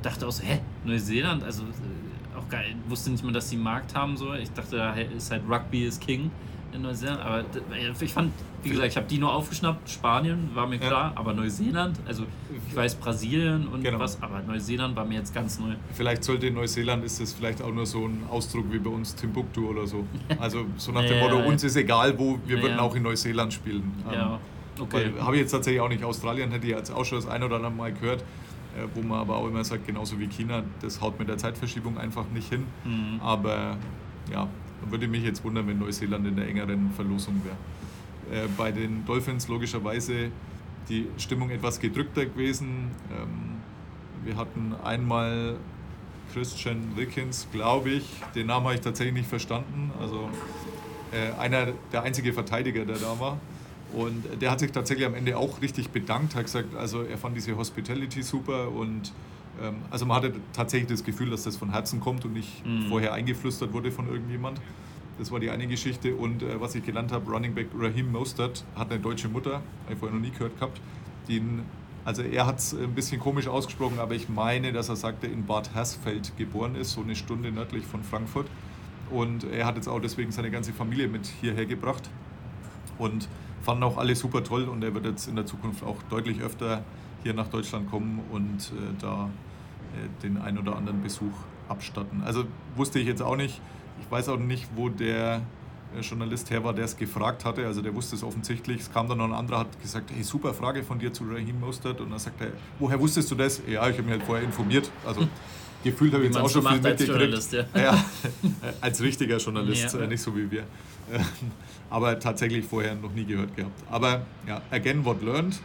dachte 0.00 0.26
auch 0.26 0.32
so, 0.32 0.42
hä, 0.44 0.60
Neuseeland? 0.86 1.44
Also 1.44 1.64
äh, 1.64 2.38
auch 2.38 2.48
geil. 2.48 2.74
Wusste 2.88 3.10
nicht 3.10 3.22
mal, 3.22 3.32
dass 3.32 3.52
einen 3.52 3.62
Markt 3.62 3.94
haben. 3.94 4.16
So. 4.16 4.32
Ich 4.32 4.50
dachte, 4.52 4.76
da 4.76 4.94
ist 4.94 5.30
halt 5.30 5.42
Rugby 5.46 5.84
is 5.84 6.00
King 6.00 6.30
in 6.76 6.82
Neuseeland. 6.82 7.20
Aber 7.20 7.42
d- 7.42 7.60
ich 8.04 8.12
fand, 8.12 8.32
wie 8.62 8.68
gesagt, 8.70 8.88
ich 8.88 8.96
habe 8.96 9.06
die 9.06 9.18
nur 9.18 9.32
aufgeschnappt. 9.34 9.88
Spanien 9.90 10.50
war 10.54 10.66
mir 10.66 10.76
Ja. 10.76 10.86
klar, 10.86 11.12
aber 11.14 11.32
Neuseeland, 11.34 11.98
also 12.06 12.24
ich 12.68 12.76
weiß 12.76 12.94
Brasilien 12.96 13.66
und 13.68 13.82
Genau. 13.82 13.98
was, 13.98 14.22
aber 14.22 14.40
Neuseeland 14.42 14.94
war 14.96 15.04
mir 15.04 15.14
jetzt 15.18 15.34
ganz 15.34 15.58
neu. 15.58 15.74
Vielleicht 15.92 16.22
sollte 16.24 16.46
in 16.46 16.54
Neuseeland 16.54 17.04
ist 17.04 17.20
das 17.20 17.32
vielleicht 17.32 17.60
auch 17.62 17.72
nur 17.72 17.86
so 17.86 18.06
ein 18.06 18.22
Ausdruck 18.30 18.66
wie 18.70 18.78
bei 18.78 18.90
uns 18.90 19.14
Timbuktu 19.14 19.68
oder 19.68 19.86
so. 19.86 20.04
Also 20.38 20.66
so 20.76 20.92
nach 20.92 21.02
dem 21.04 21.16
Ja, 21.18 21.22
Motto, 21.24 21.38
ja. 21.40 21.44
uns 21.46 21.64
ist 21.64 21.76
egal 21.76 22.18
wo, 22.18 22.38
wir 22.46 22.56
Ja, 22.56 22.62
würden 22.62 22.76
ja. 22.76 22.82
auch 22.82 22.94
in 22.94 23.02
Neuseeland 23.02 23.52
spielen. 23.52 23.92
Ja, 24.12 24.38
okay. 24.80 25.12
Habe 25.20 25.36
ich 25.36 25.42
jetzt 25.42 25.50
tatsächlich 25.52 25.80
auch 25.80 25.88
nicht. 25.88 26.04
Australien 26.04 26.50
hätte 26.52 26.66
ich 26.66 26.72
jetzt 26.72 26.90
auch 26.92 27.04
schon 27.04 27.18
das 27.18 27.26
ein 27.28 27.42
oder 27.42 27.56
andere 27.56 27.72
Mal 27.72 27.92
gehört, 27.92 28.20
äh, 28.20 28.86
wo 28.94 29.00
man 29.02 29.18
aber 29.20 29.36
auch 29.36 29.46
immer 29.48 29.64
sagt, 29.64 29.86
genauso 29.86 30.18
wie 30.18 30.26
China, 30.26 30.62
das 30.82 31.00
haut 31.00 31.18
mit 31.18 31.28
der 31.28 31.38
Zeitverschiebung 31.38 31.96
einfach 31.98 32.24
nicht 32.34 32.48
hin. 32.50 32.64
Mhm. 32.84 33.20
Aber 33.22 33.76
ja, 34.30 34.46
würde 34.88 35.08
mich 35.08 35.22
jetzt 35.22 35.44
wundern, 35.44 35.66
wenn 35.68 35.78
Neuseeland 35.78 36.26
in 36.26 36.36
der 36.36 36.48
engeren 36.48 36.90
Verlosung 36.92 37.40
wäre. 37.44 38.44
Äh, 38.44 38.48
bei 38.56 38.72
den 38.72 39.04
Dolphins 39.06 39.48
logischerweise 39.48 40.30
die 40.88 41.06
Stimmung 41.18 41.50
etwas 41.50 41.80
gedrückter 41.80 42.26
gewesen. 42.26 42.90
Ähm, 43.10 43.60
wir 44.24 44.36
hatten 44.36 44.74
einmal 44.84 45.56
Christian 46.32 46.92
Rickens, 46.96 47.46
glaube 47.52 47.90
ich, 47.90 48.08
den 48.34 48.48
Namen 48.48 48.66
habe 48.66 48.74
ich 48.74 48.80
tatsächlich 48.80 49.14
nicht 49.14 49.28
verstanden. 49.28 49.92
Also 50.00 50.28
äh, 51.12 51.38
einer 51.40 51.68
der 51.92 52.02
einzige 52.02 52.32
Verteidiger, 52.32 52.84
der 52.84 52.96
da 52.96 53.18
war. 53.18 53.38
Und 53.92 54.24
der 54.42 54.50
hat 54.50 54.60
sich 54.60 54.72
tatsächlich 54.72 55.06
am 55.06 55.14
Ende 55.14 55.36
auch 55.36 55.62
richtig 55.62 55.90
bedankt, 55.90 56.34
hat 56.34 56.44
gesagt, 56.44 56.74
also 56.74 57.02
er 57.02 57.18
fand 57.18 57.36
diese 57.36 57.56
Hospitality 57.56 58.22
super 58.22 58.70
und 58.72 59.12
also 59.90 60.06
man 60.06 60.16
hatte 60.18 60.32
tatsächlich 60.52 60.90
das 60.90 61.04
Gefühl, 61.04 61.30
dass 61.30 61.44
das 61.44 61.56
von 61.56 61.70
Herzen 61.70 62.00
kommt 62.00 62.24
und 62.24 62.32
nicht 62.34 62.64
Mhm. 62.66 62.82
vorher 62.88 63.12
eingeflüstert 63.14 63.72
wurde 63.72 63.90
von 63.90 64.08
irgendjemand. 64.08 64.60
Das 65.18 65.30
war 65.30 65.40
die 65.40 65.50
eine 65.50 65.66
Geschichte. 65.66 66.14
Und 66.14 66.42
äh, 66.42 66.60
was 66.60 66.74
ich 66.74 66.84
gelernt 66.84 67.10
habe, 67.12 67.30
Running 67.30 67.54
Back 67.54 67.68
Raheem 67.78 68.12
Mostert 68.12 68.64
hat 68.74 68.90
eine 68.90 69.00
deutsche 69.00 69.28
Mutter, 69.28 69.54
habe 69.84 69.92
ich 69.92 69.98
vorher 69.98 70.16
noch 70.16 70.22
nie 70.24 70.30
gehört 70.32 70.54
gehabt, 70.58 70.80
die 71.28 71.36
ihn 71.38 71.62
Also 72.04 72.22
er 72.22 72.46
hat 72.46 72.58
es 72.58 72.72
ein 72.72 72.94
bisschen 72.94 73.18
komisch 73.18 73.48
ausgesprochen, 73.48 73.98
aber 73.98 74.14
ich 74.14 74.28
meine, 74.28 74.72
dass 74.72 74.88
er 74.88 74.94
sagte, 74.96 75.26
in 75.26 75.44
Bad 75.44 75.74
Hersfeld 75.74 76.36
geboren 76.36 76.76
ist, 76.76 76.92
so 76.92 77.00
eine 77.02 77.16
Stunde 77.16 77.50
nördlich 77.50 77.84
von 77.84 78.04
Frankfurt. 78.04 78.46
Und 79.10 79.42
er 79.44 79.66
hat 79.66 79.74
jetzt 79.76 79.88
auch 79.88 79.98
deswegen 80.00 80.30
seine 80.30 80.50
ganze 80.52 80.72
Familie 80.72 81.08
mit 81.08 81.26
hierher 81.26 81.66
gebracht. 81.66 82.08
Und 82.98 83.28
fanden 83.62 83.82
auch 83.82 83.96
alle 83.98 84.14
super 84.14 84.44
toll 84.44 84.64
und 84.68 84.84
er 84.84 84.94
wird 84.94 85.04
jetzt 85.06 85.26
in 85.26 85.34
der 85.34 85.46
Zukunft 85.46 85.82
auch 85.82 85.96
deutlich 86.08 86.40
öfter 86.40 86.84
hier 87.24 87.34
nach 87.34 87.48
Deutschland 87.48 87.90
kommen 87.90 88.20
und 88.30 88.70
äh, 88.72 88.94
da 89.00 89.28
den 90.22 90.38
ein 90.38 90.58
oder 90.58 90.76
anderen 90.76 91.02
Besuch 91.02 91.32
abstatten. 91.68 92.22
Also 92.24 92.44
wusste 92.76 92.98
ich 92.98 93.06
jetzt 93.06 93.22
auch 93.22 93.36
nicht. 93.36 93.60
Ich 94.00 94.10
weiß 94.10 94.28
auch 94.28 94.38
nicht, 94.38 94.68
wo 94.76 94.88
der 94.88 95.42
äh, 95.96 96.00
Journalist 96.00 96.50
her 96.50 96.62
war, 96.64 96.72
der 96.74 96.84
es 96.84 96.96
gefragt 96.96 97.44
hatte. 97.44 97.66
Also 97.66 97.82
der 97.82 97.94
wusste 97.94 98.14
es 98.16 98.22
offensichtlich. 98.22 98.80
Es 98.82 98.92
kam 98.92 99.08
dann 99.08 99.18
noch 99.18 99.24
ein 99.24 99.32
anderer, 99.32 99.60
hat 99.60 99.82
gesagt, 99.82 100.10
hey, 100.14 100.22
super 100.22 100.54
Frage 100.54 100.82
von 100.82 100.98
dir 100.98 101.12
zu 101.12 101.24
Raheem 101.24 101.58
Mostert. 101.60 102.00
Und 102.00 102.10
dann 102.10 102.18
sagt 102.18 102.40
er, 102.40 102.48
woher 102.78 103.00
wusstest 103.00 103.30
du 103.30 103.34
das? 103.34 103.60
Ja, 103.66 103.88
ich 103.88 103.94
habe 103.96 104.02
mich 104.02 104.12
halt 104.12 104.22
vorher 104.22 104.44
informiert. 104.44 104.90
Also 105.06 105.26
gefühlt 105.82 106.12
habe 106.12 106.24
ich 106.24 106.30
jetzt 106.30 106.38
auch 106.38 106.48
schon 106.50 106.66
viel 106.66 106.80
mitgekriegt. 106.80 107.52
Ja. 107.52 107.64
Ja, 107.74 107.94
äh, 108.62 108.72
als 108.80 109.00
richtiger 109.02 109.38
Journalist, 109.38 109.94
Ja. 109.94 110.00
äh, 110.00 110.06
nicht 110.06 110.20
so 110.22 110.36
wie 110.36 110.50
wir. 110.50 110.64
Aber 111.90 112.18
tatsächlich 112.18 112.64
vorher 112.64 112.94
noch 112.96 113.12
nie 113.12 113.24
gehört 113.24 113.54
gehabt. 113.56 113.82
Aber 113.90 114.26
ja, 114.46 114.60
again 114.70 115.04
what 115.04 115.22
learned. 115.22 115.60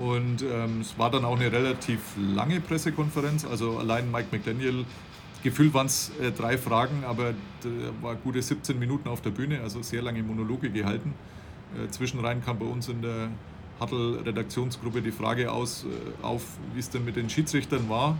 Und 0.00 0.42
ähm, 0.42 0.80
es 0.80 0.98
war 0.98 1.10
dann 1.10 1.24
auch 1.24 1.38
eine 1.38 1.50
relativ 1.50 2.00
lange 2.16 2.60
Pressekonferenz. 2.60 3.44
Also 3.44 3.78
allein 3.78 4.10
Mike 4.10 4.28
McDaniel, 4.30 4.84
gefühlt 5.42 5.74
waren 5.74 5.86
es 5.86 6.12
äh, 6.20 6.30
drei 6.30 6.56
Fragen, 6.56 7.04
aber 7.04 7.34
war 8.00 8.14
gute 8.14 8.40
17 8.40 8.78
Minuten 8.78 9.08
auf 9.08 9.20
der 9.20 9.30
Bühne, 9.30 9.60
also 9.60 9.82
sehr 9.82 10.02
lange 10.02 10.22
Monologe 10.22 10.70
gehalten. 10.70 11.14
Äh, 11.76 11.90
zwischenrein 11.90 12.44
kam 12.44 12.58
bei 12.58 12.66
uns 12.66 12.88
in 12.88 13.02
der 13.02 13.28
Huddle-Redaktionsgruppe 13.80 15.02
die 15.02 15.12
Frage 15.12 15.52
aus, 15.52 15.84
äh, 15.84 16.24
auf, 16.24 16.42
wie 16.74 16.80
es 16.80 16.90
denn 16.90 17.04
mit 17.04 17.16
den 17.16 17.28
Schiedsrichtern 17.28 17.88
war, 17.88 18.18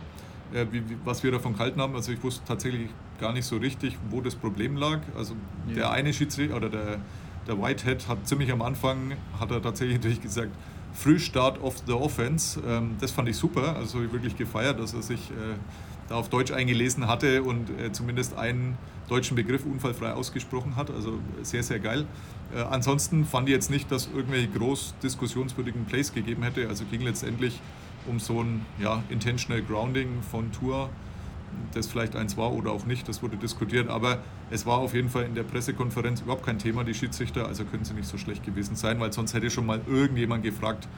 äh, 0.53 0.67
wie, 0.71 0.83
was 1.05 1.23
wir 1.23 1.31
davon 1.31 1.55
gehalten 1.55 1.81
haben. 1.81 1.95
Also 1.95 2.13
ich 2.13 2.23
wusste 2.23 2.45
tatsächlich 2.47 2.89
gar 3.21 3.33
nicht 3.33 3.45
so 3.45 3.57
richtig, 3.57 3.97
wo 4.11 4.21
das 4.21 4.35
Problem 4.35 4.77
lag. 4.77 5.01
Also 5.17 5.35
der 5.75 5.91
eine 5.91 6.13
Schiedsrichter 6.13 6.57
oder 6.57 6.69
der, 6.69 6.99
der 7.47 7.61
Whitehead 7.61 8.07
hat 8.09 8.27
ziemlich 8.29 8.53
am 8.53 8.63
Anfang, 8.63 9.15
hat 9.41 9.51
er 9.51 9.63
tatsächlich 9.63 9.97
natürlich 9.99 10.23
gesagt, 10.23 10.53
Frühstart 10.99 11.61
of 11.63 11.77
the 11.87 11.93
Offense. 11.93 12.61
Ähm, 12.67 12.97
das 13.01 13.13
fand 13.13 13.29
ich 13.29 13.37
super, 13.37 13.77
also 13.77 14.01
wirklich 14.13 14.37
gefeiert, 14.37 14.81
dass 14.81 14.95
er 14.95 15.03
sich 15.03 15.31
äh, 15.31 15.55
da 16.09 16.17
auf 16.17 16.29
Deutsch 16.29 16.51
eingelesen 16.51 17.07
hatte 17.07 17.43
und 17.43 17.71
äh, 17.71 17.93
zumindest 17.93 18.37
einen 18.37 18.77
deutschen 19.09 19.37
Begriff 19.37 19.65
unfallfrei 19.65 20.13
ausgesprochen 20.13 20.77
hat. 20.77 20.91
Also 20.91 21.19
sehr, 21.43 21.63
sehr 21.63 21.79
geil. 21.79 22.07
Äh, 22.55 22.63
ansonsten 22.63 23.25
fand 23.25 23.49
ich 23.49 23.55
jetzt 23.55 23.71
nicht, 23.71 23.93
dass 23.93 24.09
irgendwelche 24.13 24.49
groß 24.49 24.95
diskussionswürdigen 25.03 25.85
Plays 25.85 26.13
gegeben 26.13 26.43
hätte. 26.43 26.69
Also 26.69 26.85
ging 26.91 27.03
letztendlich 27.03 27.61
um 28.07 28.19
so 28.19 28.43
ein 28.43 28.67
ja, 28.81 29.03
Intentional 29.09 29.63
Grounding 29.63 30.23
von 30.31 30.51
Tour, 30.51 30.91
das 31.75 31.87
vielleicht 31.87 32.17
eins 32.17 32.37
war 32.37 32.53
oder 32.53 32.73
auch 32.73 32.87
nicht, 32.87 33.09
das 33.09 33.23
wurde 33.23 33.37
diskutiert. 33.37 33.89
Aber 33.89 34.19
es 34.51 34.67
war 34.67 34.79
auf 34.79 34.95
jeden 34.95 35.11
Fall 35.11 35.25
in 35.25 35.35
der 35.35 35.43
Pressekonferenz 35.43 36.21
überhaupt 36.23 36.45
kein 36.45 36.59
Thema, 36.59 36.85
die 36.85 36.95
Schiedsrichter. 36.95 37.47
Also 37.47 37.65
können 37.65 37.85
sie 37.85 37.95
nicht 37.95 38.09
so 38.09 38.19
schlecht 38.19 38.45
gewesen 38.45 38.77
sein, 38.77 38.99
weil 39.01 39.13
sonst 39.13 39.35
hätte 39.35 39.51
schon 39.51 39.67
mal 39.67 39.81
irgendjemand 39.87 40.43
gefragt, 40.43 40.89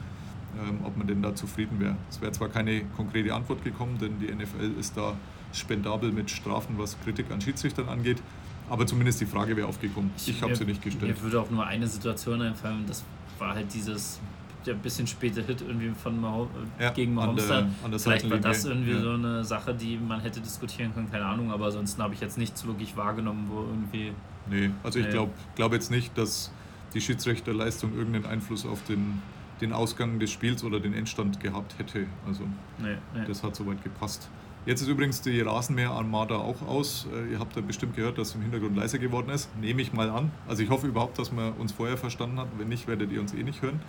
ähm, 0.61 0.79
ob 0.83 0.97
man 0.97 1.07
denn 1.07 1.21
da 1.21 1.35
zufrieden 1.35 1.79
wäre. 1.79 1.95
Es 2.09 2.21
wäre 2.21 2.31
zwar 2.31 2.49
keine 2.49 2.83
konkrete 2.97 3.33
Antwort 3.33 3.63
gekommen, 3.63 3.97
denn 3.99 4.19
die 4.19 4.27
NFL 4.33 4.79
ist 4.79 4.95
da 4.97 5.15
spendabel 5.53 6.11
mit 6.11 6.29
Strafen, 6.31 6.77
was 6.77 6.97
Kritik 7.03 7.31
an 7.31 7.41
Schiedsrichtern 7.41 7.89
angeht. 7.89 8.21
Aber 8.69 8.87
zumindest 8.87 9.19
die 9.19 9.25
Frage 9.25 9.57
wäre 9.57 9.67
aufgekommen. 9.67 10.11
Ich 10.25 10.41
habe 10.41 10.51
Mir- 10.51 10.55
sie 10.57 10.65
nicht 10.65 10.81
gestellt. 10.81 11.15
Mir 11.17 11.21
würde 11.21 11.41
auch 11.41 11.49
nur 11.49 11.65
eine 11.65 11.87
Situation 11.87 12.41
einfallen, 12.41 12.85
das 12.87 13.03
war 13.37 13.55
halt 13.55 13.73
dieses 13.73 14.19
der 14.65 14.73
bisschen 14.75 15.07
späte 15.07 15.41
Hit 15.43 15.61
irgendwie 15.61 15.89
von 15.89 16.19
Mahom 16.19 16.47
Ja, 16.79 16.91
gegen 16.91 17.13
Mahomes. 17.13 17.47
da. 17.47 17.67
Vielleicht 17.97 18.29
war 18.29 18.37
das 18.37 18.65
irgendwie 18.65 18.91
ja. 18.91 19.01
so 19.01 19.11
eine 19.11 19.43
Sache, 19.43 19.73
die 19.73 19.97
man 19.97 20.19
hätte 20.21 20.39
diskutieren 20.39 20.93
können, 20.93 21.09
keine 21.11 21.25
Ahnung, 21.25 21.51
aber 21.51 21.65
ansonsten 21.65 22.01
habe 22.01 22.13
ich 22.13 22.19
jetzt 22.21 22.37
nichts 22.37 22.65
wirklich 22.65 22.95
wahrgenommen, 22.95 23.47
wo 23.49 23.61
irgendwie. 23.61 24.11
Nee, 24.49 24.71
also 24.83 24.99
ich 24.99 25.09
glaube 25.09 25.31
glaub 25.55 25.73
jetzt 25.73 25.91
nicht, 25.91 26.17
dass 26.17 26.51
die 26.93 27.01
Schiedsrichterleistung 27.01 27.95
irgendeinen 27.95 28.25
Einfluss 28.25 28.65
auf 28.65 28.83
den, 28.83 29.21
den 29.61 29.71
Ausgang 29.73 30.19
des 30.19 30.31
Spiels 30.31 30.63
oder 30.63 30.79
den 30.79 30.93
Endstand 30.93 31.39
gehabt 31.39 31.77
hätte. 31.77 32.07
Also 32.27 32.43
Nee, 32.79 32.95
nee. 33.15 33.25
das 33.27 33.43
hat 33.43 33.55
soweit 33.55 33.83
gepasst. 33.83 34.29
Jetzt 34.65 34.81
ist 34.83 34.89
übrigens 34.89 35.21
die 35.21 35.41
Rasenmäher-Armada 35.41 36.35
auch 36.35 36.61
aus. 36.67 37.07
Äh, 37.11 37.31
Ihr 37.31 37.39
habt 37.39 37.55
ja 37.55 37.63
bestimmt 37.63 37.95
gehört, 37.95 38.19
dass 38.19 38.29
es 38.29 38.35
im 38.35 38.41
Hintergrund 38.43 38.75
leiser 38.75 38.99
geworden 38.99 39.29
ist. 39.31 39.49
Nehme 39.59 39.81
ich 39.81 39.91
mal 39.91 40.09
an. 40.11 40.31
Also 40.47 40.61
ich 40.61 40.69
hoffe 40.69 40.85
überhaupt, 40.85 41.17
dass 41.17 41.31
man 41.31 41.53
uns 41.53 41.71
vorher 41.71 41.97
verstanden 41.97 42.39
hat. 42.39 42.47
Wenn 42.59 42.69
nicht, 42.69 42.87
werdet 42.87 43.11
ihr 43.11 43.21
uns 43.21 43.33
eh 43.33 43.41
nicht 43.41 43.63
hören. 43.63 43.79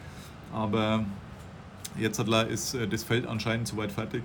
Aber 0.52 1.04
jetzt 1.98 2.18
ist 2.18 2.74
äh, 2.74 2.88
das 2.88 3.04
Feld 3.04 3.26
anscheinend 3.26 3.68
soweit 3.68 3.92
fertig. 3.92 4.22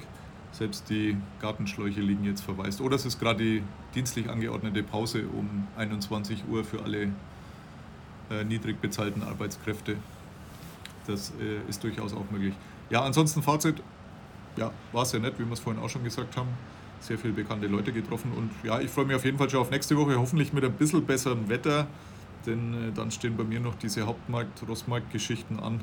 Selbst 0.52 0.90
die 0.90 1.18
Gartenschläuche 1.40 2.02
liegen 2.02 2.24
jetzt 2.24 2.42
verwaist. 2.42 2.82
Oder 2.82 2.96
es 2.96 3.06
ist 3.06 3.20
gerade 3.20 3.44
die 3.44 3.64
dienstlich 3.94 4.30
angeordnete 4.30 4.82
Pause 4.84 5.24
um 5.28 5.68
21 5.78 6.44
Uhr 6.50 6.64
für 6.64 6.82
alle 6.84 7.10
äh, 8.30 8.44
niedrig 8.44 8.82
bezahlten 8.82 9.24
Arbeitskräfte. 9.24 9.98
Das 11.06 11.32
äh, 11.40 11.70
ist 11.70 11.84
durchaus 11.84 12.14
auch 12.14 12.30
möglich. 12.32 12.54
Ja, 12.90 13.04
ansonsten 13.04 13.42
Fazit, 13.42 13.82
ja, 14.56 14.72
war 14.92 15.06
sehr 15.06 15.20
nett, 15.20 15.36
wie 15.38 15.46
wir 15.46 15.54
es 15.54 15.60
vorhin 15.60 15.82
auch 15.82 15.90
schon 15.90 16.04
gesagt 16.04 16.36
haben. 16.38 16.50
Sehr 17.00 17.18
viele 17.18 17.34
bekannte 17.34 17.68
Leute 17.68 17.94
getroffen 17.94 18.32
und 18.36 18.50
ja, 18.64 18.80
ich 18.80 18.90
freue 18.90 19.06
mich 19.06 19.16
auf 19.16 19.24
jeden 19.24 19.38
Fall 19.38 19.50
schon 19.50 19.60
auf 19.60 19.70
nächste 19.70 19.96
Woche, 19.98 20.18
hoffentlich 20.18 20.52
mit 20.52 20.66
ein 20.66 20.74
bisschen 20.74 21.06
besserem 21.06 21.48
Wetter, 21.48 21.88
denn 22.46 22.74
äh, 22.74 22.92
dann 22.92 23.12
stehen 23.12 23.38
bei 23.38 23.44
mir 23.44 23.60
noch 23.60 23.76
diese 23.76 24.06
Hauptmarkt-Rossmarkt-Geschichten 24.06 25.60
an. 25.60 25.82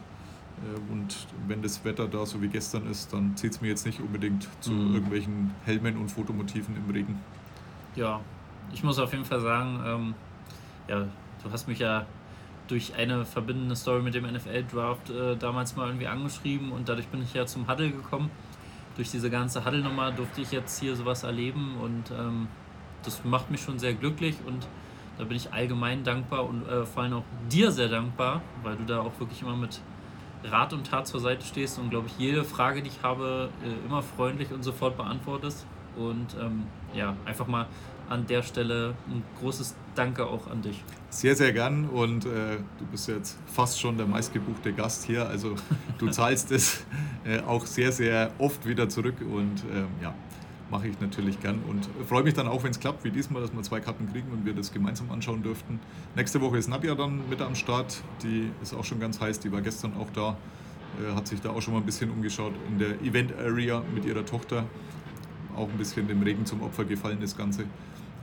Äh, 0.65 0.93
und 0.93 1.15
wenn 1.49 1.63
das 1.63 1.85
Wetter 1.85 2.07
da 2.09 2.25
so 2.27 2.41
wie 2.43 2.49
gestern 2.49 2.87
ist, 2.91 3.13
dann 3.13 3.37
zieht 3.37 3.53
es 3.53 3.61
mir 3.61 3.69
jetzt 3.69 3.87
nicht 3.87 4.01
unbedingt 4.01 4.49
zu 4.61 4.73
Mhm. 4.73 4.95
irgendwelchen 4.95 5.51
Helmen 5.65 5.97
und 5.97 6.11
Fotomotiven 6.11 6.77
im 6.77 6.91
Regen. 6.93 7.21
Ja, 7.97 8.21
ich 8.73 8.83
muss 8.83 8.99
auf 8.99 9.13
jeden 9.13 9.25
Fall 9.25 9.41
sagen, 9.41 9.81
ähm, 9.87 10.15
ja, 10.89 11.07
du 11.43 11.53
hast 11.53 11.69
mich 11.69 11.79
ja 11.79 12.07
durch 12.67 12.95
eine 12.97 13.25
verbindende 13.27 13.77
Story 13.77 14.03
mit 14.03 14.15
dem 14.15 14.25
NFL-Draft 14.25 15.11
äh, 15.11 15.37
damals 15.37 15.77
mal 15.77 15.87
irgendwie 15.89 16.07
angeschrieben 16.07 16.73
und 16.73 16.89
dadurch 16.89 17.07
bin 17.09 17.23
ich 17.23 17.35
ja 17.35 17.45
zum 17.47 17.69
Huddle 17.69 17.91
gekommen. 17.91 18.31
Durch 18.97 19.11
diese 19.11 19.29
ganze 19.29 19.65
Huddle-Nummer 19.65 20.13
durfte 20.13 20.41
ich 20.41 20.51
jetzt 20.53 20.81
hier 20.81 20.97
sowas 20.97 21.25
erleben 21.25 21.77
und 21.83 22.11
ähm, 22.19 22.49
das 23.03 23.23
macht 23.25 23.51
mich 23.51 23.61
schon 23.61 23.79
sehr 23.79 23.93
glücklich 23.93 24.37
und 24.47 24.67
da 25.19 25.25
bin 25.25 25.37
ich 25.37 25.53
allgemein 25.53 26.05
dankbar 26.05 26.49
und 26.49 26.67
äh, 26.67 26.85
vor 26.87 27.03
allem 27.03 27.13
auch 27.15 27.23
dir 27.51 27.71
sehr 27.71 27.89
dankbar, 27.89 28.41
weil 28.63 28.77
du 28.77 28.85
da 28.85 29.01
auch 29.01 29.13
wirklich 29.21 29.43
immer 29.43 29.57
mit 29.57 29.81
Rat 30.45 30.73
und 30.73 30.87
Tat 30.87 31.07
zur 31.07 31.21
Seite 31.21 31.45
stehst 31.45 31.79
und 31.79 31.91
glaube 31.91 32.09
ich 32.09 32.19
jede 32.19 32.45
Frage, 32.45 32.83
die 32.83 32.89
ich 32.89 33.03
habe, 33.03 33.49
äh, 33.65 33.87
immer 33.87 34.03
freundlich 34.03 34.53
und 34.53 34.63
sofort 34.63 34.97
beantwortest. 34.97 35.67
Und 35.97 36.37
ähm, 36.41 36.65
ja, 36.93 37.17
einfach 37.25 37.47
mal 37.47 37.67
an 38.09 38.27
der 38.27 38.43
Stelle 38.43 38.95
ein 39.09 39.23
großes 39.41 39.75
Danke 39.95 40.27
auch 40.27 40.51
an 40.51 40.61
dich. 40.61 40.83
Sehr, 41.09 41.37
sehr 41.37 41.53
gern 41.53 41.89
und 41.89 42.27
äh, 42.27 42.59
du 42.79 42.85
bist 42.91 43.09
jetzt 43.09 43.39
fast 43.47 43.81
schon 43.81 43.97
der 43.97 44.07
meistgebuchte 44.07 44.73
Gast 44.73 45.05
hier. 45.05 45.29
Also 45.29 45.55
du 45.99 46.11
zahlst 46.11 46.51
es 46.51 46.85
äh, 47.25 47.41
auch 47.41 47.65
sehr, 47.65 47.93
sehr 47.93 48.33
oft 48.39 48.67
wieder 48.67 48.89
zurück 48.89 49.15
und 49.21 49.63
ähm, 49.73 49.87
ja, 50.03 50.13
mache 50.71 50.89
ich 50.89 51.01
natürlich 51.01 51.41
gern 51.41 51.61
und 51.69 51.89
freue 52.09 52.23
mich 52.23 52.35
dann 52.35 52.49
auch, 52.49 52.63
wenn 52.65 52.71
es 52.71 52.81
klappt, 52.81 53.05
wie 53.05 53.11
diesmal, 53.11 53.43
dass 53.43 53.53
wir 53.53 53.63
zwei 53.63 53.81
Karten 53.81 54.11
kriegen 54.11 54.31
und 54.33 54.45
wir 54.45 54.55
das 54.55 54.73
gemeinsam 54.73 55.11
anschauen 55.11 55.43
dürften. 55.43 55.79
Nächste 56.17 56.41
Woche 56.41 56.59
ist 56.59 56.69
Nadja 56.69 56.95
dann 56.95 57.29
mit 57.29 57.41
am 57.43 57.55
Start, 57.55 58.03
die 58.23 58.51
ist 58.63 58.75
auch 58.75 58.85
schon 58.85 59.01
ganz 59.01 59.21
heiß, 59.21 59.41
die 59.41 59.53
war 59.53 59.61
gestern 59.61 59.93
auch 59.97 60.09
da, 60.15 60.37
äh, 60.99 61.15
hat 61.15 61.29
sich 61.29 61.41
da 61.41 61.51
auch 61.51 61.63
schon 61.63 61.75
mal 61.75 61.81
ein 61.81 61.87
bisschen 61.87 62.11
umgeschaut 62.11 62.53
in 62.69 62.79
der 62.79 63.01
Event 63.03 63.33
Area 63.39 63.83
mit 63.95 64.05
ihrer 64.05 64.25
Tochter. 64.25 64.65
Auch 65.55 65.69
ein 65.69 65.79
bisschen 65.79 66.09
dem 66.09 66.23
Regen 66.23 66.47
zum 66.47 66.63
Opfer 66.63 66.85
gefallen, 66.85 67.19
das 67.21 67.37
Ganze. 67.37 67.65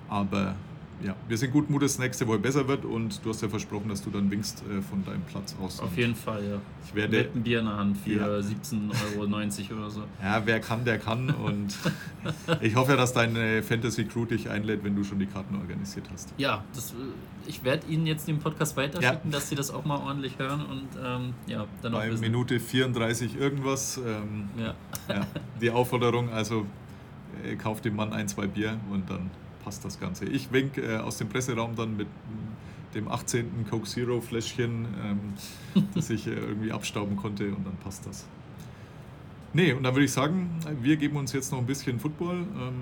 Aber 0.10 0.56
ja, 1.04 1.16
wir 1.28 1.38
sind 1.38 1.52
gut 1.52 1.70
Mut, 1.70 1.82
dass 1.82 1.98
nächste 2.00 2.28
Woche 2.28 2.40
besser 2.40 2.68
wird 2.68 2.86
und 2.86 3.24
du 3.26 3.30
hast 3.30 3.42
ja 3.42 3.50
versprochen, 3.50 3.90
dass 3.90 4.02
du 4.04 4.10
dann 4.10 4.30
winkst 4.30 4.64
äh, 4.70 4.82
von 4.82 5.04
deinem 5.06 5.22
Platz 5.24 5.56
aus. 5.62 5.80
Auf 5.80 5.98
jeden 5.98 6.16
Fall, 6.16 6.44
ja. 6.44 6.58
Ich 6.86 6.94
werde, 6.96 7.18
Mit 7.18 7.34
einem 7.34 7.44
Bier 7.44 7.60
in 7.60 7.66
der 7.66 7.78
Hand 7.78 7.98
für 7.98 8.12
Ja. 8.12 8.26
17,90 8.28 9.72
Euro 9.72 9.80
oder 9.82 9.90
so. 9.90 10.02
ja, 10.22 10.42
wer 10.46 10.60
kann, 10.60 10.86
der 10.86 11.00
kann. 11.00 11.30
Und 11.30 11.76
ich 12.62 12.76
hoffe 12.76 12.92
ja, 12.92 12.98
dass 12.98 13.14
deine 13.14 13.64
Fantasy 13.64 14.06
Crew 14.06 14.26
dich 14.26 14.50
einlädt, 14.50 14.84
wenn 14.84 14.96
du 14.96 15.04
schon 15.04 15.20
die 15.20 15.26
Karten 15.26 15.56
organisiert 15.56 16.08
hast. 16.14 16.34
Ja, 16.38 16.64
das, 16.74 16.92
äh, 16.92 16.96
ich 17.48 17.64
werde 17.64 17.88
Ihnen 17.88 18.06
jetzt 18.06 18.28
den 18.28 18.40
Podcast 18.40 18.78
weiterschicken, 18.78 19.32
dass 19.32 19.50
Sie 19.50 19.56
das 19.56 19.72
auch 19.72 19.86
mal 19.86 19.98
ordentlich 19.98 20.38
hören 20.38 20.66
und 20.66 20.88
ähm, 21.04 21.34
ja, 21.48 21.66
dann 21.82 21.94
auch 21.96 22.00
Bei 22.00 22.12
wissen. 22.12 22.22
Minute 22.22 22.60
34 22.60 23.40
irgendwas. 23.40 23.98
Ähm, 23.98 24.50
Ja. 24.58 24.76
ja, 25.10 25.26
die 25.60 25.72
Aufforderung, 25.72 26.30
also 26.30 26.66
äh, 27.44 27.56
kauft 27.56 27.86
dem 27.86 27.96
Mann 27.96 28.14
ein, 28.14 28.28
zwei 28.28 28.46
Bier 28.48 28.78
und 28.92 29.10
dann 29.10 29.32
passt 29.64 29.86
das 29.86 30.00
Ganze. 30.00 30.26
Ich 30.26 30.52
wink 30.52 30.78
äh, 30.78 30.98
aus 30.98 31.18
dem 31.18 31.30
Presseraum 31.30 31.76
dann 31.76 31.98
mit 31.98 32.08
dem 32.94 33.08
18. 33.08 33.68
Coke 33.70 33.88
Zero 33.88 34.22
Fläschchen, 34.22 34.88
ähm, 35.04 35.88
das 35.96 36.10
ich 36.10 36.28
äh, 36.28 36.32
irgendwie 36.32 36.72
abstauben 36.72 37.16
konnte 37.16 37.46
und 37.54 37.66
dann 37.66 37.78
passt 37.78 38.06
das. 38.06 38.26
Nee, 39.54 39.74
und 39.74 39.84
dann 39.84 39.94
würde 39.94 40.06
ich 40.06 40.12
sagen, 40.12 40.50
wir 40.82 40.96
geben 40.98 41.18
uns 41.18 41.34
jetzt 41.34 41.52
noch 41.52 41.60
ein 41.60 41.66
bisschen 41.66 42.00
Football. 42.00 42.38
Ähm, 42.38 42.74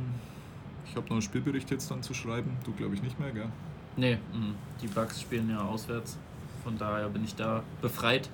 ich 0.86 0.96
habe 0.96 1.06
noch 1.08 1.14
einen 1.14 1.22
Spielbericht 1.22 1.70
jetzt 1.72 1.90
dann 1.90 2.04
zu 2.04 2.14
schreiben. 2.14 2.52
Du 2.64 2.74
glaube 2.74 2.96
ich 2.96 3.02
nicht 3.02 3.20
mehr, 3.20 3.32
gell? 3.32 3.50
Nee, 3.96 4.16
mh. 4.34 4.54
die 4.82 4.88
Bugs 4.88 5.22
spielen 5.22 5.50
ja 5.50 5.62
auswärts. 5.62 6.18
Von 6.64 6.78
daher 6.78 7.10
bin 7.10 7.24
ich 7.24 7.36
da 7.36 7.64
befreit. 7.82 8.30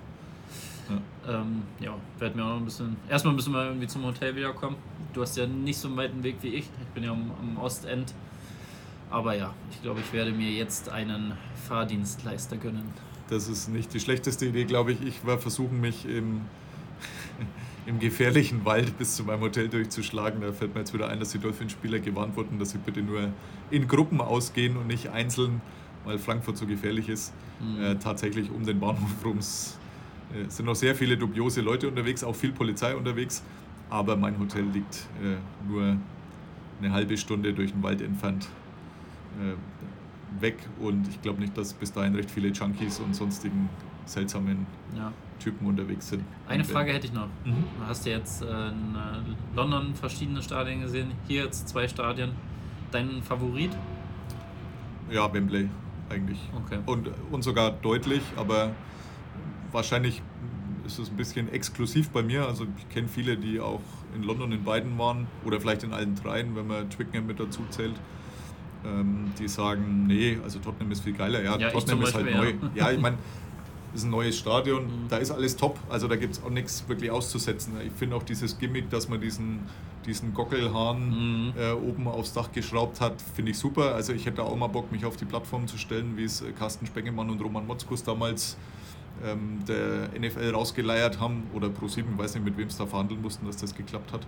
Ja. 0.89 1.41
Ähm, 1.41 1.63
ja, 1.79 1.95
werden 2.19 2.37
wir 2.37 2.45
auch 2.45 2.49
noch 2.49 2.57
ein 2.57 2.65
bisschen. 2.65 2.95
Erstmal 3.09 3.33
müssen 3.33 3.53
wir 3.53 3.65
irgendwie 3.65 3.87
zum 3.87 4.03
Hotel 4.03 4.35
wiederkommen. 4.35 4.75
Du 5.13 5.21
hast 5.21 5.37
ja 5.37 5.47
nicht 5.47 5.77
so 5.77 5.87
einen 5.87 5.97
weiten 5.97 6.23
Weg 6.23 6.37
wie 6.41 6.49
ich. 6.49 6.65
Ich 6.65 6.87
bin 6.93 7.03
ja 7.03 7.11
am, 7.11 7.31
am 7.39 7.57
Ostend. 7.57 8.13
Aber 9.09 9.35
ja, 9.35 9.53
ich 9.71 9.81
glaube, 9.81 9.99
ich 9.99 10.11
werde 10.13 10.31
mir 10.31 10.51
jetzt 10.51 10.89
einen 10.89 11.33
Fahrdienstleister 11.67 12.57
gönnen. 12.57 12.93
Das 13.29 13.47
ist 13.47 13.69
nicht 13.69 13.93
die 13.93 13.99
schlechteste 13.99 14.45
Idee, 14.45 14.65
glaube 14.65 14.91
ich. 14.91 15.01
Ich 15.01 15.25
werde 15.25 15.41
versuchen, 15.41 15.81
mich 15.81 16.05
im, 16.05 16.41
im 17.85 17.99
gefährlichen 17.99 18.65
Wald 18.65 18.97
bis 18.97 19.15
zu 19.15 19.23
meinem 19.23 19.41
Hotel 19.41 19.67
durchzuschlagen. 19.67 20.41
Da 20.41 20.51
fällt 20.51 20.73
mir 20.73 20.81
jetzt 20.81 20.93
wieder 20.93 21.09
ein, 21.09 21.19
dass 21.19 21.31
die 21.31 21.39
Dolphinspieler 21.39 21.99
gewarnt 21.99 22.35
wurden, 22.35 22.59
dass 22.59 22.71
sie 22.71 22.77
bitte 22.77 23.01
nur 23.01 23.29
in 23.71 23.87
Gruppen 23.87 24.21
ausgehen 24.21 24.77
und 24.77 24.87
nicht 24.87 25.09
einzeln, 25.09 25.61
weil 26.03 26.19
Frankfurt 26.19 26.57
so 26.57 26.67
gefährlich 26.67 27.09
ist. 27.09 27.33
Mhm. 27.59 27.83
Äh, 27.83 27.95
tatsächlich 27.95 28.51
um 28.51 28.65
den 28.65 28.79
Bahnhof 28.79 29.09
rum 29.23 29.39
äh, 29.39 30.49
sind 30.49 30.65
noch 30.65 30.75
sehr 30.75 30.95
viele 30.95 31.17
dubiose 31.17 31.61
Leute 31.61 31.87
unterwegs, 31.87 32.23
auch 32.23 32.35
viel 32.35 32.51
Polizei 32.51 32.95
unterwegs. 32.95 33.43
Aber 33.89 34.15
mein 34.15 34.37
Hotel 34.39 34.65
liegt 34.65 35.07
äh, 35.23 35.37
nur 35.69 35.95
eine 36.79 36.91
halbe 36.91 37.17
Stunde 37.17 37.53
durch 37.53 37.71
den 37.71 37.81
Wald 37.81 38.01
entfernt 38.01 38.47
weg 40.39 40.57
und 40.79 41.07
ich 41.07 41.21
glaube 41.21 41.41
nicht, 41.41 41.57
dass 41.57 41.73
bis 41.73 41.93
dahin 41.93 42.15
recht 42.15 42.29
viele 42.29 42.49
Junkies 42.49 42.99
und 42.99 43.15
sonstigen 43.15 43.69
seltsamen 44.05 44.65
Ja. 44.95 45.11
Typen 45.39 45.67
unterwegs 45.67 46.09
sind. 46.09 46.23
Eine 46.47 46.63
äh, 46.63 46.65
Frage 46.65 46.93
hätte 46.93 47.07
ich 47.07 47.13
noch. 47.13 47.27
Mhm. 47.43 47.63
Du 47.79 47.85
hast 47.87 48.05
ja 48.05 48.13
jetzt 48.13 48.41
äh, 48.41 48.45
in 48.45 48.95
äh, 48.95 49.55
London 49.55 49.93
verschiedene 49.95 50.41
Stadien 50.41 50.81
gesehen. 50.81 51.11
Hier 51.27 51.43
jetzt 51.43 51.67
zwei 51.67 51.87
Stadien. 51.87 52.31
Dein 52.91 53.21
Favorit? 53.23 53.71
Ja, 55.09 55.31
Wembley 55.33 55.69
eigentlich. 56.09 56.39
Okay. 56.65 56.79
Und, 56.85 57.09
und 57.31 57.43
sogar 57.43 57.71
deutlich, 57.71 58.21
aber 58.35 58.71
wahrscheinlich 59.71 60.21
ist 60.85 60.99
es 60.99 61.09
ein 61.09 61.17
bisschen 61.17 61.51
exklusiv 61.51 62.09
bei 62.09 62.21
mir. 62.21 62.47
Also 62.47 62.65
ich 62.77 62.89
kenne 62.89 63.07
viele, 63.07 63.37
die 63.37 63.59
auch 63.59 63.81
in 64.15 64.23
London 64.23 64.51
in 64.51 64.63
beiden 64.63 64.97
waren 64.97 65.27
oder 65.43 65.59
vielleicht 65.59 65.83
in 65.83 65.93
allen 65.93 66.15
dreien, 66.15 66.55
wenn 66.55 66.67
man 66.67 66.89
Twickenham 66.89 67.25
mit 67.25 67.39
dazu 67.39 67.63
zählt. 67.69 67.95
Ähm, 68.85 69.31
die 69.39 69.47
sagen, 69.47 70.05
nee, 70.07 70.37
also 70.43 70.59
Tottenham 70.59 70.91
ist 70.91 71.03
viel 71.03 71.13
geiler. 71.13 71.41
Ja, 71.41 71.57
Ja, 71.57 71.69
Tottenham 71.71 72.01
ist 72.03 72.13
halt 72.13 72.25
Beispiel, 72.25 72.53
neu. 72.53 72.67
ja. 72.75 72.85
Ja, 72.87 72.91
ich 72.91 72.99
meine, 73.01 73.17
ist 73.95 74.03
ein 74.03 74.09
neues 74.11 74.37
Stadion, 74.37 74.83
Mhm. 74.85 74.89
da 75.09 75.17
ist 75.17 75.31
alles 75.31 75.55
top. 75.55 75.79
Also 75.89 76.07
da 76.07 76.15
gibt 76.17 76.33
es 76.35 76.43
auch 76.43 76.49
nichts 76.49 76.87
wirklich 76.87 77.09
auszusetzen. 77.09 77.73
Ich 77.85 77.93
finde 77.93 78.15
auch 78.17 78.23
dieses 78.23 78.57
Gimmick, 78.59 78.89
dass 78.89 79.07
man 79.09 79.19
diesen, 79.21 79.59
diesen 80.05 80.33
Gockelhahn 80.33 81.09
Mhm. 81.47 81.53
äh, 81.57 81.71
oben 81.71 82.07
aufs 82.07 82.33
Dach 82.33 82.51
geschraubt 82.51 82.99
hat, 83.01 83.15
finde 83.35 83.51
ich 83.51 83.57
super. 83.57 83.95
Also 83.95 84.13
ich 84.13 84.25
hätte 84.25 84.43
auch 84.43 84.55
mal 84.55 84.67
Bock, 84.67 84.91
mich 84.91 85.05
auf 85.05 85.15
die 85.17 85.25
Plattform 85.25 85.65
zu 85.67 85.77
stellen, 85.77 86.17
wie 86.17 86.25
es 86.25 86.41
äh, 86.41 86.51
Carsten 86.51 86.85
Spengemann 86.85 87.29
und 87.29 87.41
Roman 87.41 87.65
Motzkus 87.65 88.03
damals 88.03 88.57
ähm, 89.23 89.59
der 89.65 90.09
NFL 90.19 90.51
rausgeleiert 90.53 91.19
haben 91.21 91.43
oder 91.53 91.67
Pro7, 91.69 91.99
ich 92.11 92.17
weiß 92.17 92.35
nicht, 92.35 92.43
mit 92.43 92.57
wem 92.57 92.67
es 92.67 92.75
da 92.77 92.85
verhandeln 92.85 93.21
mussten, 93.21 93.45
dass 93.47 93.55
das 93.55 93.73
geklappt 93.73 94.11
hat. 94.11 94.27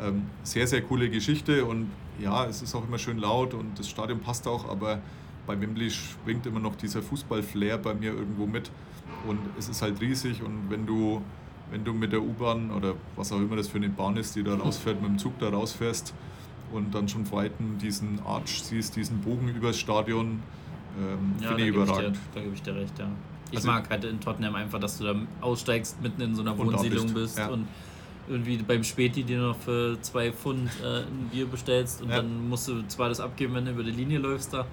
Ähm, 0.00 0.22
sehr, 0.44 0.66
sehr 0.66 0.82
coole 0.82 1.10
Geschichte 1.10 1.64
und 1.64 1.90
ja, 2.20 2.44
es 2.46 2.62
ist 2.62 2.74
auch 2.74 2.86
immer 2.86 2.98
schön 2.98 3.18
laut 3.18 3.54
und 3.54 3.78
das 3.78 3.88
Stadion 3.88 4.20
passt 4.20 4.46
auch, 4.46 4.68
aber 4.68 5.00
bei 5.46 5.60
Wembley 5.60 5.90
schwingt 5.90 6.46
immer 6.46 6.60
noch 6.60 6.76
dieser 6.76 7.02
Fußball-Flair 7.02 7.78
bei 7.78 7.94
mir 7.94 8.12
irgendwo 8.12 8.46
mit 8.46 8.70
und 9.26 9.38
es 9.58 9.68
ist 9.68 9.82
halt 9.82 10.00
riesig 10.00 10.42
und 10.42 10.70
wenn 10.70 10.86
du, 10.86 11.20
wenn 11.70 11.84
du 11.84 11.92
mit 11.92 12.12
der 12.12 12.22
U-Bahn 12.22 12.70
oder 12.70 12.94
was 13.16 13.32
auch 13.32 13.38
immer 13.38 13.56
das 13.56 13.68
für 13.68 13.78
eine 13.78 13.88
Bahn 13.88 14.16
ist, 14.16 14.36
die 14.36 14.42
da 14.44 14.54
rausfährt, 14.56 15.00
mit 15.00 15.10
dem 15.10 15.18
Zug 15.18 15.38
da 15.38 15.48
rausfährst 15.48 16.14
und 16.72 16.94
dann 16.94 17.08
schon 17.08 17.24
von 17.26 17.38
Weitem 17.38 17.78
diesen 17.78 18.20
Arch 18.24 18.62
siehst, 18.62 18.94
diesen 18.94 19.20
Bogen 19.20 19.48
übers 19.48 19.78
Stadion, 19.78 20.42
ähm, 21.00 21.34
Ja, 21.40 21.48
finde 21.48 21.64
ich 21.64 21.72
gebe 21.72 21.78
ich, 21.78 21.86
dir, 21.86 21.92
überragend. 21.92 22.18
da 22.34 22.40
gebe 22.40 22.54
ich 22.54 22.62
dir 22.62 22.74
recht, 22.76 22.98
ja. 22.98 23.08
Ich 23.50 23.56
Also- 23.56 23.68
mag 23.68 23.88
halt 23.88 24.04
in 24.04 24.20
Tottenham 24.20 24.54
einfach, 24.54 24.78
dass 24.78 24.98
du 24.98 25.04
da 25.04 25.14
aussteigst, 25.40 26.00
mitten 26.02 26.20
in 26.20 26.34
so 26.34 26.42
einer 26.42 26.56
Wohnsiedlung 26.58 27.06
bist, 27.06 27.14
bist 27.14 27.38
ja. 27.38 27.48
und 27.48 27.66
irgendwie 28.28 28.56
beim 28.58 28.84
Späti 28.84 29.22
dir 29.24 29.38
noch 29.38 29.56
für 29.58 29.98
zwei 30.02 30.32
Pfund 30.32 30.70
äh, 30.82 31.00
ein 31.02 31.28
Bier 31.32 31.46
bestellst 31.46 32.02
und 32.02 32.10
Ja. 32.10 32.16
dann 32.16 32.48
musst 32.48 32.68
du 32.68 32.86
zwar 32.88 33.08
das 33.08 33.20
abgeben, 33.20 33.54
wenn 33.54 33.64
du 33.64 33.70
über 33.72 33.82
die 33.82 33.90
Linie 33.92 34.18
läufst 34.18 34.52
da, 34.52 34.66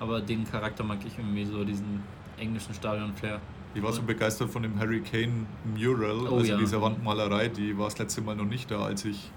aber 0.00 0.20
den 0.20 0.48
Charakter 0.50 0.84
mag 0.84 0.98
ich 1.06 1.16
irgendwie 1.18 1.44
so, 1.44 1.64
diesen 1.64 2.02
englischen 2.38 2.74
Stadion-Flair. 2.74 3.40
Ich 3.74 3.82
war 3.82 3.92
so 3.92 4.02
begeistert 4.02 4.50
von 4.50 4.62
dem 4.62 4.78
Harry 4.78 5.00
Kane 5.00 5.46
Mural, 5.76 6.26
Oh 6.28 6.36
also 6.38 6.52
ja. 6.52 6.58
dieser 6.58 6.80
Wandmalerei, 6.82 7.48
die 7.48 7.76
war 7.78 7.86
das 7.86 7.98
letzte 7.98 8.20
Mal 8.20 8.36
noch 8.36 8.44
nicht 8.44 8.70
da, 8.70 8.82
als 8.84 9.04
ich 9.06 9.30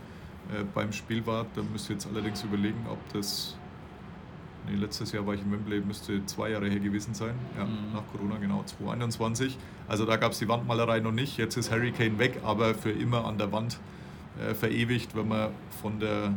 äh, 0.52 0.64
beim 0.74 0.92
Spiel 0.92 1.26
war. 1.26 1.46
Da 1.56 1.62
müsst 1.64 1.90
ihr 1.90 1.94
jetzt 1.96 2.08
allerdings 2.08 2.44
überlegen, 2.44 2.86
ob 2.90 2.98
das. 3.14 3.58
Nee, 4.68 4.76
letztes 4.78 5.12
Jahr 5.12 5.26
war 5.28 5.36
ich 5.36 5.42
in 5.42 5.52
Wembley, 5.52 5.80
müsste 5.80 6.26
zwei 6.26 6.50
Jahre 6.50 6.68
her 6.68 6.80
gewesen 6.80 7.14
sein. 7.14 7.36
Ja, 7.58 7.64
Mhm. 7.66 7.94
nach 7.94 8.02
Corona, 8.12 8.36
genau, 8.38 8.64
2021. 8.66 9.58
Also 9.88 10.06
da 10.06 10.16
gab 10.18 10.32
es 10.32 10.40
die 10.40 10.48
Wandmalerei 10.48 11.00
noch 11.00 11.12
nicht. 11.12 11.38
Jetzt 11.38 11.58
ist 11.58 11.72
Harry 11.72 11.92
Kane 11.92 12.18
weg, 12.18 12.40
aber 12.44 12.74
für 12.74 12.92
immer 12.92 13.26
an 13.26 13.38
der 13.38 13.52
Wand 13.52 13.80
äh, 14.40 14.54
verewigt, 14.54 15.16
wenn 15.16 15.28
man 15.28 15.50
von 15.82 16.00
der 16.00 16.34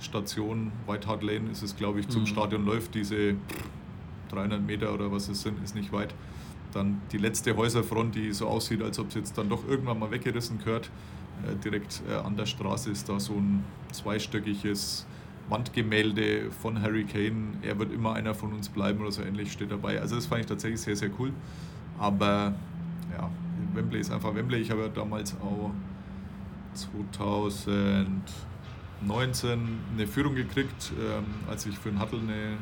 Station 0.00 0.70
White 0.86 1.06
Hart 1.08 1.22
Lane 1.22 1.50
ist 1.50 1.62
es, 1.62 1.76
glaube 1.76 2.00
ich, 2.00 2.08
zum 2.08 2.22
Mhm. 2.22 2.26
Stadion 2.26 2.64
läuft. 2.64 2.94
Diese 2.94 3.34
300 4.30 4.62
Meter 4.64 4.92
oder 4.94 5.10
was 5.10 5.28
es 5.28 5.42
sind, 5.42 5.62
ist 5.62 5.74
nicht 5.74 5.92
weit. 5.92 6.14
Dann 6.72 7.00
die 7.10 7.18
letzte 7.18 7.56
Häuserfront, 7.56 8.14
die 8.14 8.32
so 8.32 8.46
aussieht, 8.46 8.82
als 8.82 8.98
ob 8.98 9.12
sie 9.12 9.18
jetzt 9.18 9.36
dann 9.36 9.48
doch 9.48 9.66
irgendwann 9.66 9.98
mal 9.98 10.10
weggerissen 10.10 10.58
gehört. 10.58 10.90
Äh, 11.46 11.56
direkt 11.64 12.02
äh, 12.08 12.14
an 12.14 12.36
der 12.36 12.46
Straße 12.46 12.90
ist 12.90 13.08
da 13.08 13.18
so 13.18 13.32
ein 13.34 13.64
zweistöckiges 13.92 15.06
Wandgemälde 15.48 16.50
von 16.52 16.80
Harry 16.80 17.04
Kane. 17.04 17.54
Er 17.62 17.78
wird 17.78 17.92
immer 17.92 18.12
einer 18.14 18.34
von 18.34 18.52
uns 18.52 18.68
bleiben 18.68 19.00
oder 19.00 19.10
so 19.10 19.22
ähnlich 19.22 19.50
steht 19.52 19.72
dabei. 19.72 20.00
Also 20.00 20.14
das 20.16 20.26
fand 20.26 20.42
ich 20.42 20.46
tatsächlich 20.46 20.80
sehr, 20.80 20.96
sehr 20.96 21.10
cool. 21.18 21.32
Aber 21.98 22.54
Wembley 23.74 24.00
ist 24.00 24.12
einfach 24.12 24.34
Wembley. 24.34 24.58
Ich 24.60 24.70
habe 24.70 24.82
ja 24.82 24.88
damals 24.88 25.34
auch 25.40 25.70
2019 26.74 28.20
eine 29.94 30.06
Führung 30.06 30.34
gekriegt, 30.34 30.92
ähm, 31.00 31.24
als 31.48 31.66
ich 31.66 31.78
für 31.78 31.90
den 31.90 32.00
Huttle 32.00 32.20
eine, 32.20 32.56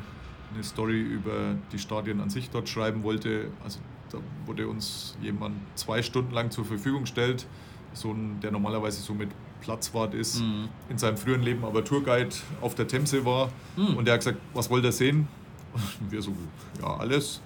eine 0.53 0.63
Story 0.63 0.99
über 1.01 1.55
die 1.71 1.79
Stadien 1.79 2.19
an 2.21 2.29
sich 2.29 2.49
dort 2.49 2.69
schreiben 2.69 3.03
wollte. 3.03 3.47
Also 3.63 3.79
da 4.11 4.17
wurde 4.45 4.67
uns 4.67 5.17
jemand 5.21 5.55
zwei 5.75 6.01
Stunden 6.01 6.33
lang 6.33 6.51
zur 6.51 6.65
Verfügung 6.65 7.01
gestellt, 7.01 7.45
so 7.93 8.11
ein, 8.11 8.39
der 8.41 8.51
normalerweise 8.51 9.01
so 9.01 9.13
mit 9.13 9.29
Platzwart 9.61 10.13
ist, 10.13 10.39
Mhm. 10.41 10.69
in 10.89 10.97
seinem 10.97 11.17
früheren 11.17 11.43
Leben 11.43 11.65
aber 11.65 11.83
Tourguide 11.83 12.29
auf 12.61 12.75
der 12.75 12.87
Themse 12.87 13.25
war. 13.25 13.49
Mhm. 13.75 13.95
Und 13.97 14.05
der 14.05 14.13
hat 14.15 14.21
gesagt, 14.21 14.37
was 14.53 14.69
wollt 14.69 14.83
ihr 14.85 14.91
sehen? 14.91 15.27
Und 15.99 16.11
wir 16.11 16.21
so, 16.21 16.33
ja, 16.81 16.95
alles. 16.97 17.41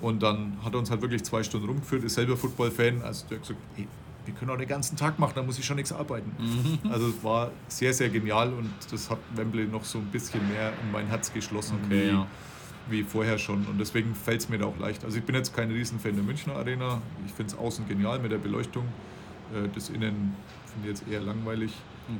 Und 0.00 0.22
dann 0.22 0.58
hat 0.64 0.74
er 0.74 0.78
uns 0.78 0.90
halt 0.90 1.00
wirklich 1.00 1.24
zwei 1.24 1.42
Stunden 1.42 1.66
rumgeführt, 1.68 2.04
ist 2.04 2.14
selber 2.14 2.36
Football-Fan. 2.36 3.02
Also 3.02 3.26
der 3.28 3.38
hat 3.38 3.42
gesagt, 3.48 3.60
hey, 3.76 3.86
wir 4.26 4.34
können 4.34 4.50
auch 4.50 4.58
den 4.58 4.68
ganzen 4.68 4.96
Tag 4.96 5.18
machen, 5.18 5.32
da 5.36 5.42
muss 5.42 5.58
ich 5.58 5.64
schon 5.64 5.76
nichts 5.76 5.92
arbeiten. 5.92 6.30
Mhm. 6.38 6.90
Also 6.90 7.08
es 7.08 7.22
war 7.24 7.50
sehr, 7.68 7.94
sehr 7.94 8.08
genial 8.08 8.52
und 8.52 8.70
das 8.90 9.08
hat 9.08 9.18
Wembley 9.34 9.66
noch 9.66 9.84
so 9.84 9.98
ein 9.98 10.06
bisschen 10.06 10.46
mehr 10.48 10.72
in 10.82 10.90
mein 10.92 11.06
Herz 11.06 11.32
geschlossen 11.32 11.78
Okay, 11.84 12.08
wie, 12.08 12.08
ja. 12.08 12.26
wie 12.90 13.02
vorher 13.04 13.38
schon. 13.38 13.64
Und 13.66 13.78
deswegen 13.78 14.14
fällt 14.14 14.40
es 14.42 14.48
mir 14.48 14.58
da 14.58 14.66
auch 14.66 14.78
leicht. 14.78 15.04
Also 15.04 15.16
ich 15.18 15.24
bin 15.24 15.34
jetzt 15.34 15.54
kein 15.54 15.70
Riesenfan 15.70 16.14
der 16.14 16.24
Münchner 16.24 16.56
Arena. 16.56 17.00
Ich 17.24 17.32
finde 17.32 17.52
es 17.52 17.58
außen 17.58 17.86
genial 17.88 18.18
mit 18.18 18.32
der 18.32 18.38
Beleuchtung. 18.38 18.84
Äh, 19.54 19.68
Das 19.74 19.88
Innen 19.90 20.34
finde 20.76 20.92
ich 20.92 21.00
jetzt 21.00 21.08
eher 21.10 21.20
langweilig. 21.20 21.72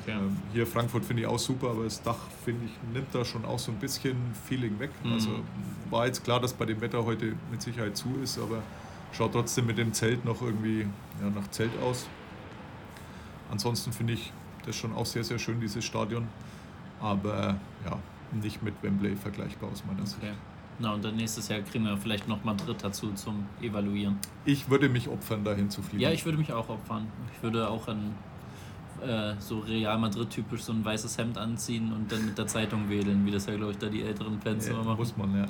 Okay. 0.02 0.12
Ähm, 0.12 0.36
Hier 0.52 0.66
Frankfurt 0.66 1.04
finde 1.04 1.22
ich 1.22 1.28
auch 1.28 1.38
super, 1.38 1.70
aber 1.70 1.84
das 1.84 2.02
Dach 2.02 2.18
finde 2.44 2.66
ich 2.66 2.72
nimmt 2.92 3.14
da 3.14 3.24
schon 3.24 3.44
auch 3.44 3.59
so 3.59 3.70
ein 3.70 3.78
bisschen 3.78 4.16
Feeling 4.48 4.78
weg. 4.78 4.90
Mhm. 5.04 5.12
Also 5.12 5.30
war 5.90 6.07
jetzt 6.07 6.24
klar, 6.24 6.40
dass 6.40 6.52
bei 6.52 6.64
dem 6.64 6.80
Wetter 6.80 7.04
heute 7.04 7.34
mit 7.50 7.62
Sicherheit 7.62 7.96
zu 7.96 8.09
ist, 8.22 8.38
aber 8.38 8.62
schaut 9.12 9.32
trotzdem 9.32 9.66
mit 9.66 9.78
dem 9.78 9.92
Zelt 9.92 10.24
noch 10.24 10.42
irgendwie 10.42 10.80
ja, 10.80 11.30
nach 11.34 11.48
Zelt 11.50 11.70
aus. 11.82 12.09
Ansonsten 13.50 13.92
finde 13.92 14.14
ich 14.14 14.32
das 14.64 14.74
schon 14.74 14.92
auch 14.94 15.07
sehr, 15.07 15.22
sehr 15.22 15.38
schön, 15.38 15.61
dieses 15.61 15.84
Stadion. 15.84 16.26
Aber 17.00 17.61
ja, 17.84 17.98
nicht 18.32 18.62
mit 18.62 18.74
Wembley 18.82 19.14
vergleichbar 19.14 19.70
aus 19.70 19.84
meiner 19.84 20.07
Sicht. 20.07 20.22
okay. 20.22 20.32
Na, 20.78 20.92
und 20.92 21.02
dann 21.02 21.16
nächstes 21.16 21.48
Jahr 21.48 21.61
kriegen 21.61 21.84
wir 21.84 21.96
vielleicht 21.96 22.28
noch 22.28 22.44
Madrid 22.44 22.76
dazu 22.82 23.11
zum 23.12 23.46
Evaluieren. 23.62 24.18
Ich 24.44 24.68
würde 24.68 24.90
mich 24.90 25.09
opfern, 25.09 25.42
dahin 25.42 25.70
zu 25.70 25.80
fliegen. 25.80 26.02
Ja, 26.02 26.11
ich 26.11 26.24
würde 26.26 26.36
mich 26.36 26.52
auch 26.52 26.68
opfern. 26.68 27.07
Ich 27.34 27.42
würde 27.42 27.70
auch 27.70 27.88
ein 27.88 28.14
äh, 29.03 29.34
so 29.38 29.61
Real 29.61 29.99
Madrid 29.99 30.30
typisch 30.30 30.62
so 30.62 30.72
ein 30.72 30.84
weißes 30.84 31.18
Hemd 31.18 31.38
anziehen 31.38 31.92
und 31.92 32.11
dann 32.11 32.24
mit 32.26 32.36
der 32.38 32.47
Zeitung 32.47 32.88
wedeln, 32.88 33.24
wie 33.26 33.30
das 33.30 33.47
ja 33.47 33.55
glaube 33.57 33.72
ich 33.72 33.78
da 33.78 33.86
die 33.88 34.03
älteren 34.03 34.40
Fans 34.40 34.66
ja, 34.66 34.74
immer 34.74 34.84
machen. 34.84 34.99
muss 34.99 35.16
man, 35.16 35.36
ja. 35.36 35.47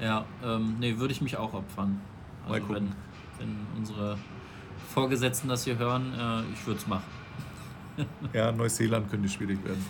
Ja, 0.00 0.24
ähm, 0.44 0.76
nee, 0.80 0.96
würde 0.98 1.12
ich 1.12 1.20
mich 1.20 1.36
auch 1.36 1.52
opfern. 1.54 2.00
Mal 2.46 2.54
Also 2.54 2.68
wenn, 2.68 2.74
gucken. 2.74 2.92
wenn 3.38 3.56
unsere 3.76 4.18
Vorgesetzten 4.94 5.48
das 5.48 5.64
hier 5.64 5.78
hören, 5.78 6.12
äh, 6.18 6.42
ich 6.52 6.66
würde 6.66 6.80
es 6.80 6.86
machen. 6.86 7.04
Ja, 8.32 8.52
Neuseeland 8.52 9.10
könnte 9.10 9.28
schwierig 9.28 9.58
werden. 9.64 9.84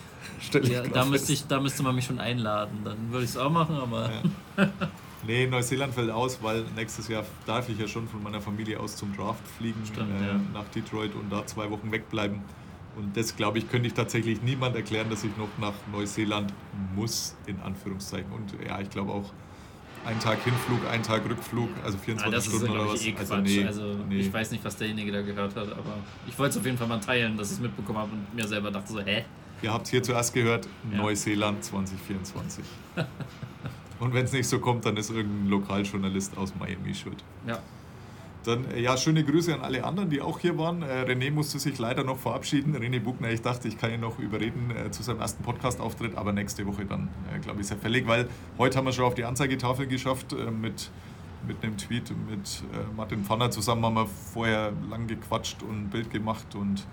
Ja, 0.73 0.83
da, 0.83 1.01
fest. 1.01 1.11
müsste 1.11 1.33
ich, 1.35 1.47
da 1.47 1.61
müsste 1.61 1.83
man 1.83 1.95
mich 1.95 2.07
schon 2.07 2.19
einladen. 2.19 2.79
Dann 2.83 2.97
würde 3.11 3.25
ich 3.25 3.31
es 3.31 3.37
auch 3.37 3.51
machen, 3.51 3.77
aber 3.77 4.11
Ja. 4.57 4.69
Nee, 5.27 5.47
Neuseeland 5.49 5.93
fällt 5.95 6.11
aus, 6.11 6.39
weil 6.43 6.65
nächstes 6.77 7.09
Jahr 7.09 7.25
darf 7.45 7.69
ich 7.69 7.77
ja 7.79 7.89
schon 7.89 8.07
von 8.09 8.23
meiner 8.23 8.41
Familie 8.41 8.79
aus 8.79 8.97
zum 8.97 9.15
Draft 9.17 9.47
fliegen 9.59 9.85
Stimmt, 9.85 10.21
äh, 10.23 10.27
ja. 10.29 10.41
nach 10.55 10.65
Detroit 10.75 11.13
und 11.17 11.29
da 11.31 11.45
zwei 11.45 11.69
Wochen 11.71 11.91
wegbleiben. 11.91 12.41
Und 12.99 13.17
das, 13.17 13.37
glaube 13.37 13.59
ich, 13.59 13.71
könnte 13.71 13.87
ich 13.87 13.95
tatsächlich 13.95 14.43
niemand 14.43 14.75
erklären, 14.75 15.09
dass 15.09 15.23
ich 15.23 15.31
noch 15.37 15.49
nach 15.61 15.75
Neuseeland 15.93 16.53
muss, 16.97 17.37
in 17.47 17.61
Anführungszeichen. 17.61 18.31
Und 18.33 18.53
ja, 18.67 18.81
ich 18.81 18.91
glaube 18.91 19.13
auch 19.13 19.33
ein 20.05 20.19
Tag 20.19 20.43
Hinflug, 20.43 20.81
ein 20.91 21.03
Tag 21.03 21.25
Rückflug, 21.29 21.69
also 21.85 21.97
24 21.97 22.27
Ah, 22.27 22.31
das 22.37 22.47
ist, 22.47 22.55
Stunden 22.57 22.73
oder 22.73 22.89
was. 22.89 23.01
ich, 23.01 23.15
eh 23.15 23.19
also 23.19 23.37
nee, 23.37 23.65
also 23.65 23.95
nee. 24.09 24.19
ich 24.19 24.33
weiß 24.33 24.51
nicht, 24.51 24.65
was 24.65 24.77
derjenige 24.77 25.13
da 25.13 25.23
gehört 25.23 25.55
hat, 25.55 25.71
aber 25.73 25.99
ich 26.27 26.37
wollte 26.39 26.51
es 26.53 26.57
auf 26.59 26.65
jeden 26.65 26.77
Fall 26.79 26.89
mal 26.89 26.99
teilen, 27.01 27.37
dass 27.37 27.49
ich 27.51 27.55
es 27.59 27.61
mitbekommen 27.61 27.99
habe 27.99 28.11
und 28.13 28.35
mir 28.35 28.47
selber 28.49 28.71
dachte 28.71 28.93
so, 28.93 29.01
hä? 29.01 29.25
Ihr 29.63 29.73
habt 29.73 29.87
hier 29.89 30.03
zuerst 30.03 30.35
gehört, 30.35 30.69
Ja. 30.91 30.99
Neuseeland 30.99 31.63
2024. 31.65 32.65
Und 34.01 34.15
wenn 34.15 34.25
es 34.25 34.33
nicht 34.33 34.47
so 34.49 34.61
kommt, 34.61 34.85
dann 34.85 34.97
ist 34.97 35.11
irgendein 35.11 35.49
Lokaljournalist 35.51 36.39
aus 36.39 36.55
Miami 36.55 36.95
schuld. 36.95 37.23
Ja. 37.47 37.59
Dann 38.49 38.65
äh, 38.71 38.81
ja, 38.81 38.97
schöne 38.97 39.25
Grüße 39.25 39.53
an 39.53 39.61
alle 39.61 39.85
anderen, 39.85 40.09
die 40.09 40.23
auch 40.23 40.39
hier 40.39 40.57
waren. 40.57 40.81
Äh, 40.81 41.05
René 41.07 41.31
musste 41.31 41.59
sich 41.59 41.79
leider 41.79 42.03
noch 42.03 42.17
verabschieden. 42.17 42.75
René 42.75 42.99
Buchner, 42.99 43.31
ich 43.31 43.43
dachte, 43.43 43.69
ich 43.69 43.77
kann 43.77 43.93
ihn 43.93 44.01
noch 44.01 44.19
überreden 44.19 44.71
äh, 44.71 44.91
zu 44.91 45.03
seinem 45.03 45.21
ersten 45.21 45.43
Podcast-Auftritt, 45.43 46.17
aber 46.17 46.33
nächste 46.33 46.67
Woche 46.67 46.87
dann, 46.87 47.09
äh, 47.31 47.39
glaube 47.41 47.61
ich, 47.61 47.67
sehr 47.67 47.77
fällig, 47.77 48.07
weil 48.07 48.27
heute 48.57 48.79
haben 48.79 48.87
wir 48.87 48.93
schon 48.93 49.05
auf 49.05 49.15
die 49.15 49.25
Anzeigetafel 49.25 49.87
geschafft 49.87 50.33
äh, 50.33 50.51
mit, 50.51 50.91
mit 51.47 51.63
einem 51.63 51.77
Tweet 51.77 52.11
mit 52.31 52.63
äh, 52.73 52.97
Martin 52.97 53.23
Pfanner 53.23 53.51
zusammen 53.51 53.85
haben 53.85 53.97
wir 53.97 54.07
vorher 54.07 54.73
lang 54.89 55.07
gequatscht 55.07 55.63
und 55.63 55.83
ein 55.83 55.91
Bild 55.91 56.11
gemacht 56.11 56.55
und 56.55 56.87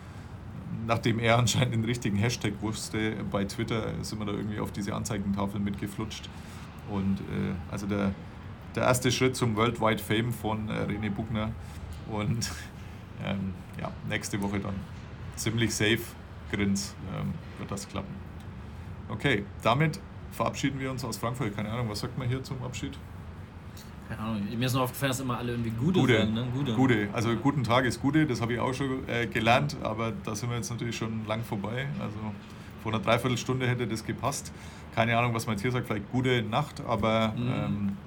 nachdem 0.86 1.20
er 1.20 1.38
anscheinend 1.38 1.74
den 1.74 1.86
richtigen 1.86 2.18
Hashtag 2.18 2.52
wusste 2.60 3.14
bei 3.32 3.46
Twitter, 3.46 3.94
sind 4.02 4.20
wir 4.20 4.26
da 4.26 4.34
irgendwie 4.34 4.60
auf 4.60 4.74
diese 4.74 4.94
Anzeigentafel 4.94 5.62
mitgeflutscht. 5.62 6.30
Und 6.92 7.18
also 7.72 7.88
der, 7.88 8.12
der 8.76 8.84
erste 8.84 9.12
Schritt 9.12 9.36
zum 9.36 9.56
Worldwide 9.56 10.02
Fame 10.02 10.32
von 10.32 10.70
äh, 10.70 10.74
René 10.84 11.10
Buchner. 11.10 11.52
Und 12.10 12.52
ähm, 13.26 13.54
ja, 13.80 13.92
nächste 14.10 14.42
Woche 14.42 14.60
dann 14.60 14.76
ziemlich 15.36 15.74
safe, 15.74 16.00
Grins, 16.52 16.96
ähm, 17.18 17.34
wird 17.58 17.72
das 17.72 17.88
klappen. 17.88 18.14
Okay, 19.10 19.46
damit 19.64 20.00
verabschieden 20.32 20.80
wir 20.80 20.92
uns 20.92 21.04
aus 21.04 21.18
Frankfurt. 21.18 21.56
Keine 21.56 21.70
Ahnung, 21.72 21.90
was 21.90 22.00
sagt 22.00 22.18
man 22.18 22.28
hier 22.28 22.44
zum 22.44 22.62
Abschied? 22.64 22.98
Keine 24.10 24.22
Ahnung. 24.22 24.44
Mir 24.58 24.66
ist 24.66 24.74
nur 24.74 24.84
aufgefallen, 24.84 25.10
dass 25.12 25.20
immer 25.20 25.38
alle 25.38 25.52
irgendwie 25.54 25.72
Gude, 25.72 26.00
Gute, 26.00 26.18
sagen. 26.20 26.34
Ne? 26.34 26.48
Gude. 26.54 26.74
Gute. 26.76 27.10
Also 27.14 27.36
guten 27.36 27.64
Tag 27.64 27.86
ist 27.86 28.02
Gute, 28.02 28.26
das 28.28 28.42
habe 28.42 28.54
ich 28.54 28.60
auch 28.60 28.74
schon 28.74 29.08
äh, 29.08 29.26
gelernt, 29.26 29.76
aber 29.82 30.12
da 30.24 30.36
sind 30.36 30.50
wir 30.50 30.58
jetzt 30.58 30.70
natürlich 30.70 30.96
schon 30.96 31.26
lang 31.28 31.44
vorbei. 31.44 31.88
Also 32.00 32.16
vor 32.84 32.94
einer 32.94 33.02
Dreiviertelstunde 33.02 33.68
hätte 33.68 33.88
das 33.88 34.06
gepasst. 34.06 34.52
Keine 34.94 35.18
Ahnung, 35.18 35.34
was 35.34 35.48
man 35.48 35.56
jetzt 35.56 35.64
hier 35.64 35.72
sagt, 35.72 35.88
vielleicht 35.88 36.12
gute 36.12 36.44
Nacht, 36.44 36.82
aber 36.88 37.34
Mhm. 37.36 37.48
ähm, 37.50 37.98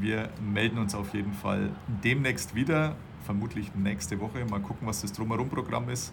wir 0.00 0.28
melden 0.52 0.78
uns 0.78 0.94
auf 0.94 1.14
jeden 1.14 1.32
Fall 1.32 1.70
demnächst 2.04 2.54
wieder, 2.54 2.96
vermutlich 3.24 3.74
nächste 3.74 4.20
Woche. 4.20 4.44
Mal 4.44 4.60
gucken, 4.60 4.86
was 4.86 5.02
das 5.02 5.12
Drumherum-Programm 5.12 5.88
ist. 5.90 6.12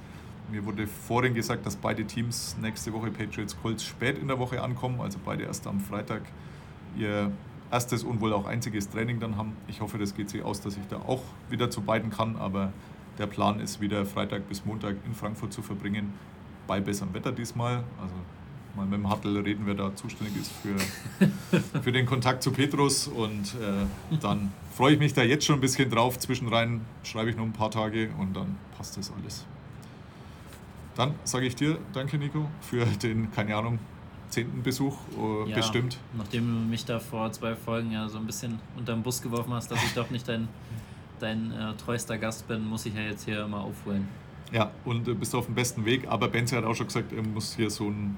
Mir 0.51 0.65
wurde 0.65 0.85
vorhin 0.87 1.33
gesagt, 1.33 1.65
dass 1.65 1.75
beide 1.75 2.05
Teams 2.05 2.55
nächste 2.61 2.93
Woche 2.93 3.09
Patriots 3.09 3.55
Colts 3.61 3.83
spät 3.83 4.17
in 4.19 4.27
der 4.27 4.37
Woche 4.37 4.61
ankommen, 4.61 5.01
also 5.01 5.19
beide 5.23 5.43
erst 5.43 5.65
am 5.65 5.79
Freitag 5.79 6.21
ihr 6.97 7.31
erstes 7.71 8.03
und 8.03 8.21
wohl 8.21 8.31
auch 8.33 8.45
einziges 8.45 8.89
Training 8.89 9.19
dann 9.19 9.37
haben. 9.37 9.53
Ich 9.67 9.81
hoffe, 9.81 9.97
das 9.97 10.15
geht 10.15 10.29
sich 10.29 10.43
aus, 10.43 10.61
dass 10.61 10.77
ich 10.77 10.87
da 10.87 10.97
auch 10.97 11.23
wieder 11.49 11.69
zu 11.69 11.81
beiden 11.81 12.11
kann, 12.11 12.35
aber 12.35 12.71
der 13.17 13.27
Plan 13.27 13.59
ist 13.59 13.81
wieder 13.81 14.05
Freitag 14.05 14.47
bis 14.47 14.65
Montag 14.65 14.97
in 15.05 15.13
Frankfurt 15.13 15.51
zu 15.51 15.61
verbringen, 15.61 16.13
bei 16.67 16.79
besserem 16.79 17.13
Wetter 17.13 17.31
diesmal. 17.31 17.83
Also 18.01 18.15
mal 18.75 18.85
mit 18.85 18.99
dem 18.99 19.09
Hattel 19.09 19.37
reden, 19.37 19.65
wer 19.65 19.73
da 19.73 19.95
zuständig 19.95 20.35
ist 20.37 20.51
für, 20.51 21.79
für 21.81 21.91
den 21.91 22.05
Kontakt 22.05 22.43
zu 22.43 22.51
Petrus 22.51 23.07
und 23.07 23.55
äh, 23.55 24.17
dann 24.21 24.51
freue 24.75 24.93
ich 24.93 24.99
mich 24.99 25.13
da 25.13 25.23
jetzt 25.23 25.45
schon 25.45 25.55
ein 25.55 25.61
bisschen 25.61 25.89
drauf. 25.89 26.19
Zwischenrein 26.19 26.81
schreibe 27.03 27.29
ich 27.29 27.35
noch 27.35 27.45
ein 27.45 27.53
paar 27.53 27.71
Tage 27.71 28.09
und 28.19 28.35
dann 28.35 28.57
passt 28.77 28.97
das 28.97 29.11
alles. 29.11 29.45
Dann 30.95 31.13
sage 31.23 31.45
ich 31.45 31.55
dir 31.55 31.77
danke, 31.93 32.17
Nico, 32.17 32.49
für 32.61 32.85
den, 32.85 33.31
keine 33.31 33.55
Ahnung, 33.55 33.79
zehnten 34.29 34.63
Besuch 34.63 34.97
äh, 35.17 35.49
Ja, 35.49 35.55
bestimmt. 35.55 35.97
Nachdem 36.17 36.47
du 36.47 36.69
mich 36.69 36.85
da 36.85 36.99
vor 36.99 37.31
zwei 37.31 37.55
Folgen 37.55 37.91
ja 37.91 38.07
so 38.09 38.17
ein 38.17 38.25
bisschen 38.25 38.59
unter 38.77 38.93
den 38.93 39.03
Bus 39.03 39.21
geworfen 39.21 39.53
hast, 39.53 39.71
dass 39.71 39.83
ich 39.83 39.93
doch 39.93 40.09
nicht 40.09 40.27
dein, 40.27 40.47
dein 41.19 41.51
äh, 41.51 41.73
treuester 41.75 42.17
Gast 42.17 42.47
bin, 42.47 42.67
muss 42.67 42.85
ich 42.85 42.93
ja 42.93 43.01
jetzt 43.01 43.25
hier 43.25 43.47
mal 43.47 43.61
aufholen. 43.61 44.07
Ja, 44.51 44.71
und 44.85 45.07
äh, 45.07 45.13
bist 45.13 45.33
auf 45.35 45.45
dem 45.45 45.55
besten 45.55 45.85
Weg. 45.85 46.07
Aber 46.07 46.27
Benze 46.27 46.57
hat 46.57 46.63
auch 46.63 46.75
schon 46.75 46.87
gesagt, 46.87 47.11
er 47.11 47.23
muss 47.23 47.55
hier 47.55 47.69
so 47.69 47.89
ein, 47.89 48.15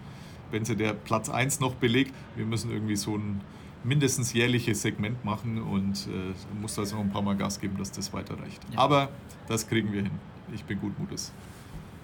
Benze, 0.51 0.75
der 0.75 0.93
Platz 0.93 1.29
1 1.29 1.59
noch 1.59 1.75
belegt, 1.75 2.13
wir 2.35 2.45
müssen 2.45 2.71
irgendwie 2.71 2.95
so 2.95 3.15
ein 3.15 3.41
mindestens 3.83 4.33
jährliches 4.33 4.81
Segment 4.81 5.23
machen 5.23 5.61
und 5.61 6.07
äh, 6.07 6.59
muss 6.61 6.75
da 6.75 6.81
also 6.81 6.97
noch 6.97 7.03
ein 7.03 7.11
paar 7.11 7.21
Mal 7.21 7.35
Gas 7.35 7.59
geben, 7.59 7.77
dass 7.77 7.91
das 7.91 8.11
weiterreicht. 8.13 8.61
Ja. 8.71 8.79
Aber 8.79 9.09
das 9.47 9.67
kriegen 9.67 9.93
wir 9.93 10.03
hin. 10.03 10.11
Ich 10.53 10.63
bin 10.63 10.79
gut 10.79 10.97
Mutes. 10.99 11.31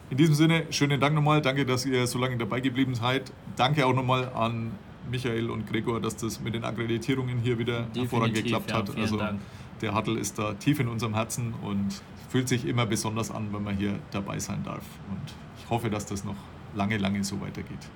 In 0.10 0.18
diesem 0.18 0.36
Sinne, 0.36 0.66
schönen 0.70 1.00
Dank 1.00 1.16
nochmal. 1.16 1.42
Danke, 1.42 1.66
dass 1.66 1.86
ihr 1.86 2.06
so 2.08 2.20
lange 2.20 2.38
dabei 2.38 2.60
geblieben 2.60 2.94
seid. 2.94 3.32
Danke 3.56 3.86
auch 3.86 3.94
nochmal 3.94 4.32
an 4.34 4.72
Michael 5.10 5.50
und 5.50 5.68
Gregor, 5.68 6.00
dass 6.00 6.16
das 6.16 6.40
mit 6.40 6.54
den 6.54 6.64
Akkreditierungen 6.64 7.40
hier 7.40 7.58
wieder 7.58 7.88
hervorragend 7.96 8.36
geklappt 8.36 8.70
ja, 8.70 8.78
hat. 8.78 8.96
Also 8.98 9.18
Dank. 9.18 9.40
der 9.82 9.96
Huddle 9.96 10.20
ist 10.20 10.38
da 10.38 10.54
tief 10.54 10.80
in 10.80 10.88
unserem 10.88 11.14
Herzen 11.14 11.54
und 11.62 12.02
fühlt 12.30 12.48
sich 12.48 12.66
immer 12.66 12.86
besonders 12.86 13.32
an, 13.32 13.50
wenn 13.52 13.64
man 13.64 13.78
hier 13.78 14.00
dabei 14.12 14.40
sein 14.40 14.64
darf. 14.64 14.84
Und 15.10 15.34
ich 15.58 15.70
hoffe, 15.70 15.90
dass 15.90 16.06
das 16.06 16.24
noch 16.24 16.36
lange, 16.76 16.98
lange 16.98 17.24
so 17.24 17.40
weitergeht. 17.42 17.90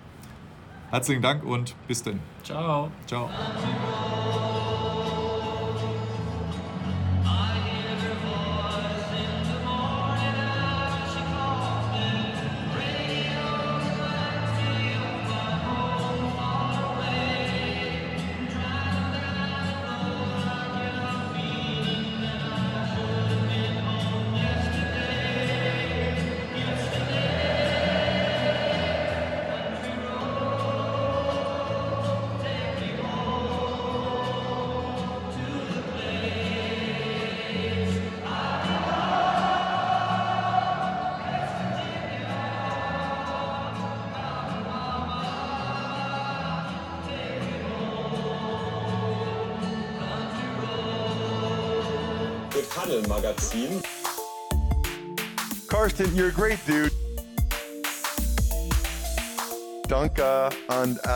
Herzlichen 0.89 1.21
Dank 1.21 1.43
und 1.43 1.75
bis 1.87 2.03
denn. 2.03 2.19
Ciao. 2.43 2.89
Ciao. 3.05 3.29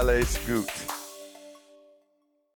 Danke 0.02 0.10
and 0.10 0.10
alles 0.10 0.38
gut. 0.48 0.71